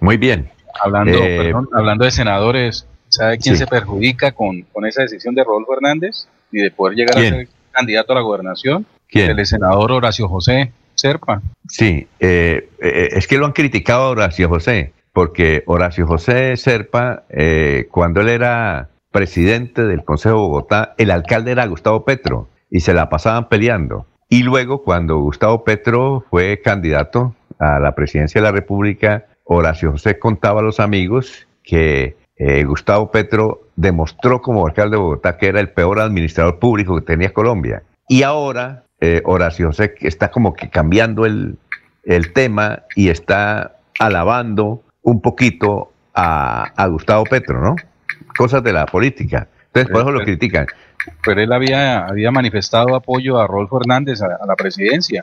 [0.00, 0.50] Muy bien.
[0.82, 3.60] Hablando, Eh, perdón, hablando de senadores, ¿sabe quién sí.
[3.60, 7.34] se perjudica con, con esa decisión de Rodolfo Hernández y de poder llegar ¿Quién?
[7.34, 8.86] a ser candidato a la gobernación?
[9.08, 9.38] ¿Quién?
[9.38, 11.40] El senador Horacio José Serpa.
[11.68, 17.22] Sí, eh, eh, es que lo han criticado a Horacio José, porque Horacio José Serpa,
[17.30, 22.80] eh, cuando él era presidente del Consejo de Bogotá, el alcalde era Gustavo Petro y
[22.80, 24.06] se la pasaban peleando.
[24.28, 30.18] Y luego, cuando Gustavo Petro fue candidato a la presidencia de la República, Horacio José
[30.18, 35.60] contaba a los amigos que eh, Gustavo Petro demostró como alcalde de Bogotá que era
[35.60, 37.84] el peor administrador público que tenía Colombia.
[38.08, 41.56] Y ahora eh, Horacio José está como que cambiando el,
[42.02, 47.76] el tema y está alabando un poquito a, a Gustavo Petro, ¿no?
[48.36, 49.48] Cosas de la política.
[49.66, 50.66] Entonces, por eso lo critican.
[51.24, 55.22] Pero él había, había manifestado apoyo a Rodolfo Hernández a, a la presidencia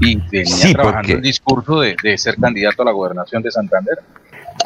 [0.00, 3.50] y venía Sí, trabajando porque- el discurso de, de ser candidato a la gobernación de
[3.50, 3.98] Santander.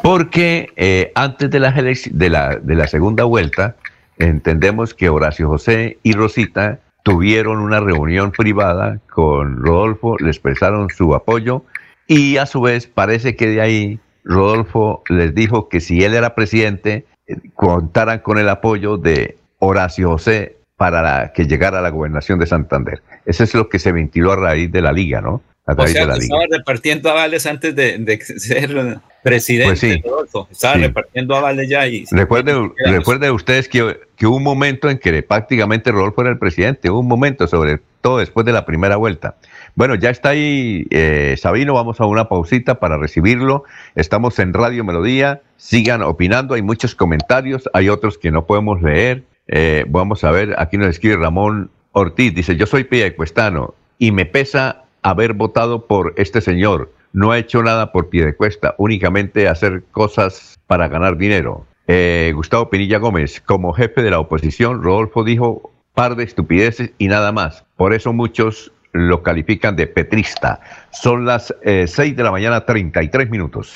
[0.03, 3.77] Porque eh, antes de la, de, la, de la segunda vuelta,
[4.19, 11.15] entendemos que Horacio José y Rosita tuvieron una reunión privada con Rodolfo, le expresaron su
[11.15, 11.65] apoyo
[12.09, 16.35] y a su vez parece que de ahí Rodolfo les dijo que si él era
[16.35, 17.07] presidente,
[17.55, 22.47] contaran con el apoyo de Horacio José para la- que llegara a la gobernación de
[22.47, 23.03] Santander.
[23.25, 25.43] Eso es lo que se ventiló a raíz de la liga, ¿no?
[25.67, 26.37] A O raíz sea, de la que liga.
[26.37, 30.01] estaba repartiendo avales antes de, de ser presidente, Pues sí.
[30.05, 30.47] Rodolfo.
[30.51, 30.81] Estaba Sí.
[30.83, 32.05] repartiendo avales ya y...
[32.13, 36.91] Recuerden, recuerden ustedes que, que hubo un momento en que prácticamente Rodolfo era el presidente,
[36.91, 39.35] hubo un momento, sobre todo después de la primera vuelta.
[39.77, 43.65] Bueno, ya está ahí eh, Sabino, vamos a una pausita para recibirlo.
[43.95, 49.25] Estamos en Radio Melodía, sigan opinando, hay muchos comentarios, hay otros que no podemos leer.
[49.49, 54.25] Eh, vamos a ver, aquí nos escribe Ramón Ortiz, dice, yo soy piedecuestano y me
[54.25, 56.91] pesa haber votado por este señor.
[57.13, 61.67] No ha hecho nada por Piedecuesta, únicamente hacer cosas para ganar dinero.
[61.87, 67.09] Eh, Gustavo Pinilla Gómez, como jefe de la oposición, Rodolfo dijo par de estupideces y
[67.09, 67.65] nada más.
[67.77, 70.61] Por eso muchos lo califican de petrista.
[70.91, 73.73] Son las 6 de la mañana, 33 minutos.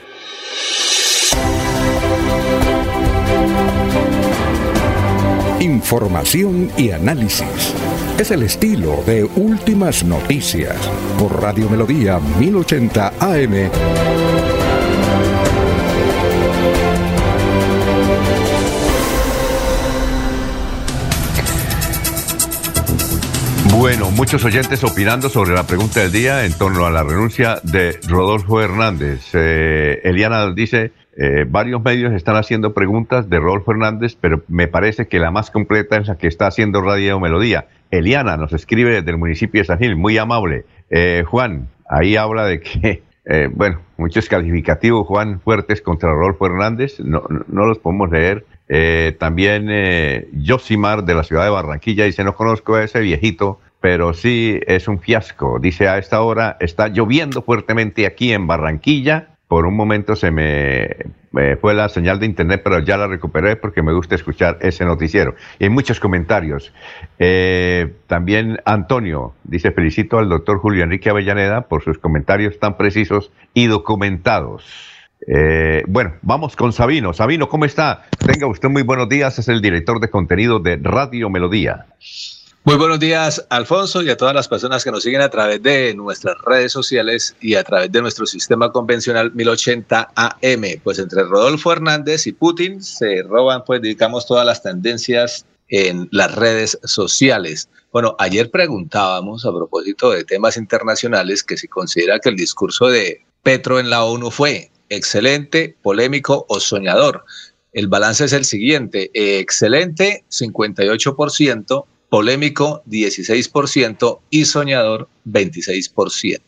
[5.60, 7.74] Información y análisis.
[8.18, 10.76] Es el estilo de Últimas Noticias
[11.18, 14.59] por Radio Melodía 1080 AM.
[23.72, 28.00] Bueno, muchos oyentes opinando sobre la pregunta del día en torno a la renuncia de
[28.08, 29.30] Rodolfo Hernández.
[29.34, 35.08] Eh, Eliana dice, eh, varios medios están haciendo preguntas de Rodolfo Hernández, pero me parece
[35.08, 37.68] que la más completa es la que está haciendo Radio Melodía.
[37.92, 40.66] Eliana nos escribe desde el municipio de San Gil, muy amable.
[40.90, 47.00] Eh, Juan, ahí habla de que, eh, bueno, muchos calificativos, Juan, fuertes contra Rodolfo Hernández,
[47.00, 48.46] no, no los podemos leer.
[48.72, 53.60] Eh, también eh, Josimar de la ciudad de Barranquilla dice, no conozco a ese viejito,
[53.82, 55.60] pero sí es un fiasco.
[55.60, 59.30] Dice, a esta hora está lloviendo fuertemente aquí en Barranquilla.
[59.48, 60.96] Por un momento se me,
[61.60, 65.34] fue la señal de internet, pero ya la recuperé porque me gusta escuchar ese noticiero.
[65.58, 66.72] Y hay muchos comentarios.
[67.18, 73.32] Eh, también Antonio dice, felicito al doctor Julio Enrique Avellaneda por sus comentarios tan precisos
[73.56, 74.89] y documentados.
[75.28, 77.14] Eh, bueno, vamos con Sabino.
[77.14, 78.06] Sabino, ¿cómo está?
[78.26, 79.38] Tenga usted muy buenos días.
[79.40, 81.86] Es el director de contenido de Radio Melodía.
[82.66, 85.94] Muy buenos días, Alfonso, y a todas las personas que nos siguen a través de
[85.96, 90.64] nuestras redes sociales y a través de nuestro sistema convencional 1080 AM.
[90.84, 96.36] Pues entre Rodolfo Hernández y Putin se roban, pues, digamos, todas las tendencias en las
[96.36, 97.70] redes sociales.
[97.92, 103.22] Bueno, ayer preguntábamos a propósito de temas internacionales que se considera que el discurso de
[103.42, 107.24] Petro en la ONU fue excelente, polémico o soñador.
[107.72, 116.42] El balance es el siguiente, excelente 58%, polémico 16% y soñador 26%.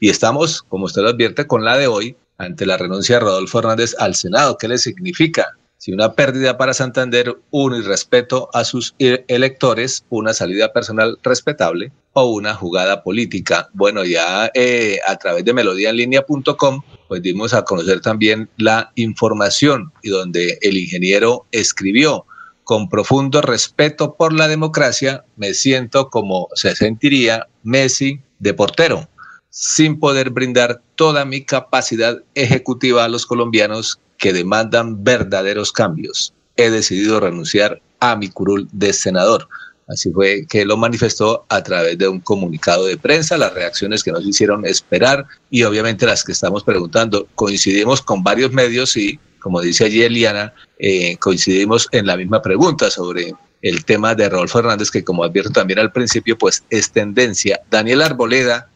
[0.00, 3.60] Y estamos, como usted lo advierte, con la de hoy ante la renuncia de Rodolfo
[3.60, 4.58] Hernández al Senado.
[4.58, 5.56] ¿Qué le significa?
[5.78, 12.30] Si una pérdida para Santander, un irrespeto a sus electores, una salida personal respetable, o
[12.30, 13.68] una jugada política.
[13.74, 20.08] Bueno, ya eh, a través de melodíaenlínea.com, pues dimos a conocer también la información y
[20.08, 22.24] donde el ingeniero escribió,
[22.64, 29.10] con profundo respeto por la democracia, me siento como se sentiría Messi de portero,
[29.50, 36.32] sin poder brindar toda mi capacidad ejecutiva a los colombianos que demandan verdaderos cambios.
[36.56, 39.48] He decidido renunciar a mi curul de senador.
[39.88, 44.10] Así fue que lo manifestó a través de un comunicado de prensa, las reacciones que
[44.10, 47.28] nos hicieron esperar y obviamente las que estamos preguntando.
[47.36, 52.90] Coincidimos con varios medios y, como dice allí Eliana, eh, coincidimos en la misma pregunta
[52.90, 53.32] sobre
[53.62, 57.60] el tema de Rodolfo Hernández, que como advierto también al principio, pues es tendencia.
[57.70, 58.68] Daniel Arboleda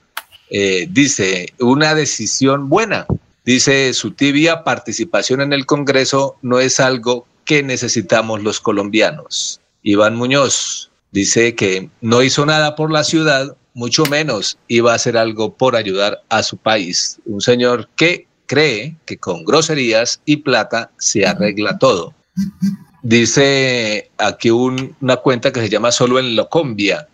[0.48, 3.06] eh, dice, una decisión buena.
[3.44, 9.60] Dice, su tibia participación en el Congreso no es algo que necesitamos los colombianos.
[9.82, 15.16] Iván Muñoz, Dice que no hizo nada por la ciudad, mucho menos iba a hacer
[15.16, 17.18] algo por ayudar a su país.
[17.24, 22.14] Un señor que cree que con groserías y plata se arregla todo.
[23.02, 27.08] Dice aquí una cuenta que se llama Solo en Locombia.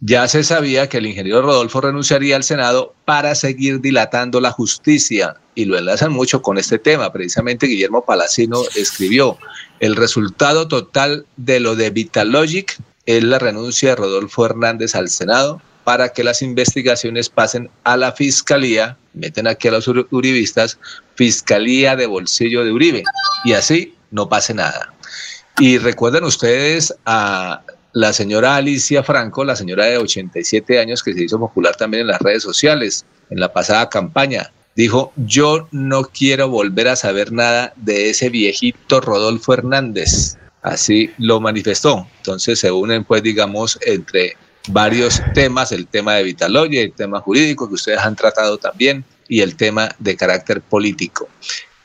[0.00, 5.36] Ya se sabía que el ingeniero Rodolfo renunciaría al Senado para seguir dilatando la justicia
[5.54, 7.12] y lo enlazan mucho con este tema.
[7.12, 9.38] Precisamente Guillermo Palacino escribió,
[9.80, 12.78] el resultado total de lo de Vitalogic
[13.08, 18.12] es la renuncia de Rodolfo Hernández al Senado para que las investigaciones pasen a la
[18.12, 20.78] Fiscalía, meten aquí a los uribistas,
[21.14, 23.04] Fiscalía de Bolsillo de Uribe,
[23.44, 24.92] y así no pase nada.
[25.58, 27.62] Y recuerden ustedes a
[27.94, 32.08] la señora Alicia Franco, la señora de 87 años que se hizo popular también en
[32.08, 34.52] las redes sociales en la pasada campaña.
[34.76, 40.36] Dijo, yo no quiero volver a saber nada de ese viejito Rodolfo Hernández.
[40.62, 42.06] Así lo manifestó.
[42.18, 44.36] Entonces se unen, pues, digamos, entre
[44.68, 49.40] varios temas, el tema de Vitaloya, el tema jurídico que ustedes han tratado también y
[49.40, 51.28] el tema de carácter político.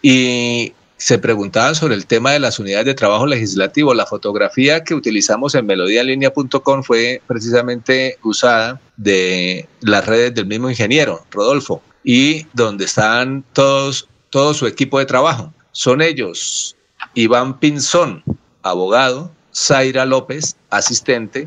[0.02, 3.94] Y se preguntaban sobre el tema de las unidades de trabajo legislativo.
[3.94, 11.26] La fotografía que utilizamos en melodíaenlínea.com fue precisamente usada de las redes del mismo ingeniero,
[11.32, 15.54] Rodolfo, y donde están todos, todo su equipo de trabajo.
[15.74, 16.78] Son ellos,
[17.16, 18.24] Iván Pinzón,
[18.64, 21.46] abogado, Zaira López, asistente,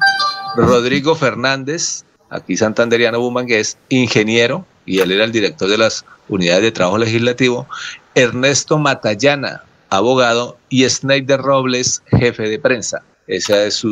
[0.57, 6.73] Rodrigo Fernández, aquí santanderiano Bumangués, ingeniero, y él era el director de las unidades de
[6.73, 7.67] trabajo legislativo,
[8.15, 13.03] Ernesto Matallana, abogado, y Snyder Robles, jefe de prensa.
[13.27, 13.83] Ese es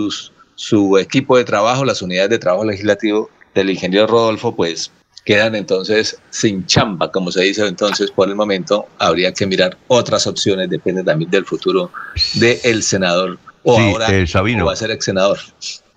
[0.55, 4.93] su equipo de trabajo, las unidades de trabajo legislativo del ingeniero Rodolfo, pues
[5.25, 7.67] quedan entonces sin chamba, como se dice.
[7.67, 11.91] Entonces, por el momento, habría que mirar otras opciones, depende también del futuro
[12.35, 15.39] del senador o ahora eh, Sabino, va a ser ex senador.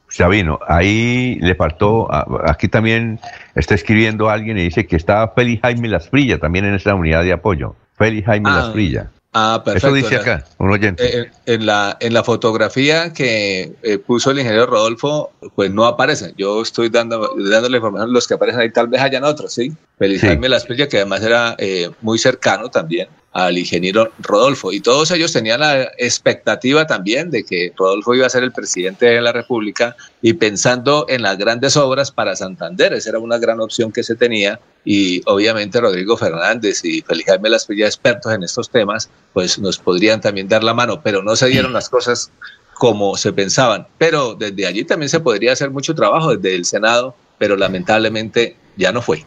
[0.09, 2.07] Sabino, ahí le faltó,
[2.45, 3.19] aquí también
[3.55, 7.33] está escribiendo alguien y dice que estaba Félix Jaime Lasprilla también en esa unidad de
[7.33, 7.75] apoyo.
[7.97, 9.11] Félix Jaime Ah, Lasprilla.
[9.33, 9.87] Ah, perfecto.
[9.87, 11.19] Eso dice acá, un oyente.
[11.19, 16.33] Eh, en, la, en la fotografía que eh, puso el ingeniero Rodolfo, pues no aparecen.
[16.37, 19.73] Yo estoy dando, la información, los que aparecen ahí tal vez hayan otros, ¿sí?
[19.97, 20.27] Feliz Sí.
[20.27, 20.47] Jaime
[20.89, 24.71] que además era eh, muy cercano también al ingeniero Rodolfo.
[24.71, 29.05] Y todos ellos tenían la expectativa también de que Rodolfo iba a ser el presidente
[29.05, 32.93] de la República y pensando en las grandes obras para Santander.
[32.93, 34.59] Esa era una gran opción que se tenía.
[34.83, 40.19] Y obviamente Rodrigo Fernández y Feliz Jaime Lasprilla, expertos en estos temas, pues nos podrían
[40.19, 42.31] también dar la mano, pero no se dieron las cosas
[42.73, 43.85] como se pensaban.
[43.99, 48.91] Pero desde allí también se podría hacer mucho trabajo desde el Senado, pero lamentablemente ya
[48.91, 49.23] no fue.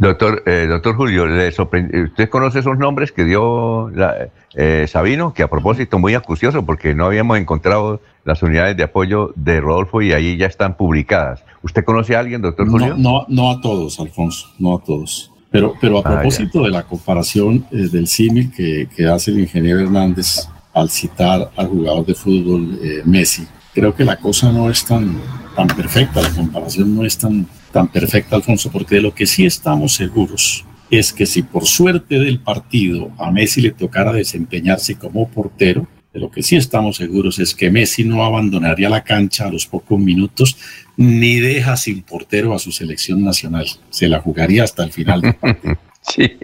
[0.00, 5.34] Doctor, eh, doctor Julio, ¿le sorpre- ¿usted conoce esos nombres que dio la- eh, Sabino?
[5.34, 10.00] Que a propósito, muy acucioso, porque no habíamos encontrado las unidades de apoyo de Rodolfo
[10.00, 11.44] y ahí ya están publicadas.
[11.62, 12.96] ¿Usted conoce a alguien, doctor Julio?
[12.96, 15.30] No, no, no a todos, Alfonso, no a todos.
[15.50, 19.40] Pero, pero a Ah, propósito de la comparación eh, del símil que, que hace el
[19.40, 24.70] ingeniero Hernández al citar al jugador de fútbol eh, Messi, creo que la cosa no
[24.70, 25.20] es tan,
[25.54, 29.46] tan perfecta, la comparación no es tan, tan perfecta, Alfonso, porque de lo que sí
[29.46, 35.28] estamos seguros es que si por suerte del partido a Messi le tocara desempeñarse como
[35.28, 39.50] portero, de lo que sí estamos seguros es que Messi no abandonaría la cancha a
[39.52, 40.56] los pocos minutos
[40.96, 43.66] ni deja sin portero a su selección nacional.
[43.90, 45.78] Se la jugaría hasta el final del partido.
[46.02, 46.38] Sí,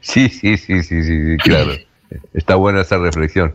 [0.00, 1.72] sí, sí, sí, sí, sí, claro.
[2.34, 3.54] Está buena esa reflexión.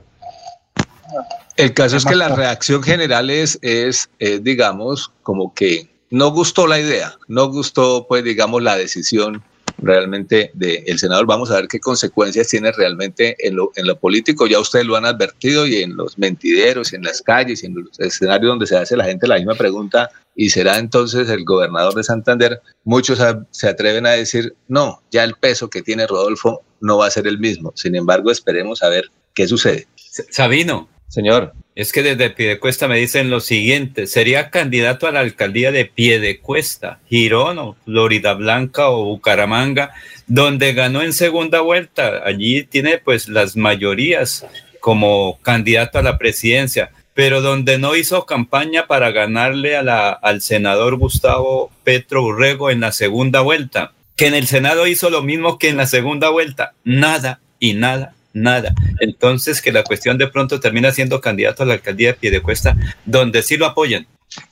[1.58, 6.68] El caso es que la reacción general es, es, es, digamos, como que no gustó
[6.68, 9.44] la idea, no gustó, pues, digamos, la decisión
[9.80, 11.26] realmente del senador.
[11.26, 14.46] Vamos a ver qué consecuencias tiene realmente en lo, en lo político.
[14.46, 18.00] Ya ustedes lo han advertido y en los mentideros, en las calles, y en los
[18.00, 22.04] escenarios donde se hace la gente la misma pregunta, y será entonces el gobernador de
[22.04, 23.20] Santander, muchos
[23.50, 27.26] se atreven a decir, no, ya el peso que tiene Rodolfo no va a ser
[27.26, 27.74] el mismo.
[27.76, 29.88] Sin embargo, esperemos a ver qué sucede.
[30.30, 30.90] Sabino.
[31.08, 31.54] Señor.
[31.76, 37.00] Es que desde Piedecuesta me dicen lo siguiente, sería candidato a la alcaldía de Piedecuesta,
[37.10, 39.92] Girón o Florida Blanca o Bucaramanga,
[40.28, 42.22] donde ganó en segunda vuelta.
[42.26, 44.46] Allí tiene pues las mayorías
[44.80, 50.42] como candidato a la presidencia, pero donde no hizo campaña para ganarle a la, al
[50.42, 55.58] senador Gustavo Petro Urrego en la segunda vuelta, que en el Senado hizo lo mismo
[55.58, 58.74] que en la segunda vuelta, nada y nada nada.
[59.00, 63.42] Entonces, que la cuestión de pronto termina siendo candidato a la alcaldía de Piedecuesta, donde
[63.44, 64.08] sí lo apoyan.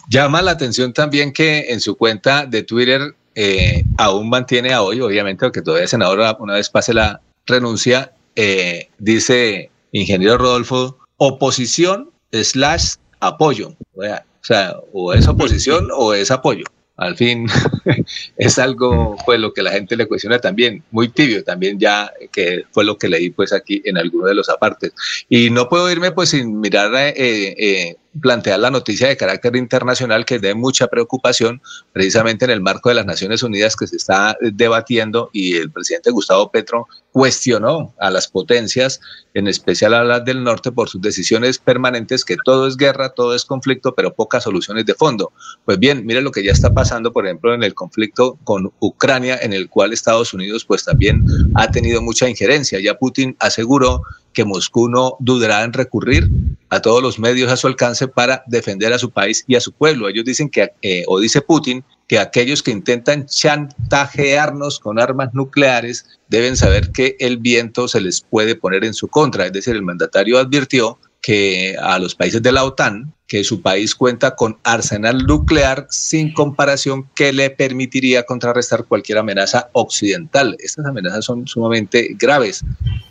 [0.10, 5.02] Llama la atención también que en su cuenta de Twitter eh, aún mantiene a hoy,
[5.02, 12.12] obviamente, porque todavía el senador una vez pase la renuncia, eh, dice ingeniero Rodolfo, oposición
[12.32, 13.76] slash apoyo.
[13.94, 14.03] O
[14.44, 16.64] sea, o es oposición o es apoyo
[17.02, 17.48] al fin
[18.38, 22.65] es algo pues lo que la gente le cuestiona también, muy tibio también ya, que
[22.69, 24.94] fue lo que leí pues aquí en alguno de los apartes.
[25.28, 30.26] Y no puedo irme pues sin mirar eh, eh, plantear la noticia de carácter internacional
[30.26, 31.62] que es de mucha preocupación,
[31.94, 36.12] precisamente en el marco de las Naciones Unidas que se está debatiendo y el presidente
[36.12, 39.00] Gustavo Petro cuestionó a las potencias,
[39.34, 43.36] en especial a las del norte, por sus decisiones permanentes, que todo es guerra, todo
[43.36, 45.32] es conflicto, pero pocas soluciones de fondo.
[45.66, 49.38] Pues bien, mire lo que ya está pasando, por ejemplo, en el conflicto con Ucrania,
[49.42, 51.24] en el cual Estados Unidos pues también
[51.56, 52.80] ha tenido mucha injerencia.
[52.80, 56.30] Ya Putin aseguró que Moscú no dudará en recurrir
[56.70, 59.72] a todos los medios a su alcance para defender a su país y a su
[59.72, 60.08] pueblo.
[60.08, 66.06] Ellos dicen que, eh, o dice Putin, que aquellos que intentan chantajearnos con armas nucleares
[66.28, 69.45] deben saber que el viento se les puede poner en su contra.
[69.45, 73.95] Es decir, el mandatario advirtió que a los países de la OTAN que su país
[73.95, 80.57] cuenta con arsenal nuclear sin comparación que le permitiría contrarrestar cualquier amenaza occidental.
[80.60, 82.61] Estas amenazas son sumamente graves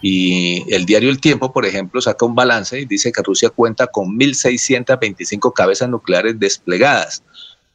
[0.03, 3.87] y el diario El Tiempo, por ejemplo, saca un balance y dice que Rusia cuenta
[3.87, 7.23] con 1.625 cabezas nucleares desplegadas,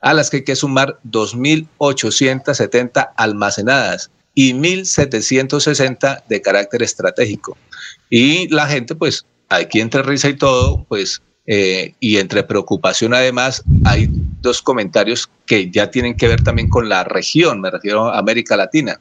[0.02, 7.57] a las que hay que sumar 2.870 almacenadas y 1.760 de carácter estratégico.
[8.12, 13.64] Y la gente, pues, aquí entre risa y todo, pues eh, y entre preocupación además
[13.84, 14.10] hay
[14.42, 18.58] dos comentarios que ya tienen que ver también con la región, me refiero a América
[18.58, 19.00] Latina.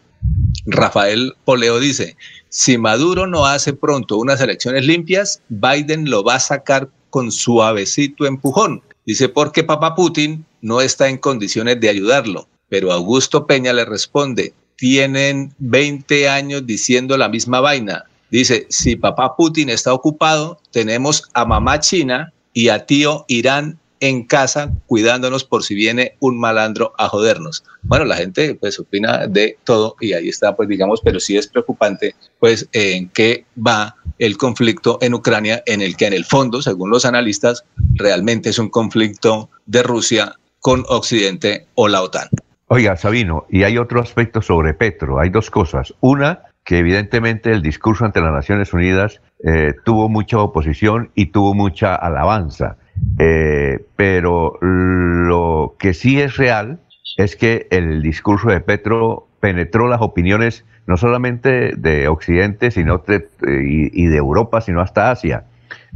[0.66, 2.16] Rafael Poleo dice,
[2.48, 8.26] si Maduro no hace pronto unas elecciones limpias, Biden lo va a sacar con suavecito
[8.26, 8.82] empujón.
[9.06, 12.48] Dice, porque papá Putin no está en condiciones de ayudarlo.
[12.68, 18.04] Pero Augusto Peña le responde, tienen 20 años diciendo la misma vaina.
[18.34, 24.24] Dice, si papá Putin está ocupado, tenemos a mamá China y a tío Irán en
[24.24, 27.62] casa cuidándonos por si viene un malandro a jodernos.
[27.84, 31.46] Bueno, la gente pues opina de todo y ahí está pues digamos, pero sí es
[31.46, 36.60] preocupante pues en qué va el conflicto en Ucrania en el que en el fondo,
[36.60, 42.30] según los analistas, realmente es un conflicto de Rusia con Occidente o la OTAN.
[42.66, 45.94] Oiga, Sabino, y hay otro aspecto sobre Petro, hay dos cosas.
[46.00, 51.54] Una, que evidentemente el discurso ante las Naciones Unidas eh, tuvo mucha oposición y tuvo
[51.54, 52.76] mucha alabanza.
[53.18, 56.80] Eh, pero lo que sí es real
[57.18, 63.02] es que el discurso de Petro penetró las opiniones no solamente de Occidente sino
[63.42, 65.44] y, de Europa, sino hasta Asia.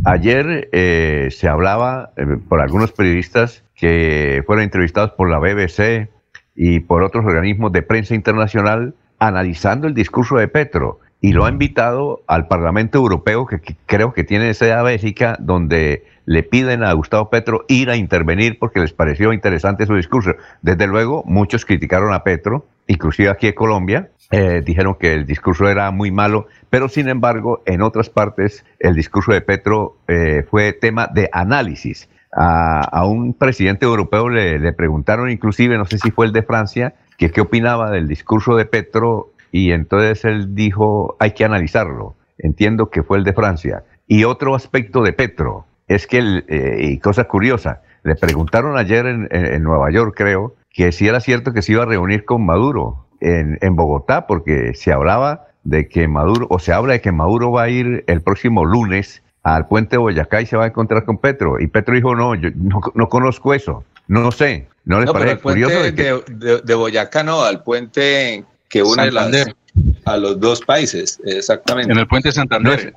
[0.04, 2.12] Ayer eh, se hablaba
[2.48, 6.08] por algunos periodistas que fueron entrevistados por la BBC
[6.54, 11.50] y por otros organismos de prensa internacional analizando el discurso de Petro y lo ha
[11.50, 17.30] invitado al Parlamento Europeo, que, creo que tiene esa básica, donde le piden a Gustavo
[17.30, 20.34] Petro ir a intervenir porque les pareció interesante su discurso.
[20.62, 25.68] Desde luego, muchos criticaron a Petro, inclusive aquí en Colombia, eh, dijeron que el discurso
[25.68, 30.72] era muy malo, pero sin embargo, en otras partes, el discurso de Petro eh, fue
[30.72, 32.08] tema de análisis.
[32.30, 37.30] A, un presidente europeo le preguntaron, inclusive, no sé si fue el de Francia, que
[37.30, 42.14] qué opinaba del discurso de Petro y entonces él dijo, hay que analizarlo.
[42.38, 43.82] Entiendo que fue el de Francia.
[44.06, 49.62] Y otro aspecto de Petro es que, eh, y cosa curiosa, le preguntaron ayer en,
[49.62, 53.58] Nueva York, creo, que si era cierto que se iba a reunir con Maduro en,
[53.60, 57.64] en Bogotá, porque se hablaba de que Maduro, o se habla de que Maduro va
[57.64, 61.18] a ir el próximo lunes al puente de Boyacá y se va a encontrar con
[61.18, 61.58] Petro.
[61.58, 62.50] Y Petro dijo, no, yo
[62.94, 64.66] no conozco eso, no sé.
[64.84, 65.80] ¿No les parece curioso?
[65.82, 69.46] De, de, Boyacá no, al puente que une las-
[70.06, 71.92] a los dos países, exactamente.
[71.92, 72.92] En el puente Santander.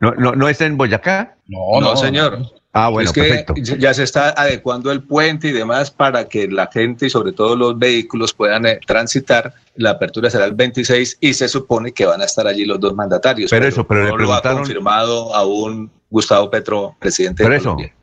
[0.00, 1.36] ¿No, no, no es en Boyacá?
[1.46, 2.38] No, no, señor.
[2.72, 3.54] Ah, bueno, es que perfecto.
[3.78, 7.56] ya se está adecuando el puente y demás para que la gente y sobre todo
[7.56, 9.54] los vehículos puedan eh, transitar.
[9.76, 12.94] La apertura será el 26 y se supone que van a estar allí los dos
[12.94, 13.50] mandatarios.
[13.50, 17.56] Pero eso, pero le no lo ha preguntaron- confirmado aún Gustavo Petro, presidente Pero de
[17.58, 17.94] eso, Colombia.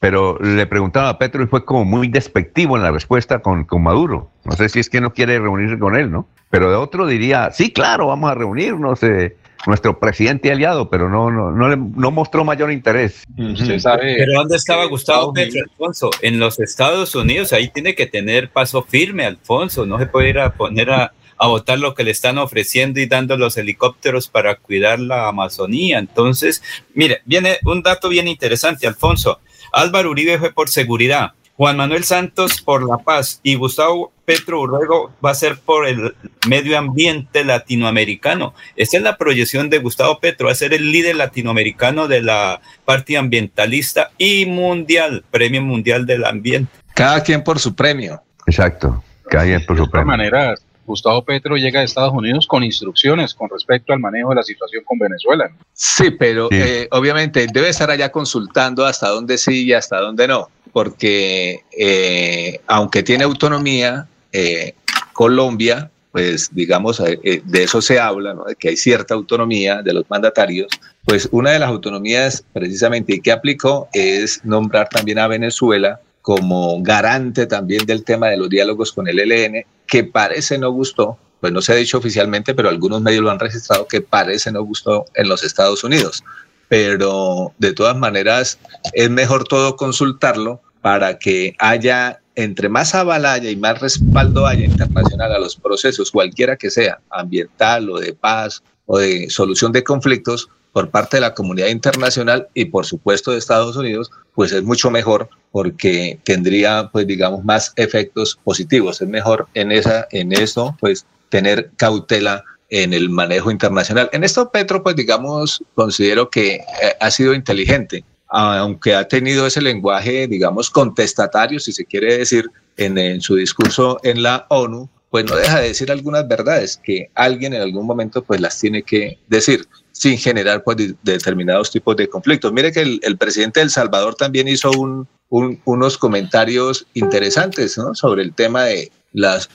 [0.00, 3.82] Pero le preguntaba a Petro y fue como muy despectivo en la respuesta con, con
[3.82, 4.30] Maduro.
[4.44, 6.28] No sé si es que no quiere reunirse con él, ¿no?
[6.50, 9.36] Pero de otro diría, sí, claro, vamos a reunirnos, eh,
[9.66, 13.24] nuestro presidente aliado, pero no, no, no, le- no mostró mayor interés.
[13.36, 14.14] Usted sabe.
[14.18, 16.10] Pero ¿dónde estaba Gustavo Petro, Alfonso?
[16.20, 19.86] En los Estados Unidos, ahí tiene que tener paso firme, Alfonso.
[19.86, 23.06] No se puede ir a poner a, a votar lo que le están ofreciendo y
[23.06, 25.98] dando los helicópteros para cuidar la Amazonía.
[25.98, 26.62] Entonces,
[26.94, 29.40] mire, viene un dato bien interesante, Alfonso.
[29.74, 31.32] Álvaro Uribe fue por seguridad.
[31.56, 36.16] Juan Manuel Santos por la paz y Gustavo Petro Urrego va a ser por el
[36.48, 38.54] medio ambiente latinoamericano.
[38.74, 42.60] Esta es la proyección de Gustavo Petro, va a ser el líder latinoamericano de la
[42.84, 46.72] parte ambientalista y mundial, Premio Mundial del Ambiente.
[46.92, 48.20] Cada quien por su premio.
[48.46, 52.62] Exacto, cada quien por su De todas maneras, Gustavo Petro llega a Estados Unidos con
[52.62, 55.50] instrucciones con respecto al manejo de la situación con Venezuela.
[55.72, 56.58] Sí, pero Sí.
[56.60, 62.60] eh, obviamente debe estar allá consultando hasta dónde sí y hasta dónde no, porque eh,
[62.66, 64.74] aunque tiene autonomía, eh,
[65.12, 68.44] Colombia, pues digamos, eh, eh, de eso se habla, ¿no?
[68.44, 70.68] de que hay cierta autonomía de los mandatarios,
[71.04, 77.46] pues una de las autonomías precisamente que aplicó es nombrar también a Venezuela como garante
[77.46, 81.60] también del tema de los diálogos con el ELN, que parece no gustó, pues no
[81.60, 85.28] se ha dicho oficialmente, pero algunos medios lo han registrado, que parece no gustó en
[85.28, 86.24] los Estados Unidos.
[86.68, 88.58] Pero de todas maneras
[88.94, 94.64] es mejor todo consultarlo para que haya, entre más aval haya y más respaldo haya
[94.64, 99.84] internacional a los procesos, cualquiera que sea, ambiental o de paz o de solución de
[99.84, 104.64] conflictos, por parte de la comunidad internacional y por supuesto de Estados Unidos, pues es
[104.64, 109.00] mucho mejor porque tendría, pues digamos, más efectos positivos.
[109.00, 114.10] Es mejor en esa, en eso, pues tener cautela en el manejo internacional.
[114.12, 116.62] En esto Petro, pues digamos, considero que eh,
[117.00, 122.98] ha sido inteligente, aunque ha tenido ese lenguaje, digamos, contestatario, si se quiere decir, en,
[122.98, 127.54] en su discurso en la ONU, pues no deja de decir algunas verdades que alguien
[127.54, 132.08] en algún momento pues las tiene que decir sin generar pues de- determinados tipos de
[132.08, 132.52] conflictos.
[132.52, 138.22] Mire que el, presidente de El Salvador también hizo un- un- unos comentarios interesantes sobre
[138.22, 139.48] el tema de las,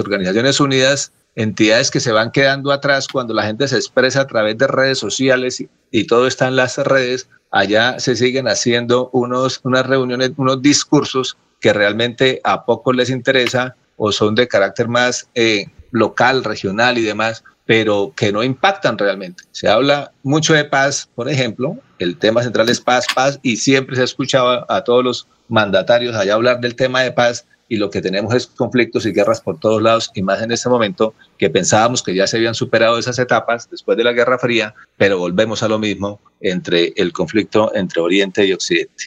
[0.00, 4.58] Organizaciones Unidas, entidades que se van quedando atrás cuando la gente se expresa a través
[4.58, 7.28] de redes sociales y, y todo está en las redes.
[7.50, 13.76] Allá se siguen haciendo unos, unas reuniones, unos discursos que realmente a pocos les interesa
[13.96, 19.44] o son de carácter más eh, local, regional y demás, pero que no impactan realmente.
[19.52, 23.96] Se habla mucho de paz, por ejemplo, el tema central es paz, paz, y siempre
[23.96, 27.76] se ha escuchado a, a todos los mandatarios allá hablar del tema de paz y
[27.76, 31.14] lo que tenemos es conflictos y guerras por todos lados, y más en este momento
[31.38, 35.18] que pensábamos que ya se habían superado esas etapas después de la Guerra Fría, pero
[35.18, 39.04] volvemos a lo mismo entre el conflicto entre Oriente y Occidente.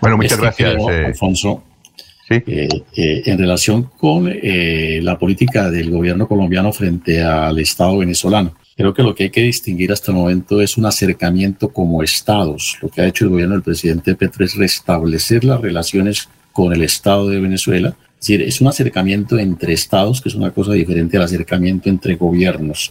[0.00, 0.74] Bueno, muchas Este gracias.
[0.74, 1.64] creo, eh, Alfonso,
[2.30, 8.54] eh, eh, en relación con eh, la política del gobierno colombiano frente al Estado venezolano.
[8.74, 12.78] Creo que lo que hay que distinguir hasta el momento es un acercamiento como estados.
[12.80, 16.82] Lo que ha hecho el gobierno del presidente Petro es restablecer las relaciones con el
[16.82, 17.94] Estado de Venezuela.
[18.18, 22.14] Es decir, es un acercamiento entre estados, que es una cosa diferente al acercamiento entre
[22.14, 22.90] gobiernos.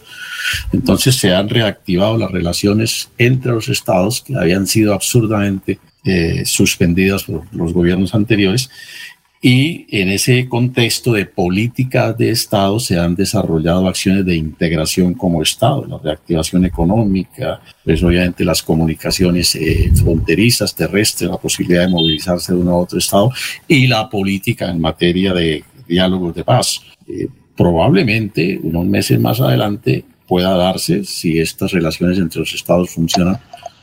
[0.72, 5.80] Entonces se han reactivado las relaciones entre los estados que habían sido absurdamente
[6.44, 8.68] suspendidas por los gobiernos anteriores.
[9.46, 15.42] Y en ese contexto de políticas de Estado se han desarrollado acciones de integración como
[15.42, 22.54] Estado, la reactivación económica, pues obviamente las comunicaciones eh, fronterizas, terrestres, la posibilidad de movilizarse
[22.54, 23.32] de uno a otro Estado
[23.68, 26.80] y la política en materia de diálogos de paz.
[27.06, 33.38] Eh, probablemente unos meses más adelante pueda darse, si estas relaciones entre los Estados funcionan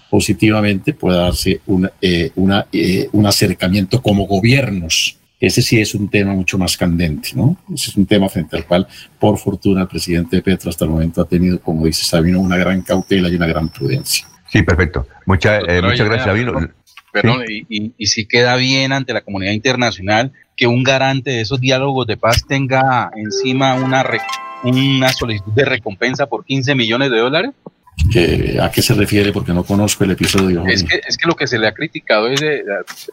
[0.10, 2.32] positivamente, pueda darse una, eh,
[2.72, 7.58] eh, un acercamiento como gobiernos ese sí es un tema mucho más candente, ¿no?
[7.74, 8.88] Ese es un tema frente al cual,
[9.20, 12.82] por fortuna, el presidente Petro hasta el momento ha tenido, como dice Sabino, una gran
[12.82, 14.28] cautela y una gran prudencia.
[14.50, 15.08] Sí, perfecto.
[15.26, 16.54] Mucha, eh, muchas oye, gracias, Sabino.
[16.54, 16.74] perdón,
[17.14, 21.42] Perdón, y, y, y si queda bien ante la comunidad internacional que un garante de
[21.42, 24.22] esos diálogos de paz tenga encima una, re-
[24.64, 27.52] una solicitud de recompensa por 15 millones de dólares.
[28.16, 29.32] Eh, ¿A qué se refiere?
[29.32, 30.66] Porque no conozco el episodio.
[30.66, 32.64] Es que, es que lo que se le ha criticado es de-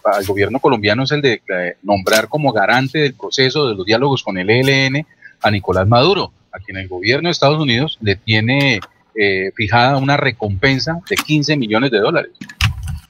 [0.05, 1.43] al gobierno colombiano es el de
[1.83, 5.07] nombrar como garante del proceso de los diálogos con el ELN
[5.43, 6.33] a Nicolás Maduro.
[6.51, 8.81] a quien el gobierno de Estados Unidos le tiene
[9.15, 12.33] eh, fijada una recompensa de 15 millones de dólares.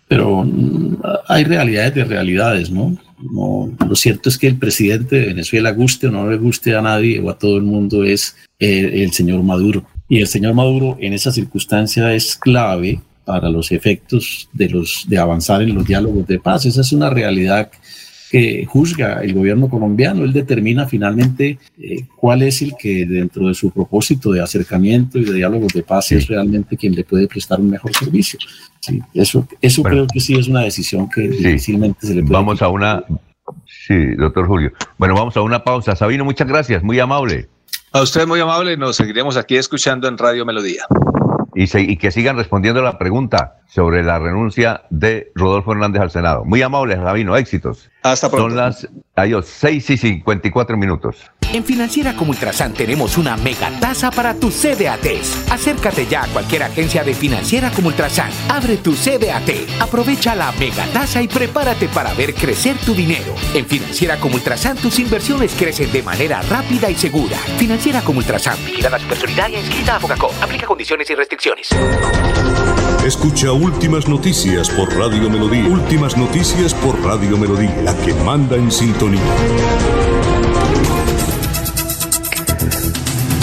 [0.08, 0.96] Pero mm,
[1.28, 2.96] hay realidades de realidades, ¿no?
[3.32, 3.70] ¿no?
[3.88, 7.20] Lo cierto es que el presidente de Venezuela, guste o no le guste a nadie
[7.20, 9.84] o a todo el mundo, es eh, el señor Maduro.
[10.08, 15.18] Y el señor Maduro en esa circunstancia es clave para los efectos de, los, de
[15.18, 16.64] avanzar en los diálogos de paz.
[16.64, 17.70] Esa es una realidad
[18.30, 20.24] que juzga el gobierno colombiano.
[20.24, 25.24] Él determina finalmente eh, cuál es el que dentro de su propósito de acercamiento y
[25.24, 28.38] de diálogos de paz es realmente quien le puede prestar un mejor servicio.
[28.80, 32.32] Sí, eso eso creo que sí es una decisión que difícilmente se le puede.
[32.32, 33.04] Vamos a una.
[33.86, 34.72] Sí, doctor Julio.
[34.98, 35.96] Bueno, vamos a una pausa.
[35.96, 37.48] Sabino, muchas gracias, muy amable.
[37.92, 40.84] A usted muy amable, nos seguiremos aquí escuchando en Radio Melodía.
[41.54, 46.10] Y, se, y que sigan respondiendo la pregunta sobre la renuncia de Rodolfo Hernández al
[46.10, 46.44] Senado.
[46.44, 47.90] Muy amable, Sabino, éxitos.
[48.02, 48.50] Hasta pronto.
[48.50, 48.86] Son las
[49.16, 51.30] adiós, 6 y 54 minutos.
[51.52, 55.50] En Financiera como Ultrasan tenemos una mega tasa para tus CDATs.
[55.50, 58.30] Acércate ya a cualquier agencia de Financiera como Ultrasan.
[58.48, 63.34] Abre tu CDAT, aprovecha la mega tasa y prepárate para ver crecer tu dinero.
[63.54, 67.38] En Financiera como Ultrasan tus inversiones crecen de manera rápida y segura.
[67.56, 70.32] Financiera como Ultrasan, vigilada supersolidaria inscrita a Fogacop.
[70.42, 71.68] Aplica condiciones y restricciones.
[73.06, 75.66] Escucha Últimas Noticias por Radio Melodía.
[75.66, 79.22] Últimas Noticias por Radio Melodía, la que manda en sintonía.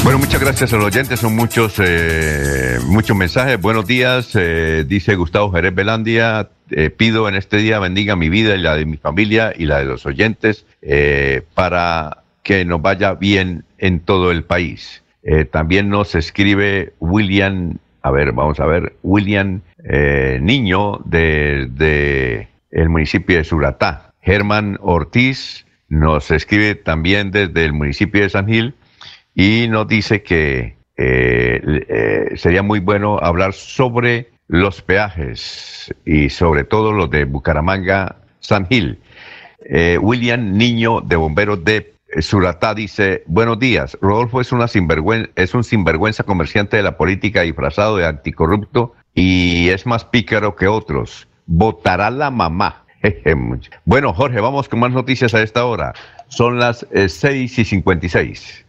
[0.05, 3.59] Bueno, muchas gracias a los oyentes, son muchos, eh, muchos mensajes.
[3.59, 6.51] Buenos días, eh, dice Gustavo Jerez Belandia.
[6.69, 9.79] Eh, pido en este día bendiga mi vida y la de mi familia y la
[9.79, 15.01] de los oyentes eh, para que nos vaya bien en todo el país.
[15.23, 22.47] Eh, también nos escribe William, a ver, vamos a ver, William eh, Niño de, de
[22.69, 24.13] el municipio de Suratá.
[24.21, 28.75] Germán Ortiz nos escribe también desde el municipio de San Gil
[29.35, 36.63] y nos dice que eh, eh, sería muy bueno hablar sobre los peajes y sobre
[36.63, 38.99] todo los de Bucaramanga, San Gil.
[39.59, 44.67] Eh, William Niño de Bomberos de Suratá dice, buenos días, Rodolfo es, una
[45.35, 50.67] es un sinvergüenza comerciante de la política disfrazado de anticorrupto y es más pícaro que
[50.67, 51.27] otros.
[51.45, 52.85] Votará la mamá.
[53.85, 55.93] bueno, Jorge, vamos con más noticias a esta hora.
[56.27, 58.64] Son las eh, 6 y 56.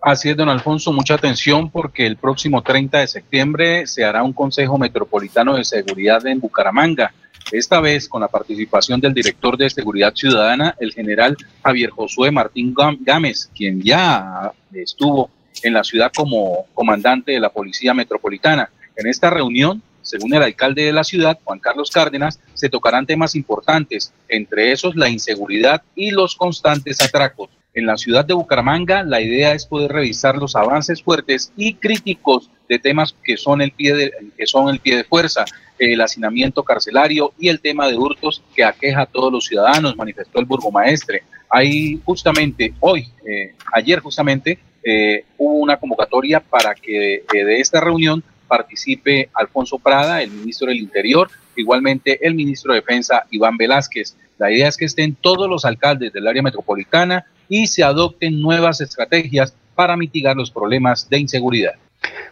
[0.00, 4.32] Así es, don Alfonso, mucha atención porque el próximo 30 de septiembre se hará un
[4.32, 7.12] Consejo Metropolitano de Seguridad en Bucaramanga.
[7.50, 12.74] Esta vez con la participación del director de Seguridad Ciudadana, el general Javier Josué Martín
[13.00, 15.30] Gámez, quien ya estuvo
[15.64, 18.70] en la ciudad como comandante de la Policía Metropolitana.
[18.94, 23.34] En esta reunión, según el alcalde de la ciudad, Juan Carlos Cárdenas, se tocarán temas
[23.34, 27.50] importantes, entre esos la inseguridad y los constantes atracos.
[27.78, 32.50] En la ciudad de Bucaramanga, la idea es poder revisar los avances fuertes y críticos
[32.68, 35.44] de temas que son el pie de, que son el pie de fuerza,
[35.78, 40.40] el hacinamiento carcelario y el tema de hurtos que aqueja a todos los ciudadanos, manifestó
[40.40, 41.22] el burgomaestre.
[41.48, 47.80] Ahí justamente hoy, eh, ayer justamente, eh, hubo una convocatoria para que eh, de esta
[47.80, 51.30] reunión participe Alfonso Prada, el ministro del Interior,
[51.60, 54.16] igualmente el ministro de Defensa, Iván Velázquez.
[54.38, 58.80] La idea es que estén todos los alcaldes del área metropolitana y se adopten nuevas
[58.80, 61.74] estrategias para mitigar los problemas de inseguridad.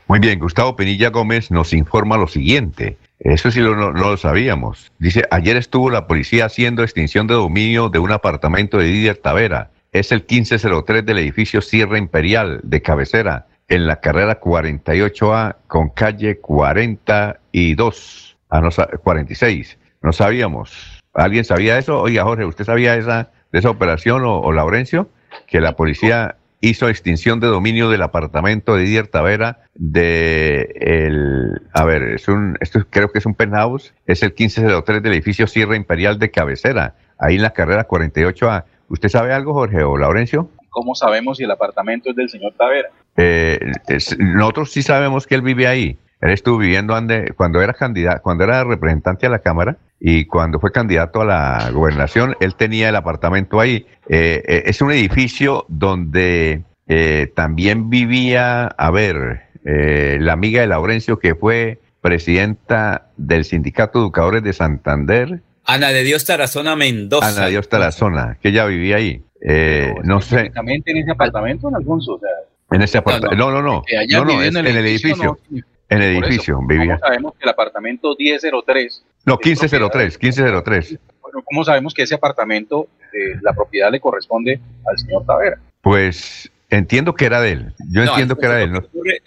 [0.08, 2.96] Muy bien, Gustavo Penilla Gómez nos informa lo siguiente.
[3.18, 4.92] Eso sí lo, no, no lo sabíamos.
[4.98, 9.70] Dice, ayer estuvo la policía haciendo extinción de dominio de un apartamento de Didier Tavera.
[9.92, 16.38] Es el 1503 del edificio Sierra Imperial de cabecera, en la carrera 48A con calle
[16.38, 19.78] 42, ah, no, sa- 46.
[20.02, 21.00] No sabíamos.
[21.14, 22.00] ¿Alguien sabía eso?
[22.00, 25.08] Oiga, Jorge, ¿usted sabía esa, de esa operación o, o Laurencio?
[25.46, 31.84] Que la policía hizo extinción de dominio del apartamento de Didier Tavera de el, a
[31.84, 35.76] ver, es un, esto creo que es un penthouse, es el 1503 del edificio Sierra
[35.76, 38.64] Imperial de Cabecera, ahí en la carrera 48A.
[38.88, 40.50] ¿Usted sabe algo, Jorge o Laurencio?
[40.70, 42.88] ¿Cómo sabemos si el apartamento es del señor Tavera?
[43.16, 43.58] Eh,
[43.88, 45.98] es- nosotros sí sabemos que él vive ahí.
[46.20, 50.58] Él estuvo viviendo ande- cuando era candidato, cuando era representante a la Cámara y cuando
[50.60, 53.86] fue candidato a la gobernación, él tenía el apartamento ahí.
[54.08, 60.68] Eh, eh, es un edificio donde eh, también vivía, a ver, eh, la amiga de
[60.68, 67.26] Laurencio que fue presidenta del Sindicato de Educadores de Santander, Ana de Dios Tarazona Mendoza.
[67.28, 69.22] Ana Dios Tarazona, que ella vivía ahí.
[69.40, 72.14] Eh, no sé, Únicamente en ese apartamento, don Alfonso.
[72.14, 72.28] O sea,
[72.70, 73.36] en ese apartamento.
[73.36, 73.82] No, no, no.
[74.12, 75.38] No, no, es en el edificio.
[75.50, 75.60] no.
[75.88, 76.98] En el Por eso, edificio ¿cómo vivía.
[76.98, 80.98] sabemos que el apartamento 1003, No, 1503, 1503.
[81.22, 85.58] bueno, ¿cómo sabemos que ese apartamento, eh, la propiedad le corresponde al señor Tavera?
[85.82, 87.72] Pues entiendo que era de él.
[87.92, 88.72] Yo No, entiendo que era de él.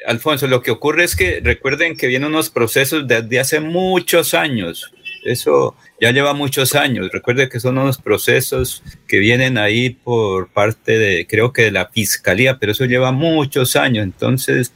[0.05, 4.91] Alfonso, lo que ocurre es que recuerden que vienen unos procesos desde hace muchos años.
[5.23, 7.09] Eso ya lleva muchos años.
[7.11, 11.87] Recuerde que son unos procesos que vienen ahí por parte de, creo que de la
[11.87, 14.03] fiscalía, pero eso lleva muchos años.
[14.03, 14.73] Entonces,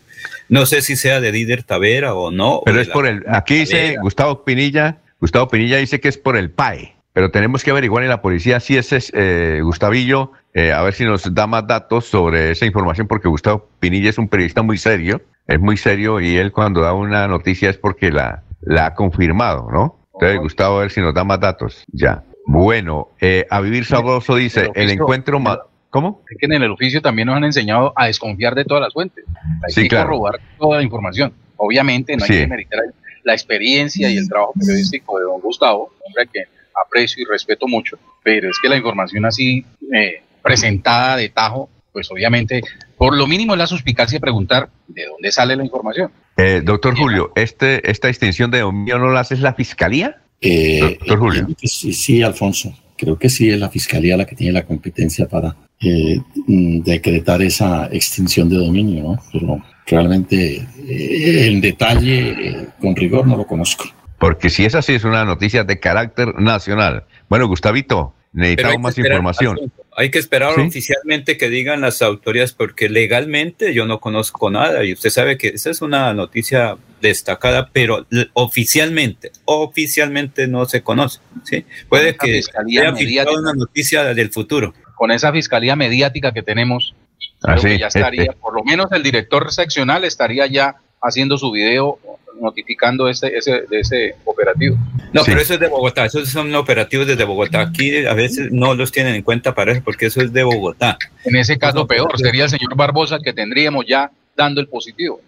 [0.49, 2.61] no sé si sea de Dider Tavera o no.
[2.65, 3.23] Pero es por el.
[3.27, 4.01] Aquí dice Tavera.
[4.01, 4.97] Gustavo Pinilla.
[5.19, 6.95] Gustavo Pinilla dice que es por el PAE.
[7.13, 10.93] Pero tenemos que averiguar en la policía si ese es eh, Gustavillo, eh, a ver
[10.95, 14.79] si nos da más datos sobre esa información, porque Gustavo Pinilla es un periodista muy
[14.79, 18.95] serio, es muy serio y él cuando da una noticia es porque la, la ha
[18.95, 19.99] confirmado, ¿no?
[20.13, 21.83] Entonces, Gustavo, a ver si nos da más datos.
[21.91, 22.23] Ya.
[22.45, 25.59] Bueno, eh, a vivir sabroso dice, el encuentro más...
[25.93, 26.23] ¿Cómo?
[26.27, 29.23] Es que en el oficio también nos han enseñado a desconfiar de todas las fuentes.
[29.63, 30.07] Hay Sí, que claro.
[30.07, 31.31] corroborar toda la información.
[31.55, 32.37] Obviamente no hay Sí.
[32.39, 32.79] que meditar
[33.23, 36.45] la experiencia y el trabajo periodístico de don Gustavo, hombre que
[36.83, 39.63] aprecio y respeto mucho, pero es que la información así
[39.93, 42.61] eh, presentada de tajo, pues obviamente,
[42.97, 46.11] por lo mínimo es la suspicacia de preguntar de dónde sale la información.
[46.37, 50.17] Eh, doctor Julio, este, ¿esta extinción de dominio no la hace la fiscalía?
[50.41, 51.47] Eh, Doctor Julio.
[51.57, 52.73] que sí, sí, Alfonso.
[53.03, 57.41] Creo que sí es la Fiscalía la que tiene la competencia para eh, mm, decretar
[57.41, 59.19] esa extinción de dominio, ¿no?
[59.33, 63.83] Pero realmente eh, en detalle, eh, con rigor, no lo conozco.
[64.19, 67.03] Porque si es así, es una noticia de carácter nacional.
[67.27, 69.59] Bueno, Gustavito, necesitamos más información.
[69.95, 70.61] Hay que esperar ¿Sí?
[70.61, 75.49] oficialmente que digan las autoridades, porque legalmente yo no conozco nada y usted sabe que
[75.49, 81.19] esa es una noticia destacada, pero oficialmente, oficialmente no se conoce.
[81.43, 81.65] ¿sí?
[81.89, 83.31] Puede que filtrado mediática.
[83.31, 84.73] una noticia del futuro.
[84.95, 86.95] Con esa fiscalía mediática que tenemos,
[87.41, 88.35] creo Así, que ya estaría, este.
[88.37, 91.99] por lo menos el director seccional estaría ya haciendo su video
[92.39, 94.77] notificando ese, ese, de ese operativo.
[95.11, 97.61] No, pero eso es de Bogotá, esos son operativos desde Bogotá.
[97.61, 100.97] Aquí a veces no los tienen en cuenta para eso, porque eso es de Bogotá.
[101.25, 105.21] En ese caso, peor, sería el señor Barbosa que tendríamos ya dando el positivo.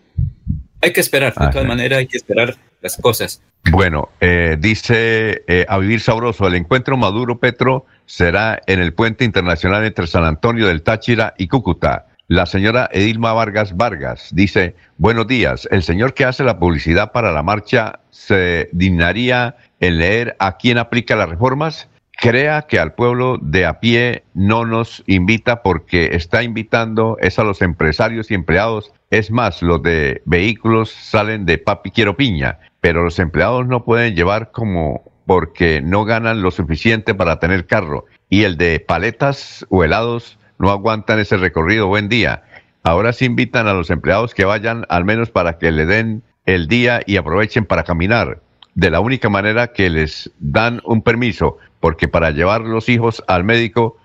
[0.81, 3.41] Hay que esperar, de todas maneras hay que esperar las cosas.
[3.71, 9.83] Bueno, eh, dice eh, a vivir sabroso, el encuentro Maduro-Petro será en el puente internacional
[9.83, 12.05] entre San Antonio del Táchira y Cúcuta.
[12.27, 17.31] La señora Edilma Vargas Vargas dice, buenos días, el señor que hace la publicidad para
[17.31, 21.87] la marcha se dignaría en leer a quién aplica las reformas.
[22.17, 27.43] Crea que al pueblo de a pie no nos invita porque está invitando es a
[27.43, 28.91] los empresarios y empleados.
[29.11, 34.15] Es más, los de vehículos salen de papi quiero piña, pero los empleados no pueden
[34.15, 38.05] llevar como porque no ganan lo suficiente para tener carro.
[38.29, 41.87] Y el de paletas o helados no aguantan ese recorrido.
[41.87, 42.43] Buen día.
[42.83, 46.67] Ahora sí invitan a los empleados que vayan al menos para que le den el
[46.67, 48.41] día y aprovechen para caminar.
[48.75, 53.43] De la única manera que les dan un permiso, porque para llevar los hijos al
[53.43, 53.97] médico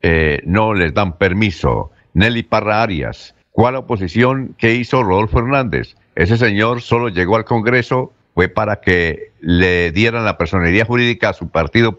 [0.00, 1.90] eh, no les dan permiso.
[2.14, 5.96] Nelly Parra Arias, ¿cuál oposición que hizo Rodolfo Hernández?
[6.14, 11.34] Ese señor solo llegó al Congreso, fue para que le dieran la personalidad jurídica a
[11.34, 11.98] su partido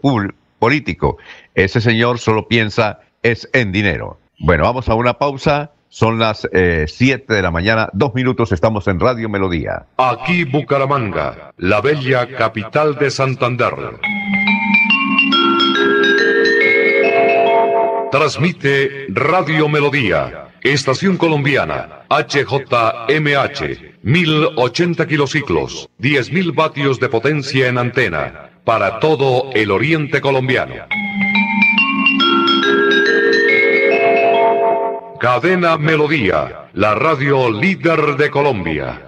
[0.58, 1.18] político.
[1.54, 4.20] Ese señor solo piensa es en dinero.
[4.38, 5.72] Bueno, vamos a una pausa.
[5.88, 9.86] Son las 7 de la mañana, dos minutos, estamos en Radio Melodía.
[9.96, 13.74] Aquí Bucaramanga, la bella capital de Santander.
[18.10, 28.98] Transmite Radio Melodía, estación colombiana, HJMH, 1080 kilociclos, 10.000 vatios de potencia en antena, para
[28.98, 30.74] todo el oriente colombiano.
[35.24, 39.00] Cadena Melodía, la radio líder de Colombia.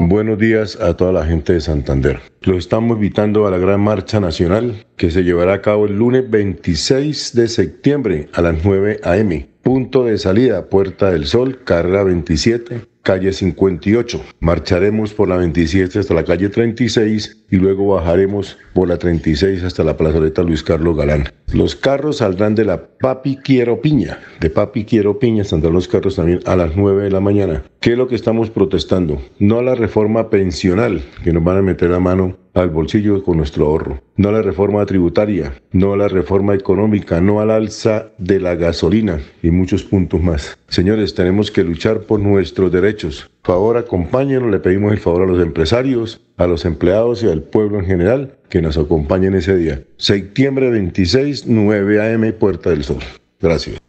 [0.00, 2.18] Buenos días a toda la gente de Santander.
[2.40, 6.30] Los estamos invitando a la gran marcha nacional que se llevará a cabo el lunes
[6.30, 9.46] 26 de septiembre a las 9 a.m.
[9.60, 14.20] Punto de salida, Puerta del Sol, carrera 27, calle 58.
[14.40, 19.82] Marcharemos por la 27 hasta la calle 36 y luego bajaremos por la 36 hasta
[19.82, 21.24] la plazoleta Luis Carlos Galán.
[21.54, 24.18] Los carros saldrán de la Papi Quiero Piña.
[24.40, 27.62] De Papi Quiero Piña saldrán los carros también a las 9 de la mañana.
[27.80, 29.22] ¿Qué es lo que estamos protestando?
[29.38, 33.36] No a la reforma pensional, que nos van a meter la mano al bolsillo con
[33.36, 34.00] nuestro ahorro.
[34.16, 38.54] No a la reforma tributaria, no a la reforma económica, no al alza de la
[38.54, 40.58] gasolina y muchos puntos más.
[40.68, 43.30] Señores, tenemos que luchar por nuestros derechos.
[43.42, 47.42] Por favor, acompáñenos, le pedimos el favor a los empresarios, a los empleados y al
[47.42, 49.82] pueblo en general que nos acompañen ese día.
[49.96, 52.98] Septiembre 26, 9 a.m., Puerta del Sol.
[53.40, 53.87] Gracias.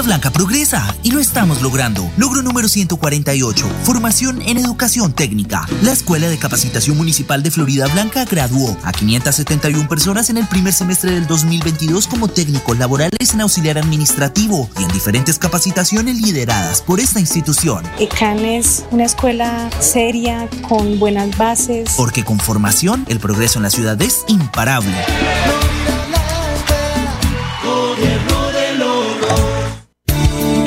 [0.00, 2.10] Florida Blanca progresa y lo estamos logrando.
[2.16, 3.68] Logro número 148.
[3.84, 5.66] Formación en educación técnica.
[5.82, 10.72] La Escuela de Capacitación Municipal de Florida Blanca graduó a 571 personas en el primer
[10.72, 16.98] semestre del 2022 como técnicos laborales en auxiliar administrativo y en diferentes capacitaciones lideradas por
[16.98, 17.84] esta institución.
[17.98, 21.90] ECAN es una escuela seria, con buenas bases.
[21.96, 24.96] Porque con formación, el progreso en la ciudad es imparable.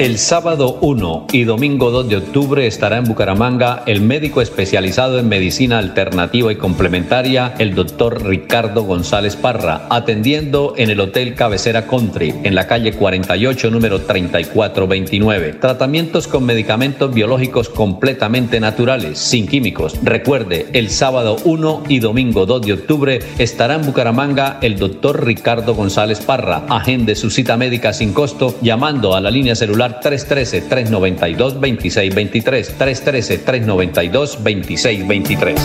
[0.04, 5.30] El sábado 1 y domingo 2 de octubre estará en Bucaramanga el médico especializado en
[5.30, 12.34] medicina alternativa y complementaria, el doctor Ricardo González Parra, atendiendo en el Hotel Cabecera Country,
[12.44, 15.54] en la calle 48, número 3429.
[15.54, 19.98] Tratamientos con medicamentos biológicos completamente naturales, sin químicos.
[20.04, 25.76] Recuerde, el sábado 1 y domingo 2 de octubre estará en Bucaramanga el doctor Ricardo
[25.76, 26.66] González Parra.
[26.68, 32.78] Agende su cita médica sin costo llamando a la línea celular 313-392-2623.
[32.78, 35.56] 313-392-2623.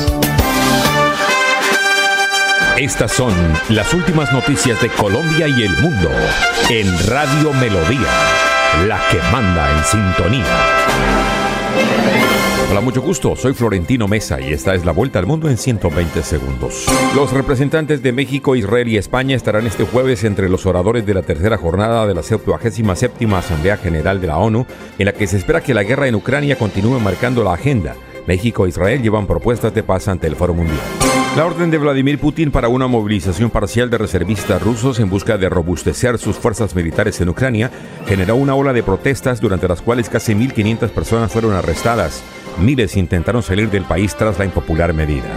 [2.79, 3.35] Estas son
[3.71, 6.09] las últimas noticias de Colombia y el mundo
[6.71, 8.07] en Radio Melodía,
[8.87, 10.45] la que manda en sintonía.
[12.71, 13.35] Hola, mucho gusto.
[13.35, 16.85] Soy Florentino Mesa y esta es la vuelta al mundo en 120 segundos.
[17.15, 21.23] Los representantes de México, Israel y España estarán este jueves entre los oradores de la
[21.23, 24.67] tercera jornada de la 77 Asamblea General de la ONU,
[24.99, 27.97] en la que se espera que la guerra en Ucrania continúe marcando la agenda.
[28.27, 30.79] México e Israel llevan propuestas de paz ante el Foro Mundial.
[31.37, 35.49] La orden de Vladimir Putin para una movilización parcial de reservistas rusos en busca de
[35.49, 37.71] robustecer sus fuerzas militares en Ucrania
[38.07, 42.23] generó una ola de protestas durante las cuales casi 1.500 personas fueron arrestadas.
[42.61, 45.37] Miles intentaron salir del país tras la impopular medida.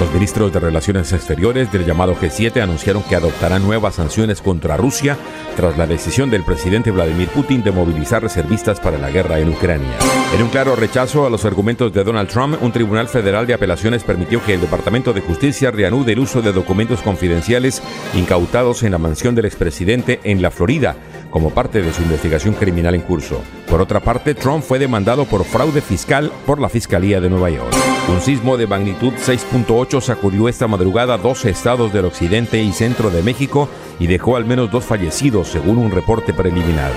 [0.00, 5.16] Los ministros de Relaciones Exteriores del llamado G7 anunciaron que adoptarán nuevas sanciones contra Rusia
[5.54, 9.96] tras la decisión del presidente Vladimir Putin de movilizar reservistas para la guerra en Ucrania.
[10.34, 14.02] En un claro rechazo a los argumentos de Donald Trump, un tribunal federal de apelaciones
[14.02, 17.82] permitió que el Departamento de Justicia reanude el uso de documentos confidenciales
[18.14, 20.96] incautados en la mansión del expresidente en la Florida
[21.32, 23.40] como parte de su investigación criminal en curso.
[23.68, 27.74] Por otra parte, Trump fue demandado por fraude fiscal por la Fiscalía de Nueva York.
[28.08, 33.22] Un sismo de magnitud 6.8 sacudió esta madrugada 12 estados del occidente y centro de
[33.22, 33.68] México
[33.98, 36.92] y dejó al menos dos fallecidos, según un reporte preliminar.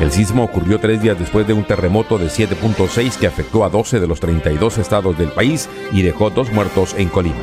[0.00, 3.98] El sismo ocurrió tres días después de un terremoto de 7.6 que afectó a 12
[3.98, 7.36] de los 32 estados del país y dejó dos muertos en Colima.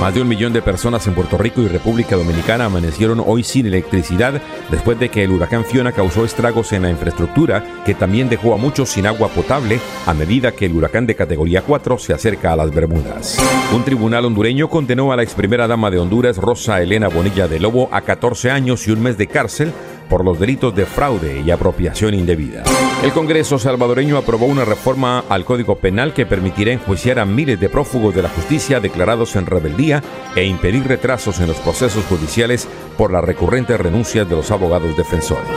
[0.00, 3.66] Más de un millón de personas en Puerto Rico y República Dominicana amanecieron hoy sin
[3.66, 4.40] electricidad
[4.70, 8.58] después de que el huracán Fiona causó estragos en la infraestructura que también dejó a
[8.58, 12.56] muchos sin agua potable a medida que el huracán de categoría 4 se acerca a
[12.56, 13.38] las Bermudas.
[13.74, 17.60] Un tribunal hondureño condenó a la ex primera dama de Honduras, Rosa Elena Bonilla de
[17.60, 19.72] Lobo, a 14 años y un mes de cárcel
[20.08, 22.64] por los delitos de fraude y apropiación indebida.
[23.02, 27.68] El Congreso salvadoreño aprobó una reforma al Código Penal que permitirá enjuiciar a miles de
[27.68, 30.02] prófugos de la justicia declarados en rebeldía
[30.34, 32.66] e impedir retrasos en los procesos judiciales
[32.96, 35.48] por las recurrentes renuncias de los abogados defensores.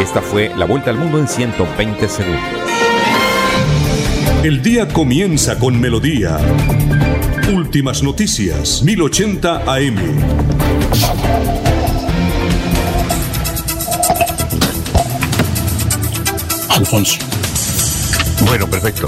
[0.00, 2.40] Esta fue la vuelta al mundo en 120 segundos.
[4.44, 6.38] El día comienza con melodía.
[7.52, 9.96] Últimas noticias, 1080 AM.
[16.76, 17.18] Alfonso.
[18.46, 19.06] Bueno, perfecto.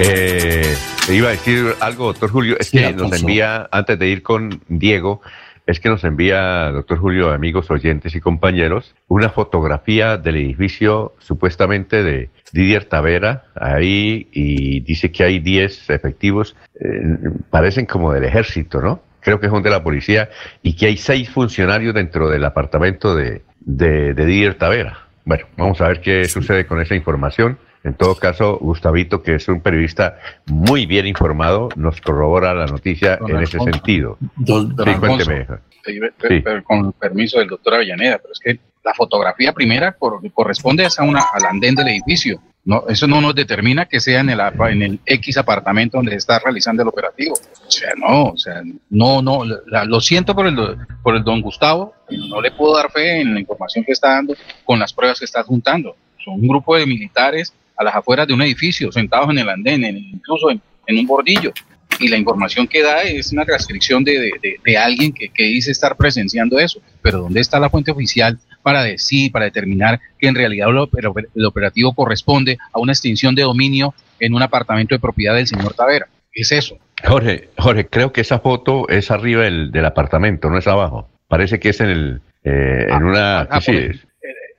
[0.00, 0.74] Eh,
[1.06, 4.22] te iba a decir algo, doctor Julio, es Sí, que nos envía, antes de ir
[4.22, 5.20] con Diego,
[5.66, 12.02] es que nos envía, doctor Julio, amigos oyentes y compañeros, una fotografía del edificio supuestamente
[12.02, 17.18] de Didier Tavera ahí y dice que hay 10 efectivos, eh,
[17.50, 19.00] parecen como del ejército, ¿no?
[19.20, 20.28] Creo que son de la policía
[20.62, 25.03] y que hay seis funcionarios dentro del apartamento de, de, de Didier Tavera.
[25.24, 27.58] Bueno, vamos a ver qué sucede con esa información.
[27.82, 33.16] En todo caso, Gustavito, que es un periodista muy bien informado, nos corrobora la noticia
[33.18, 33.72] Don en ese Alfonso.
[33.72, 34.18] sentido.
[34.36, 35.24] Don Sí, Alfonso.
[35.26, 35.46] cuénteme.
[35.84, 40.20] Sí, pe- pe- con permiso del doctor Avellaneda, pero es que la fotografía primera cor-
[40.32, 42.40] corresponde a una, al andén del edificio.
[42.66, 46.38] No, eso no nos determina que sea en el, en X apartamento donde se está
[46.38, 47.34] realizando el operativo.
[47.34, 50.56] O sea, no, o sea, no, no, lo siento por el,
[51.02, 54.34] por el don Gustavo, no le puedo dar fe en la información que está dando
[54.64, 55.94] con las pruebas que está juntando.
[56.24, 59.84] Son un grupo de militares a las afueras de un edificio, sentados en el andén,
[59.84, 61.52] en- incluso en, en un bordillo
[62.00, 65.44] y la información que da es una transcripción de, de- de- de alguien que, que
[65.44, 66.80] dice estar presenciando eso.
[67.02, 71.28] Pero ¿dónde está la fuente oficial para decir, para determinar que en realidad el, oper-
[71.34, 75.74] el operativo corresponde a una extinción de dominio en un apartamento de propiedad del señor
[75.74, 76.06] Tavera?
[76.32, 76.76] ¿Qué es eso?
[77.06, 81.08] Jorge, Jorge, creo que esa foto es arriba del, del apartamento, no es abajo.
[81.28, 84.06] Parece que es en el, eh, en una, ah, sí, es,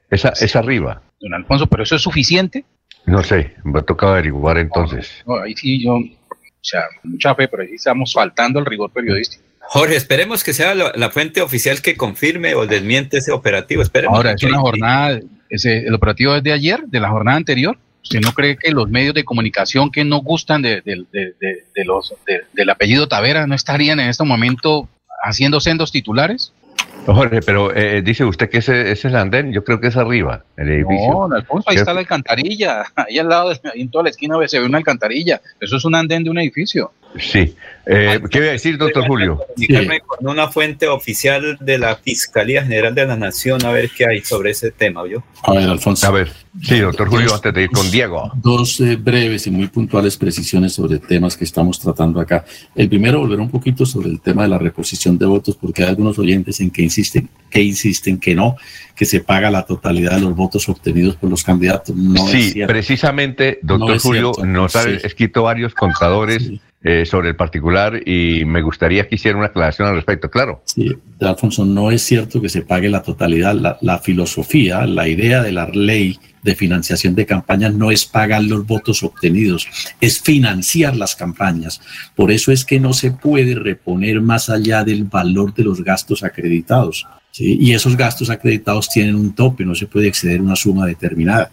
[0.10, 1.02] Es, es arriba.
[1.20, 2.64] Don Alfonso, pero eso es suficiente.
[3.06, 5.24] No sé, me ha tocado averiguar entonces.
[5.26, 6.04] No, ahí sí yo, o
[6.62, 9.44] sea, mucha fe, pero ahí estamos faltando el rigor periodístico.
[9.70, 13.82] Jorge, esperemos que sea la, la fuente oficial que confirme o desmiente ese operativo.
[13.82, 14.16] Esperemos.
[14.18, 15.20] Ahora, es una jornada,
[15.50, 17.78] ese, el operativo es de ayer, de la jornada anterior.
[18.04, 21.64] ¿Usted no cree que los medios de comunicación que no gustan de, de- de- de-
[21.74, 24.88] de los, de- del apellido Tavera no estarían en este momento
[25.24, 26.54] haciendo sendos titulares?
[27.08, 29.98] Jorge, pero eh, dice usted que ese, ese es el andén, yo creo que es
[29.98, 31.12] arriba, el edificio.
[31.12, 32.84] No, don Alfonso, ahí está la alcantarilla.
[32.96, 35.42] Ahí al lado, de- ahí en toda la esquina se ve una alcantarilla.
[35.60, 36.92] Eso es un andén de un edificio.
[37.20, 37.56] Sí.
[37.88, 39.40] Eh, ¿Qué iba a decir, doctor Julio?
[39.48, 44.08] comunicarme con una fuente oficial de la Fiscalía General de la Nación a ver qué
[44.08, 45.24] hay sobre ese tema, ¿yo?
[45.44, 46.08] A ver, Alfonso.
[46.08, 46.32] A ver,
[46.64, 48.32] sí, doctor Julio, antes de ir con Diego.
[48.36, 52.44] Dos eh, breves y muy puntuales precisiones sobre temas que estamos tratando acá.
[52.74, 55.90] El primero, volver un poquito sobre el tema de la reposición de votos, porque hay
[55.90, 58.56] algunos oyentes en que insisten, que insisten que no,
[58.96, 61.96] que se paga la totalidad de los votos obtenidos por los candidatos.
[61.96, 64.98] No sí, precisamente, doctor No es Julio, cierto, nos ha sí.
[65.04, 66.50] escrito varios contadores
[66.88, 70.62] eh, sobre el particular y me gustaría que hiciera una aclaración al respecto, claro.
[70.66, 73.56] Sí, Alfonso, no es cierto que se pague la totalidad.
[73.56, 78.44] La, la filosofía, la idea de la ley de financiación de campañas no es pagar
[78.44, 79.68] los votos obtenidos,
[80.00, 81.82] es financiar las campañas.
[82.16, 86.24] Por eso es que no se puede reponer más allá del valor de los gastos
[86.24, 87.08] acreditados.
[87.32, 87.58] ¿sí?
[87.60, 91.50] Y esos gastos acreditados tienen un tope, no se puede exceder una suma determinada.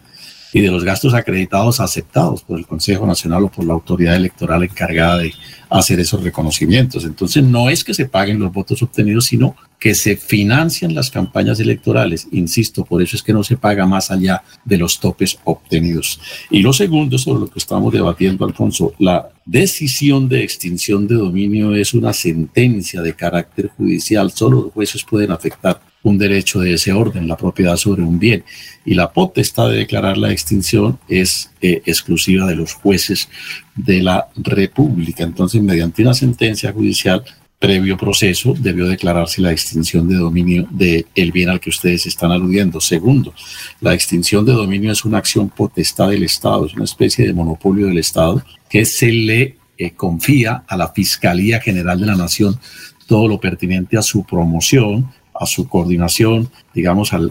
[0.53, 4.63] Y de los gastos acreditados aceptados por el Consejo Nacional o por la autoridad electoral
[4.63, 5.33] encargada de
[5.71, 7.05] hacer esos reconocimientos.
[7.05, 11.59] Entonces, no es que se paguen los votos obtenidos, sino que se financian las campañas
[11.59, 12.29] electorales.
[12.31, 16.21] Insisto, por eso es que no se paga más allá de los topes obtenidos.
[16.51, 21.75] Y lo segundo, sobre lo que estamos debatiendo, Alfonso, la decisión de extinción de dominio
[21.75, 24.31] es una sentencia de carácter judicial.
[24.31, 28.45] Solo los jueces pueden afectar un derecho de ese orden, la propiedad sobre un bien.
[28.85, 33.29] Y la potestad de declarar la extinción es eh, exclusiva de los jueces
[33.75, 35.23] de la República.
[35.25, 37.25] Entonces, mediante una sentencia judicial,
[37.63, 42.33] previo proceso, debió declararse la extinción de dominio del el bien al que ustedes están
[42.33, 42.81] aludiendo.
[42.81, 43.33] Segundo,
[43.81, 47.87] la extinción de dominio es una acción potestad del Estado, es una especie de monopolio
[47.87, 52.59] del Estado que se le eh, confía a la Fiscalía General de la Nación
[53.07, 55.13] todo lo pertinente a su promoción,
[55.43, 57.31] a su coordinación, digamos, al,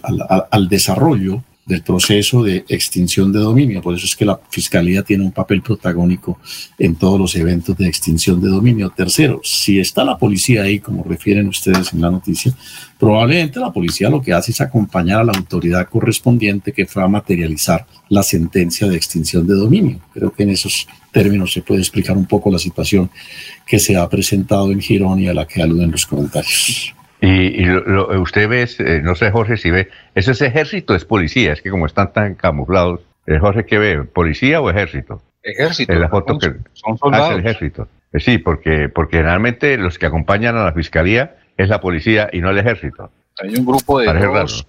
[0.51, 3.81] al- desarrollo del proceso de extinción de dominio.
[3.81, 6.39] Por eso es que la Fiscalía tiene un papel protagónico
[6.79, 8.89] en todos los eventos de extinción de dominio.
[8.89, 12.51] Tercero, si está la policía ahí, como refieren ustedes en la noticia,
[12.99, 17.07] probablemente la policía lo que hace es acompañar a la autoridad correspondiente que fue a
[17.07, 19.99] materializar la sentencia de extinción de dominio.
[20.13, 23.09] Creo que en esos términos se puede explicar un poco la situación
[23.67, 26.93] que se ha presentado en Girón y a la que aluden los comentarios.
[27.21, 27.27] Y,
[27.61, 31.05] y lo- lo- usted ve, eh, no sé, Jorge, si ve, ¿eso es ejército es
[31.05, 31.53] policía?
[31.53, 34.03] Es que como están tan camuflados, eh, Jorge, ¿qué ve?
[34.03, 35.21] ¿Policía o ejército?
[35.43, 35.93] Ejército.
[35.93, 37.29] La foto que Son Ah, soldados.
[37.29, 37.87] es el ejército.
[38.11, 42.39] Eh, Sí, porque, porque generalmente los que acompañan a la fiscalía es la policía y
[42.41, 43.09] no el ejército.
[43.41, 44.67] Hay un grupo de Parece dos,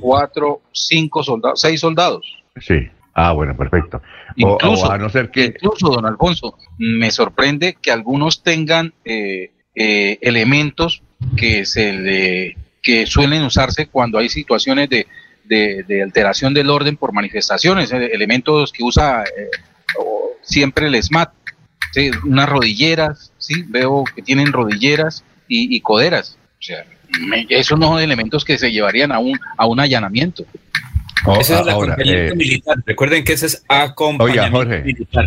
[0.00, 2.42] cuatro, cinco soldados, seis soldados.
[2.60, 2.88] Sí.
[3.14, 3.98] Ah, bueno, perfecto.
[3.98, 8.92] O- Incluso, o a no ser que incluso, don Alfonso, me sorprende que algunos tengan
[9.04, 11.01] eh, eh, elementos
[11.36, 15.06] que se le que suelen usarse cuando hay situaciones de,
[15.44, 19.48] de- de alteración del orden por manifestaciones, eh, elementos que usa eh,
[20.42, 21.30] siempre el SMAT,
[21.92, 22.10] ¿sí?
[22.24, 26.84] unas rodilleras, sí, veo que tienen rodilleras y, y coderas, o sea,
[27.20, 30.44] me- esos no son elementos que se llevarían a un a un allanamiento.
[31.24, 32.76] Oh, Ese es el ahora, acompañamiento eh, militar.
[32.84, 34.82] Recuerden que ese es acompañamiento Oiga, Jorge.
[34.82, 35.26] militar.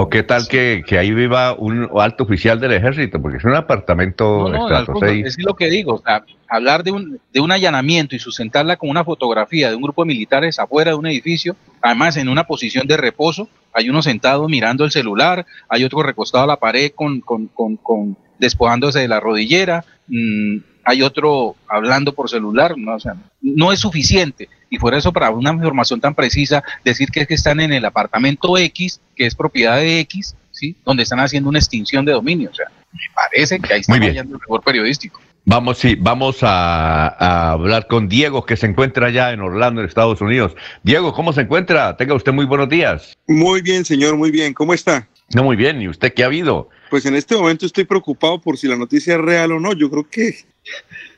[0.00, 3.20] ¿O qué tal que, que ahí viva un alto oficial del ejército?
[3.20, 7.20] Porque es un apartamento No, no, es lo que digo, o sea, hablar de un,
[7.32, 10.96] de un allanamiento y sustentarla con una fotografía de un grupo de militares afuera de
[10.96, 15.82] un edificio, además en una posición de reposo, hay uno sentado mirando el celular, hay
[15.82, 20.58] otro recostado a la pared con, con, con, con- despojándose de la rodillera, mm,
[20.88, 24.48] hay otro hablando por celular, no, o sea, no es suficiente.
[24.70, 27.84] Y fuera eso, para una información tan precisa, decir que es que están en el
[27.84, 30.74] apartamento X, que es propiedad de X, ¿sí?
[30.86, 32.48] donde están haciendo una extinción de dominio.
[32.50, 35.20] O sea, me parece que ahí está fallando el rigor periodístico.
[35.44, 39.88] Vamos, sí, vamos a, a hablar con Diego, que se encuentra allá en Orlando, en
[39.88, 40.56] Estados Unidos.
[40.82, 41.98] Diego, ¿cómo se encuentra?
[41.98, 43.14] Tenga usted muy buenos días.
[43.26, 44.54] Muy bien, señor, muy bien.
[44.54, 45.06] ¿Cómo está?
[45.34, 45.82] No, muy bien.
[45.82, 46.70] ¿Y usted qué ha habido?
[46.90, 49.74] Pues en este momento estoy preocupado por si la noticia es real o no.
[49.74, 50.34] Yo creo que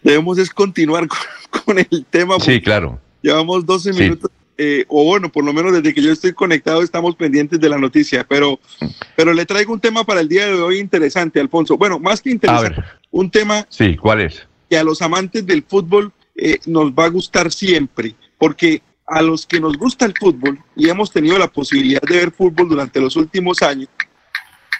[0.02, 1.18] debemos es continuar con,
[1.64, 2.38] con el tema.
[2.40, 3.00] Sí, claro.
[3.22, 4.02] Llevamos 12 Sí.
[4.02, 7.68] minutos, eh, o bueno, por lo menos desde que yo estoy conectado estamos pendientes de
[7.68, 8.58] la noticia, pero,
[9.16, 11.76] pero le traigo un tema para el día de hoy interesante, Alfonso.
[11.76, 14.46] Bueno, más que A interesante, ver, un tema sí, ¿cuál es?
[14.68, 19.44] que a los amantes del fútbol eh, nos va a gustar siempre, porque a los
[19.46, 23.16] que nos gusta el fútbol y hemos tenido la posibilidad de ver fútbol durante los
[23.16, 23.88] últimos años,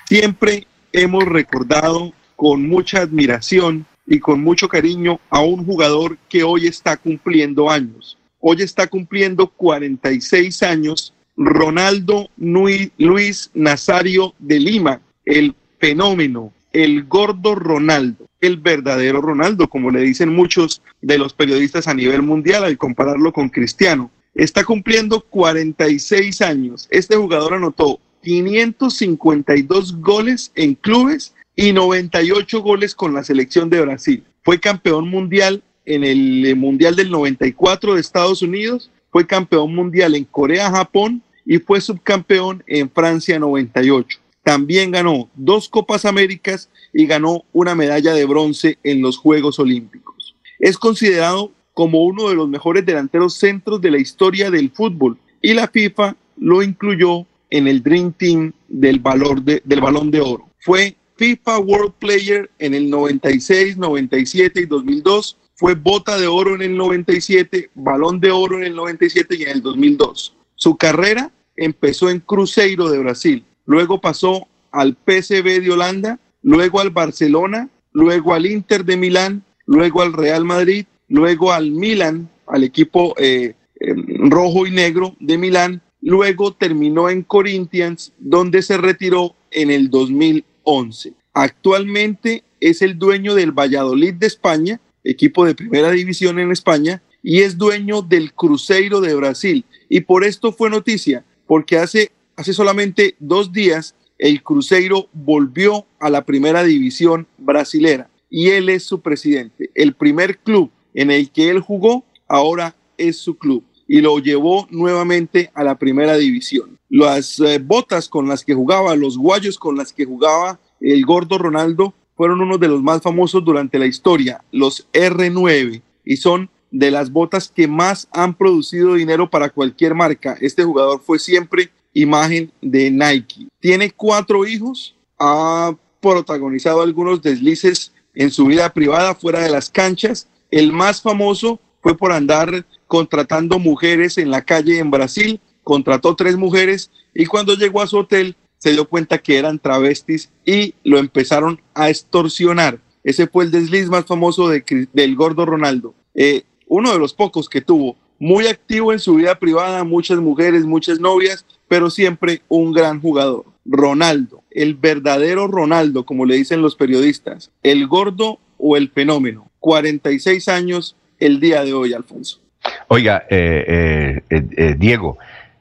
[0.06, 6.66] siempre hemos recordado con mucha admiración y con mucho cariño a un jugador que hoy
[6.66, 8.18] está cumpliendo años.
[8.40, 18.26] Hoy está cumpliendo 46 años Ronaldo Luis Nazario de Lima, el fenómeno, el gordo Ronaldo,
[18.40, 23.32] el verdadero Ronaldo, como le dicen muchos de los periodistas a nivel mundial al compararlo
[23.32, 24.10] con Cristiano.
[24.34, 26.88] Está cumpliendo 46 años.
[26.90, 34.24] Este jugador anotó 552 goles en clubes y 98 goles con la selección de Brasil.
[34.42, 40.14] Fue campeón mundial en el eh, Mundial del 94 de Estados Unidos, fue campeón mundial
[40.14, 44.18] en Corea, Japón y fue subcampeón en Francia 98.
[44.42, 50.34] También ganó dos Copas Américas y ganó una medalla de bronce en los Juegos Olímpicos.
[50.60, 55.52] Es considerado como uno de los mejores delanteros centros de la historia del fútbol y
[55.52, 60.48] la FIFA lo incluyó en el Dream Team del, valor del Balón de Oro.
[60.60, 65.36] Fue FIFA World Player en el 96, 97 y 2002.
[65.54, 69.48] Fue bota de oro en el 97, balón de oro en el 97 y en
[69.50, 70.34] el 2002.
[70.54, 76.88] Su carrera empezó en Cruzeiro de Brasil, luego pasó al PSV de Holanda, luego al
[76.88, 83.14] Barcelona, luego al Inter de Milán, luego al Real Madrid, luego al Milan, al equipo
[83.18, 83.94] eh, eh,
[84.30, 90.46] rojo y negro de Milán, luego terminó en Corinthians, donde se retiró en el 2000
[90.70, 91.14] 11.
[91.32, 97.40] Actualmente es el dueño del Valladolid de España, equipo de primera división en España, y
[97.40, 99.64] es dueño del Cruzeiro de Brasil.
[99.88, 106.10] Y por esto fue noticia, porque hace, hace solamente dos días el Cruzeiro volvió a
[106.10, 109.70] la primera división brasilera y él es su presidente.
[109.74, 114.68] El primer club en el que él jugó ahora es su club y lo llevó
[114.70, 116.78] nuevamente a la primera división.
[116.88, 121.38] Las eh, botas con las que jugaba, los guayos con las que jugaba el gordo
[121.38, 126.92] Ronaldo fueron uno de los más famosos durante la historia, los R9, y son de
[126.92, 130.38] las botas que más han producido dinero para cualquier marca.
[130.40, 133.48] Este jugador fue siempre imagen de Nike.
[133.58, 140.28] Tiene cuatro hijos, ha protagonizado algunos deslices en su vida privada fuera de las canchas.
[140.48, 146.36] El más famoso fue por andar contratando mujeres en la calle en Brasil, contrató tres
[146.36, 150.98] mujeres y cuando llegó a su hotel se dio cuenta que eran travestis y lo
[150.98, 152.80] empezaron a extorsionar.
[153.04, 155.94] Ese fue el desliz más famoso del gordo Ronaldo.
[156.16, 160.64] Eh, uno de los pocos que tuvo, muy activo en su vida privada, muchas mujeres,
[160.64, 163.44] muchas novias, pero siempre un gran jugador.
[163.64, 169.48] Ronaldo, el verdadero Ronaldo, como le dicen los periodistas, el gordo o el fenómeno.
[169.60, 172.40] 46 años, el día de hoy, Alfonso.
[172.88, 175.18] Oiga, eh, eh, eh, Diego,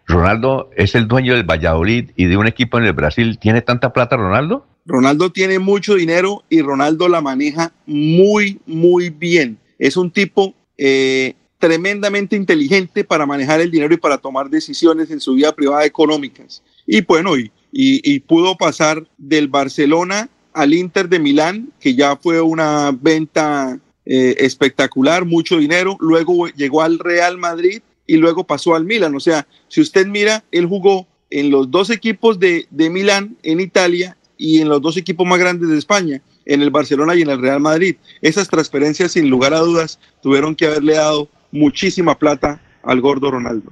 [0.07, 3.37] Ronaldo es el dueño del Valladolid y de un equipo en el Brasil.
[3.39, 4.65] ¿Tiene tanta plata Ronaldo?
[4.85, 9.59] Ronaldo tiene mucho dinero y Ronaldo la maneja muy, muy bien.
[9.77, 10.55] Es un tipo
[11.59, 16.63] tremendamente inteligente para manejar el dinero y para tomar decisiones en su vida privada económicas.
[16.87, 22.41] Y bueno, y, y pudo pasar del Barcelona al Inter de Milán, que ya fue
[22.41, 23.77] una venta
[24.09, 29.15] eh, espectacular, mucho dinero, luego llegó al Real Madrid y luego pasó al Milan.
[29.15, 33.59] O sea, si usted mira, él jugó en los dos equipos de, de Milán, en
[33.59, 37.29] Italia, y en los dos equipos más grandes de España, en el Barcelona y en
[37.29, 37.97] el Real Madrid.
[38.21, 43.71] Esas transferencias, sin lugar a dudas, tuvieron que haberle dado muchísima plata al gordo Ronaldo.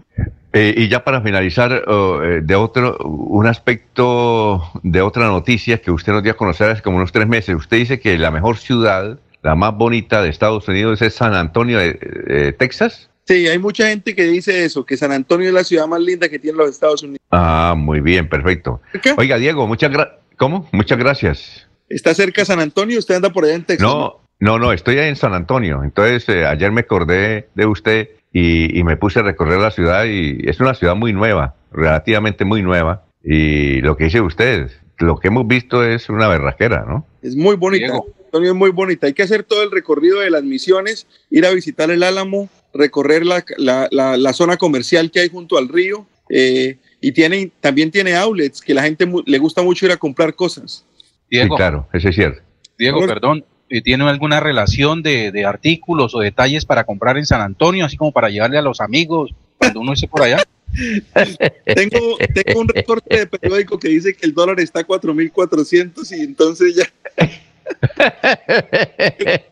[0.53, 5.89] Eh, y ya para finalizar, oh, eh, de otro, un aspecto de otra noticia que
[5.89, 7.55] usted nos dio a conocer hace como unos tres meses.
[7.55, 11.79] Usted dice que la mejor ciudad la más bonita de Estados Unidos es San Antonio,
[11.79, 13.09] de, Texas.
[13.25, 16.29] Sí, hay mucha gente que dice eso, que San Antonio es la ciudad más linda
[16.29, 17.19] que tienen los Estados Unidos.
[17.31, 18.81] Ah, muy bien, perfecto.
[19.17, 20.17] Oiga, Diego, muchas gracias.
[20.37, 20.69] ¿Cómo?
[20.71, 21.67] Muchas gracias.
[21.89, 22.99] ¿Está cerca San Antonio?
[22.99, 23.87] ¿Usted anda por allá en Texas?
[23.87, 25.83] No, no, no, estoy ahí en San Antonio.
[25.83, 30.05] Entonces, eh, ayer me acordé de usted y, y, me puse a recorrer la ciudad
[30.05, 33.05] y es una ciudad muy nueva, relativamente muy nueva.
[33.23, 37.05] Y lo que dice usted, lo que hemos visto es una berraquera, ¿no?
[37.21, 37.99] Es muy bonita.
[38.25, 39.07] Antonio es muy bonita.
[39.07, 43.25] Hay que hacer todo el recorrido de las misiones, ir a visitar el Álamo, recorrer
[43.25, 46.05] la, la, zona comercial que hay junto al río.
[46.29, 50.35] Eh, y tiene, también tiene outlets que la gente le gusta mucho ir a comprar
[50.35, 50.85] cosas.
[51.29, 52.41] Diego, sí, claro, eso es cierto.
[52.77, 53.45] Diego, perdón,
[53.83, 58.11] ¿tiene alguna relación de, de, artículos o detalles para comprar en San Antonio, así como
[58.11, 60.43] para llevarle a los amigos cuando uno esté por allá?
[61.65, 66.21] tengo, tengo un recorte de periódico que dice que el dólar está a 4.400 y
[66.21, 66.85] entonces ya...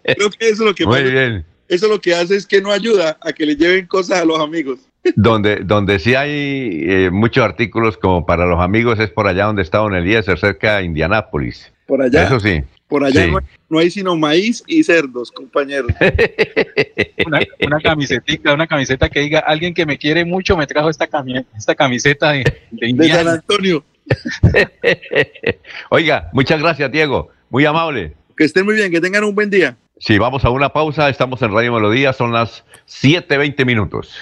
[0.04, 1.46] Creo que eso es lo que Muy bien.
[1.68, 4.40] Eso lo que hace es que no ayuda a que le lleven cosas a los
[4.40, 4.80] amigos.
[5.16, 9.62] donde, donde sí hay eh, muchos artículos como para los amigos es por allá donde
[9.62, 11.72] está Don Eliezer, cerca de Indianápolis.
[11.86, 12.24] Por allá.
[12.24, 12.64] Eso sí.
[12.88, 13.32] Por allá Sí.
[13.32, 15.92] no, hay, no hay sino maíz y cerdos, compañeros.
[17.26, 21.10] Una, una camiseta, una camiseta que diga alguien que me quiere mucho me trajo esta,
[21.10, 23.28] cami- esta camiseta de, de De San.
[23.28, 23.84] Antonio.
[25.90, 27.30] Oiga, muchas gracias, Diego.
[27.50, 28.14] Muy amable.
[28.38, 29.78] Que estén muy bien, que tengan un buen día.
[30.00, 31.10] Sí, vamos a una pausa.
[31.10, 32.14] Estamos en Radio Melodía.
[32.14, 34.14] Son las 7:20 minutos.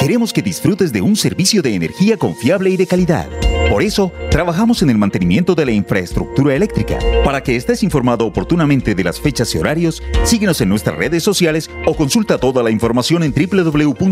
[0.00, 3.28] Queremos que disfrutes de un servicio de energía confiable y de calidad.
[3.70, 6.98] Por eso, trabajamos en el mantenimiento de la infraestructura eléctrica.
[7.24, 11.68] Para que estés informado oportunamente de las fechas y horarios, síguenos en nuestras redes sociales
[11.86, 14.06] o consulta toda la información en www.esa.com.co.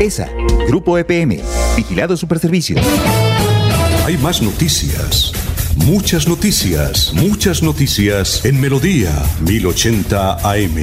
[0.00, 0.30] ESA,
[0.66, 1.40] Grupo EPM,
[1.76, 2.80] Vigilado Superservicios.
[4.06, 5.32] Hay más noticias.
[5.84, 9.12] Muchas noticias, muchas noticias en Melodía
[9.42, 10.82] 1080 AM.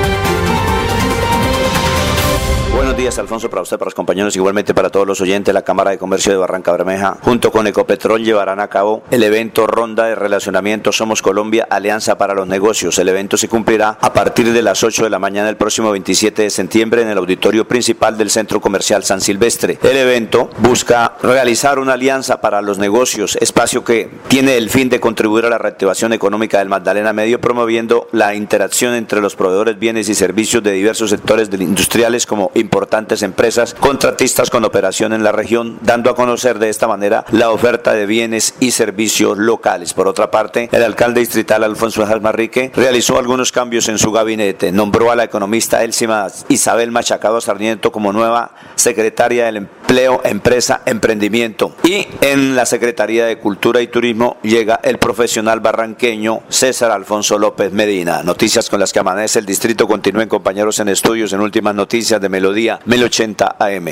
[3.01, 5.51] Días, Alfonso, para usted, para los compañeros, igualmente para todos los oyentes.
[5.51, 9.65] La Cámara de Comercio de Barranca Bermeja, junto con Ecopetrol, llevarán a cabo el evento
[9.65, 12.99] Ronda de Relacionamiento Somos Colombia, Alianza para los Negocios.
[12.99, 16.43] El evento se cumplirá a partir de las 8 de la mañana del próximo 27
[16.43, 19.79] de septiembre en el auditorio principal del Centro Comercial San Silvestre.
[19.81, 24.99] El evento busca realizar una alianza para los negocios, espacio que tiene el fin de
[24.99, 30.07] contribuir a la reactivación económica del Magdalena Medio, promoviendo la interacción entre los proveedores, bienes
[30.07, 32.51] y servicios de diversos sectores industriales como
[32.91, 37.49] importantes empresas, contratistas con operación en la región, dando a conocer de esta manera la
[37.49, 39.93] oferta de bienes y servicios locales.
[39.93, 44.73] Por otra parte, el alcalde distrital Alfonso Manrique realizó algunos cambios en su gabinete.
[44.73, 51.73] Nombró a la economista Elsima Isabel Machacado Sarmiento como nueva secretaria del Empleo, Empresa, Emprendimiento.
[51.85, 57.71] Y en la Secretaría de Cultura y Turismo llega el profesional barranqueño César Alfonso López
[57.71, 58.21] Medina.
[58.21, 59.87] Noticias con las que amanece el distrito.
[59.87, 63.89] Continúen compañeros en estudios en últimas noticias de Melodía 1080 AM.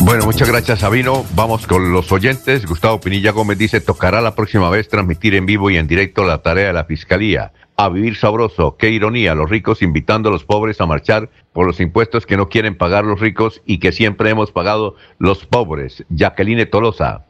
[0.00, 1.24] Bueno, muchas gracias, Sabino.
[1.36, 2.66] Vamos con los oyentes.
[2.66, 6.42] Gustavo Pinilla Gómez dice: tocará la próxima vez transmitir en vivo y en directo la
[6.42, 7.52] tarea de la fiscalía.
[7.76, 11.80] A vivir sabroso, qué ironía, los ricos invitando a los pobres a marchar por los
[11.80, 16.04] impuestos que no quieren pagar los ricos y que siempre hemos pagado los pobres.
[16.10, 17.26] Jacqueline Tolosa,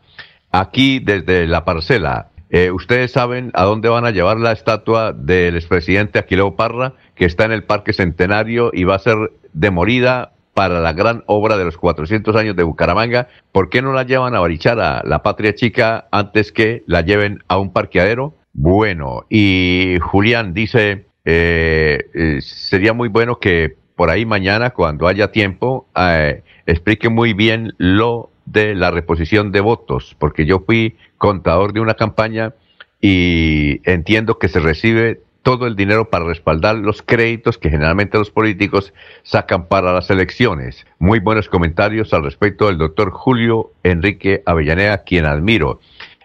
[0.51, 2.32] aquí desde la parcela.
[2.53, 7.25] Eh, Ustedes saben a dónde van a llevar la estatua del expresidente Aquileo Parra, que
[7.25, 11.65] está en el Parque Centenario y va a ser demolida para la gran obra de
[11.65, 13.29] los 400 años de Bucaramanga.
[13.53, 17.43] ¿Por qué no la llevan a Barichar a la Patria Chica antes que la lleven
[17.49, 18.35] a un parqueadero?
[18.53, 25.33] Bueno, y Julián dice, eh, eh, sería muy bueno que por ahí mañana, cuando haya
[25.33, 31.73] tiempo, eh, explique muy bien lo de la reposición de votos, porque yo fui contador
[31.73, 32.55] de una campaña
[33.01, 38.31] y entiendo que se recibe todo el dinero para respaldar los créditos que generalmente los
[38.31, 40.87] políticos sacan para las elecciones.
[40.99, 45.81] Muy buenos comentarios al respecto del doctor Julio Enrique Avellaneda, quien admiro.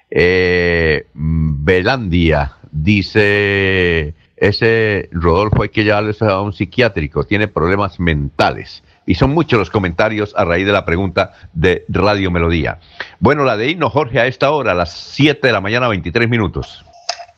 [0.09, 8.83] Eh, Belandia dice, ese Rodolfo hay que llevarlo a un psiquiátrico, tiene problemas mentales.
[9.07, 12.77] Y son muchos los comentarios a raíz de la pregunta de Radio Melodía.
[13.19, 16.29] Bueno, la de Hino Jorge a esta hora, a las 7 de la mañana, 23
[16.29, 16.85] minutos.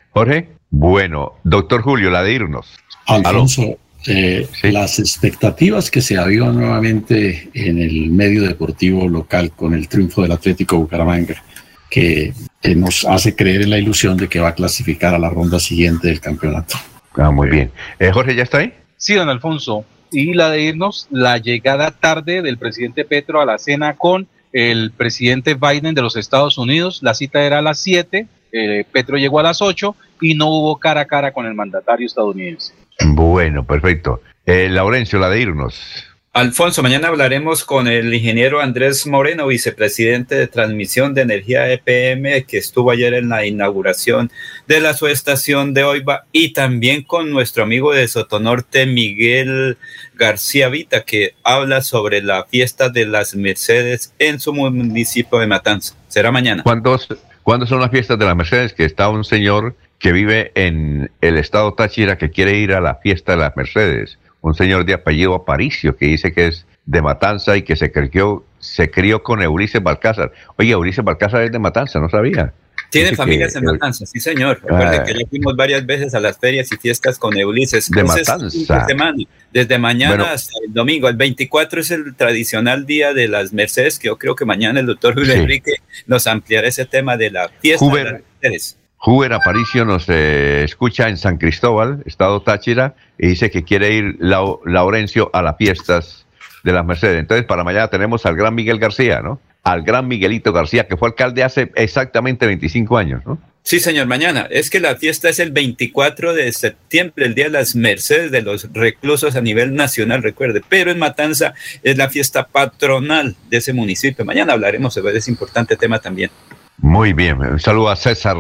[0.10, 2.76] Jorge, bueno, doctor Julio, la de irnos.
[3.06, 3.78] Alfonso,
[4.08, 10.24] eh, las expectativas que se avivan nuevamente en el medio deportivo local con el triunfo
[10.24, 11.44] del Atlético Bucaramanga,
[11.90, 15.30] que, que nos hace creer en la ilusión de que va a clasificar a la
[15.30, 16.78] ronda siguiente del campeonato.
[17.16, 17.72] Ah, muy bien.
[18.00, 18.74] Eh, Jorge, ¿ya está ahí?
[18.98, 19.86] Sí, don Alfonso.
[20.12, 24.92] Y la de irnos, la llegada tarde del presidente Petro a la cena con el
[24.92, 27.02] presidente Biden de los Estados Unidos.
[27.04, 30.78] La cita era a las 7, eh, Petro llegó a las 8 y no hubo
[30.78, 32.74] cara a cara con el mandatario estadounidense.
[33.06, 34.22] Bueno, perfecto.
[34.46, 36.09] Eh, Laurencio, la de irnos.
[36.32, 42.60] Alfonso, mañana hablaremos con el ingeniero Andrés Moreno, vicepresidente de transmisión de energía EPM, que
[42.60, 44.30] estuvo ayer en la inauguración
[44.68, 49.80] de la subestación de Oiva, y también con nuestro amigo de Sotonorte, Miguel
[50.14, 55.96] García Vita, que habla sobre la fiesta de las Mercedes en su municipio de Matanza.
[56.10, 56.62] Será mañana.
[56.62, 57.00] ¿Cuándo,
[57.42, 58.74] ¿Cuándo son las fiestas de las Mercedes?
[58.74, 62.96] Que está un señor que vive en el estado Táchira que quiere ir a la
[62.96, 64.20] fiesta de las Mercedes.
[64.42, 68.46] Un señor de apellido Aparicio que dice que es de Matanza y que se crió,
[68.60, 70.32] se crió con Eurice Balcázar.
[70.58, 72.54] Oye, Eurice Balcázar es de Matanza, no sabía.
[72.90, 74.60] Tiene familias que- en Matanza, sí señor.
[74.64, 75.04] Recuerde Ah.
[75.04, 77.92] que ya fuimos varias veces a las ferias y fiestas con Ulises.
[77.92, 78.50] De Matanza.
[78.88, 80.26] semana, desde mañana Bueno.
[80.34, 81.08] hasta el domingo.
[81.08, 84.88] El 24 es el tradicional día de las Mercedes, que yo creo que mañana el
[84.88, 85.40] doctor Julio Sí.
[85.40, 85.74] Enrique
[86.08, 88.06] nos ampliará ese tema de la fiesta Huber.
[88.06, 88.79] de las Mercedes.
[89.06, 94.18] Huber Aparicio nos eh, escucha en San Cristóbal, Estado Táchira, y dice que quiere ir
[94.20, 96.26] Lau- Laurencio a las fiestas
[96.64, 97.20] de las Mercedes.
[97.20, 99.40] Entonces, para mañana tenemos al gran Miguel García, ¿no?
[99.64, 103.38] Al gran Miguelito García, que fue alcalde hace exactamente 25 años, ¿no?
[103.62, 104.48] Sí, señor, mañana.
[104.50, 108.42] Es que la fiesta es el 24 de septiembre, el Día de las Mercedes de
[108.42, 110.62] los reclusos a nivel nacional, recuerde.
[110.68, 111.54] Pero en Matanza
[111.84, 114.26] es la fiesta patronal de ese municipio.
[114.26, 116.32] Mañana hablaremos sobre ese importante tema también.
[116.78, 118.38] Muy bien, un saludo a César,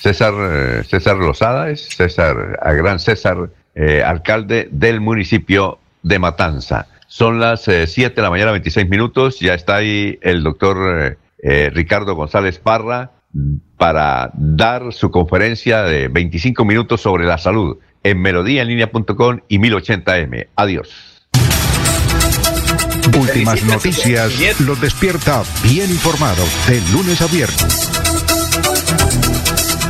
[0.00, 6.86] César, eh, César Lozada, es César, a gran César, eh, alcalde del municipio de Matanza.
[7.06, 11.70] Son las 7 de la mañana, 26 minutos, ya está ahí el doctor eh, eh,
[11.72, 18.20] Ricardo González Parra mm, para dar su conferencia de 25 minutos sobre la salud en
[18.20, 20.48] melodíaenlínea.com y 1080m.
[20.56, 21.28] Adiós.
[23.16, 28.07] Últimas noticias los despierta bien informados de lunes a viernes.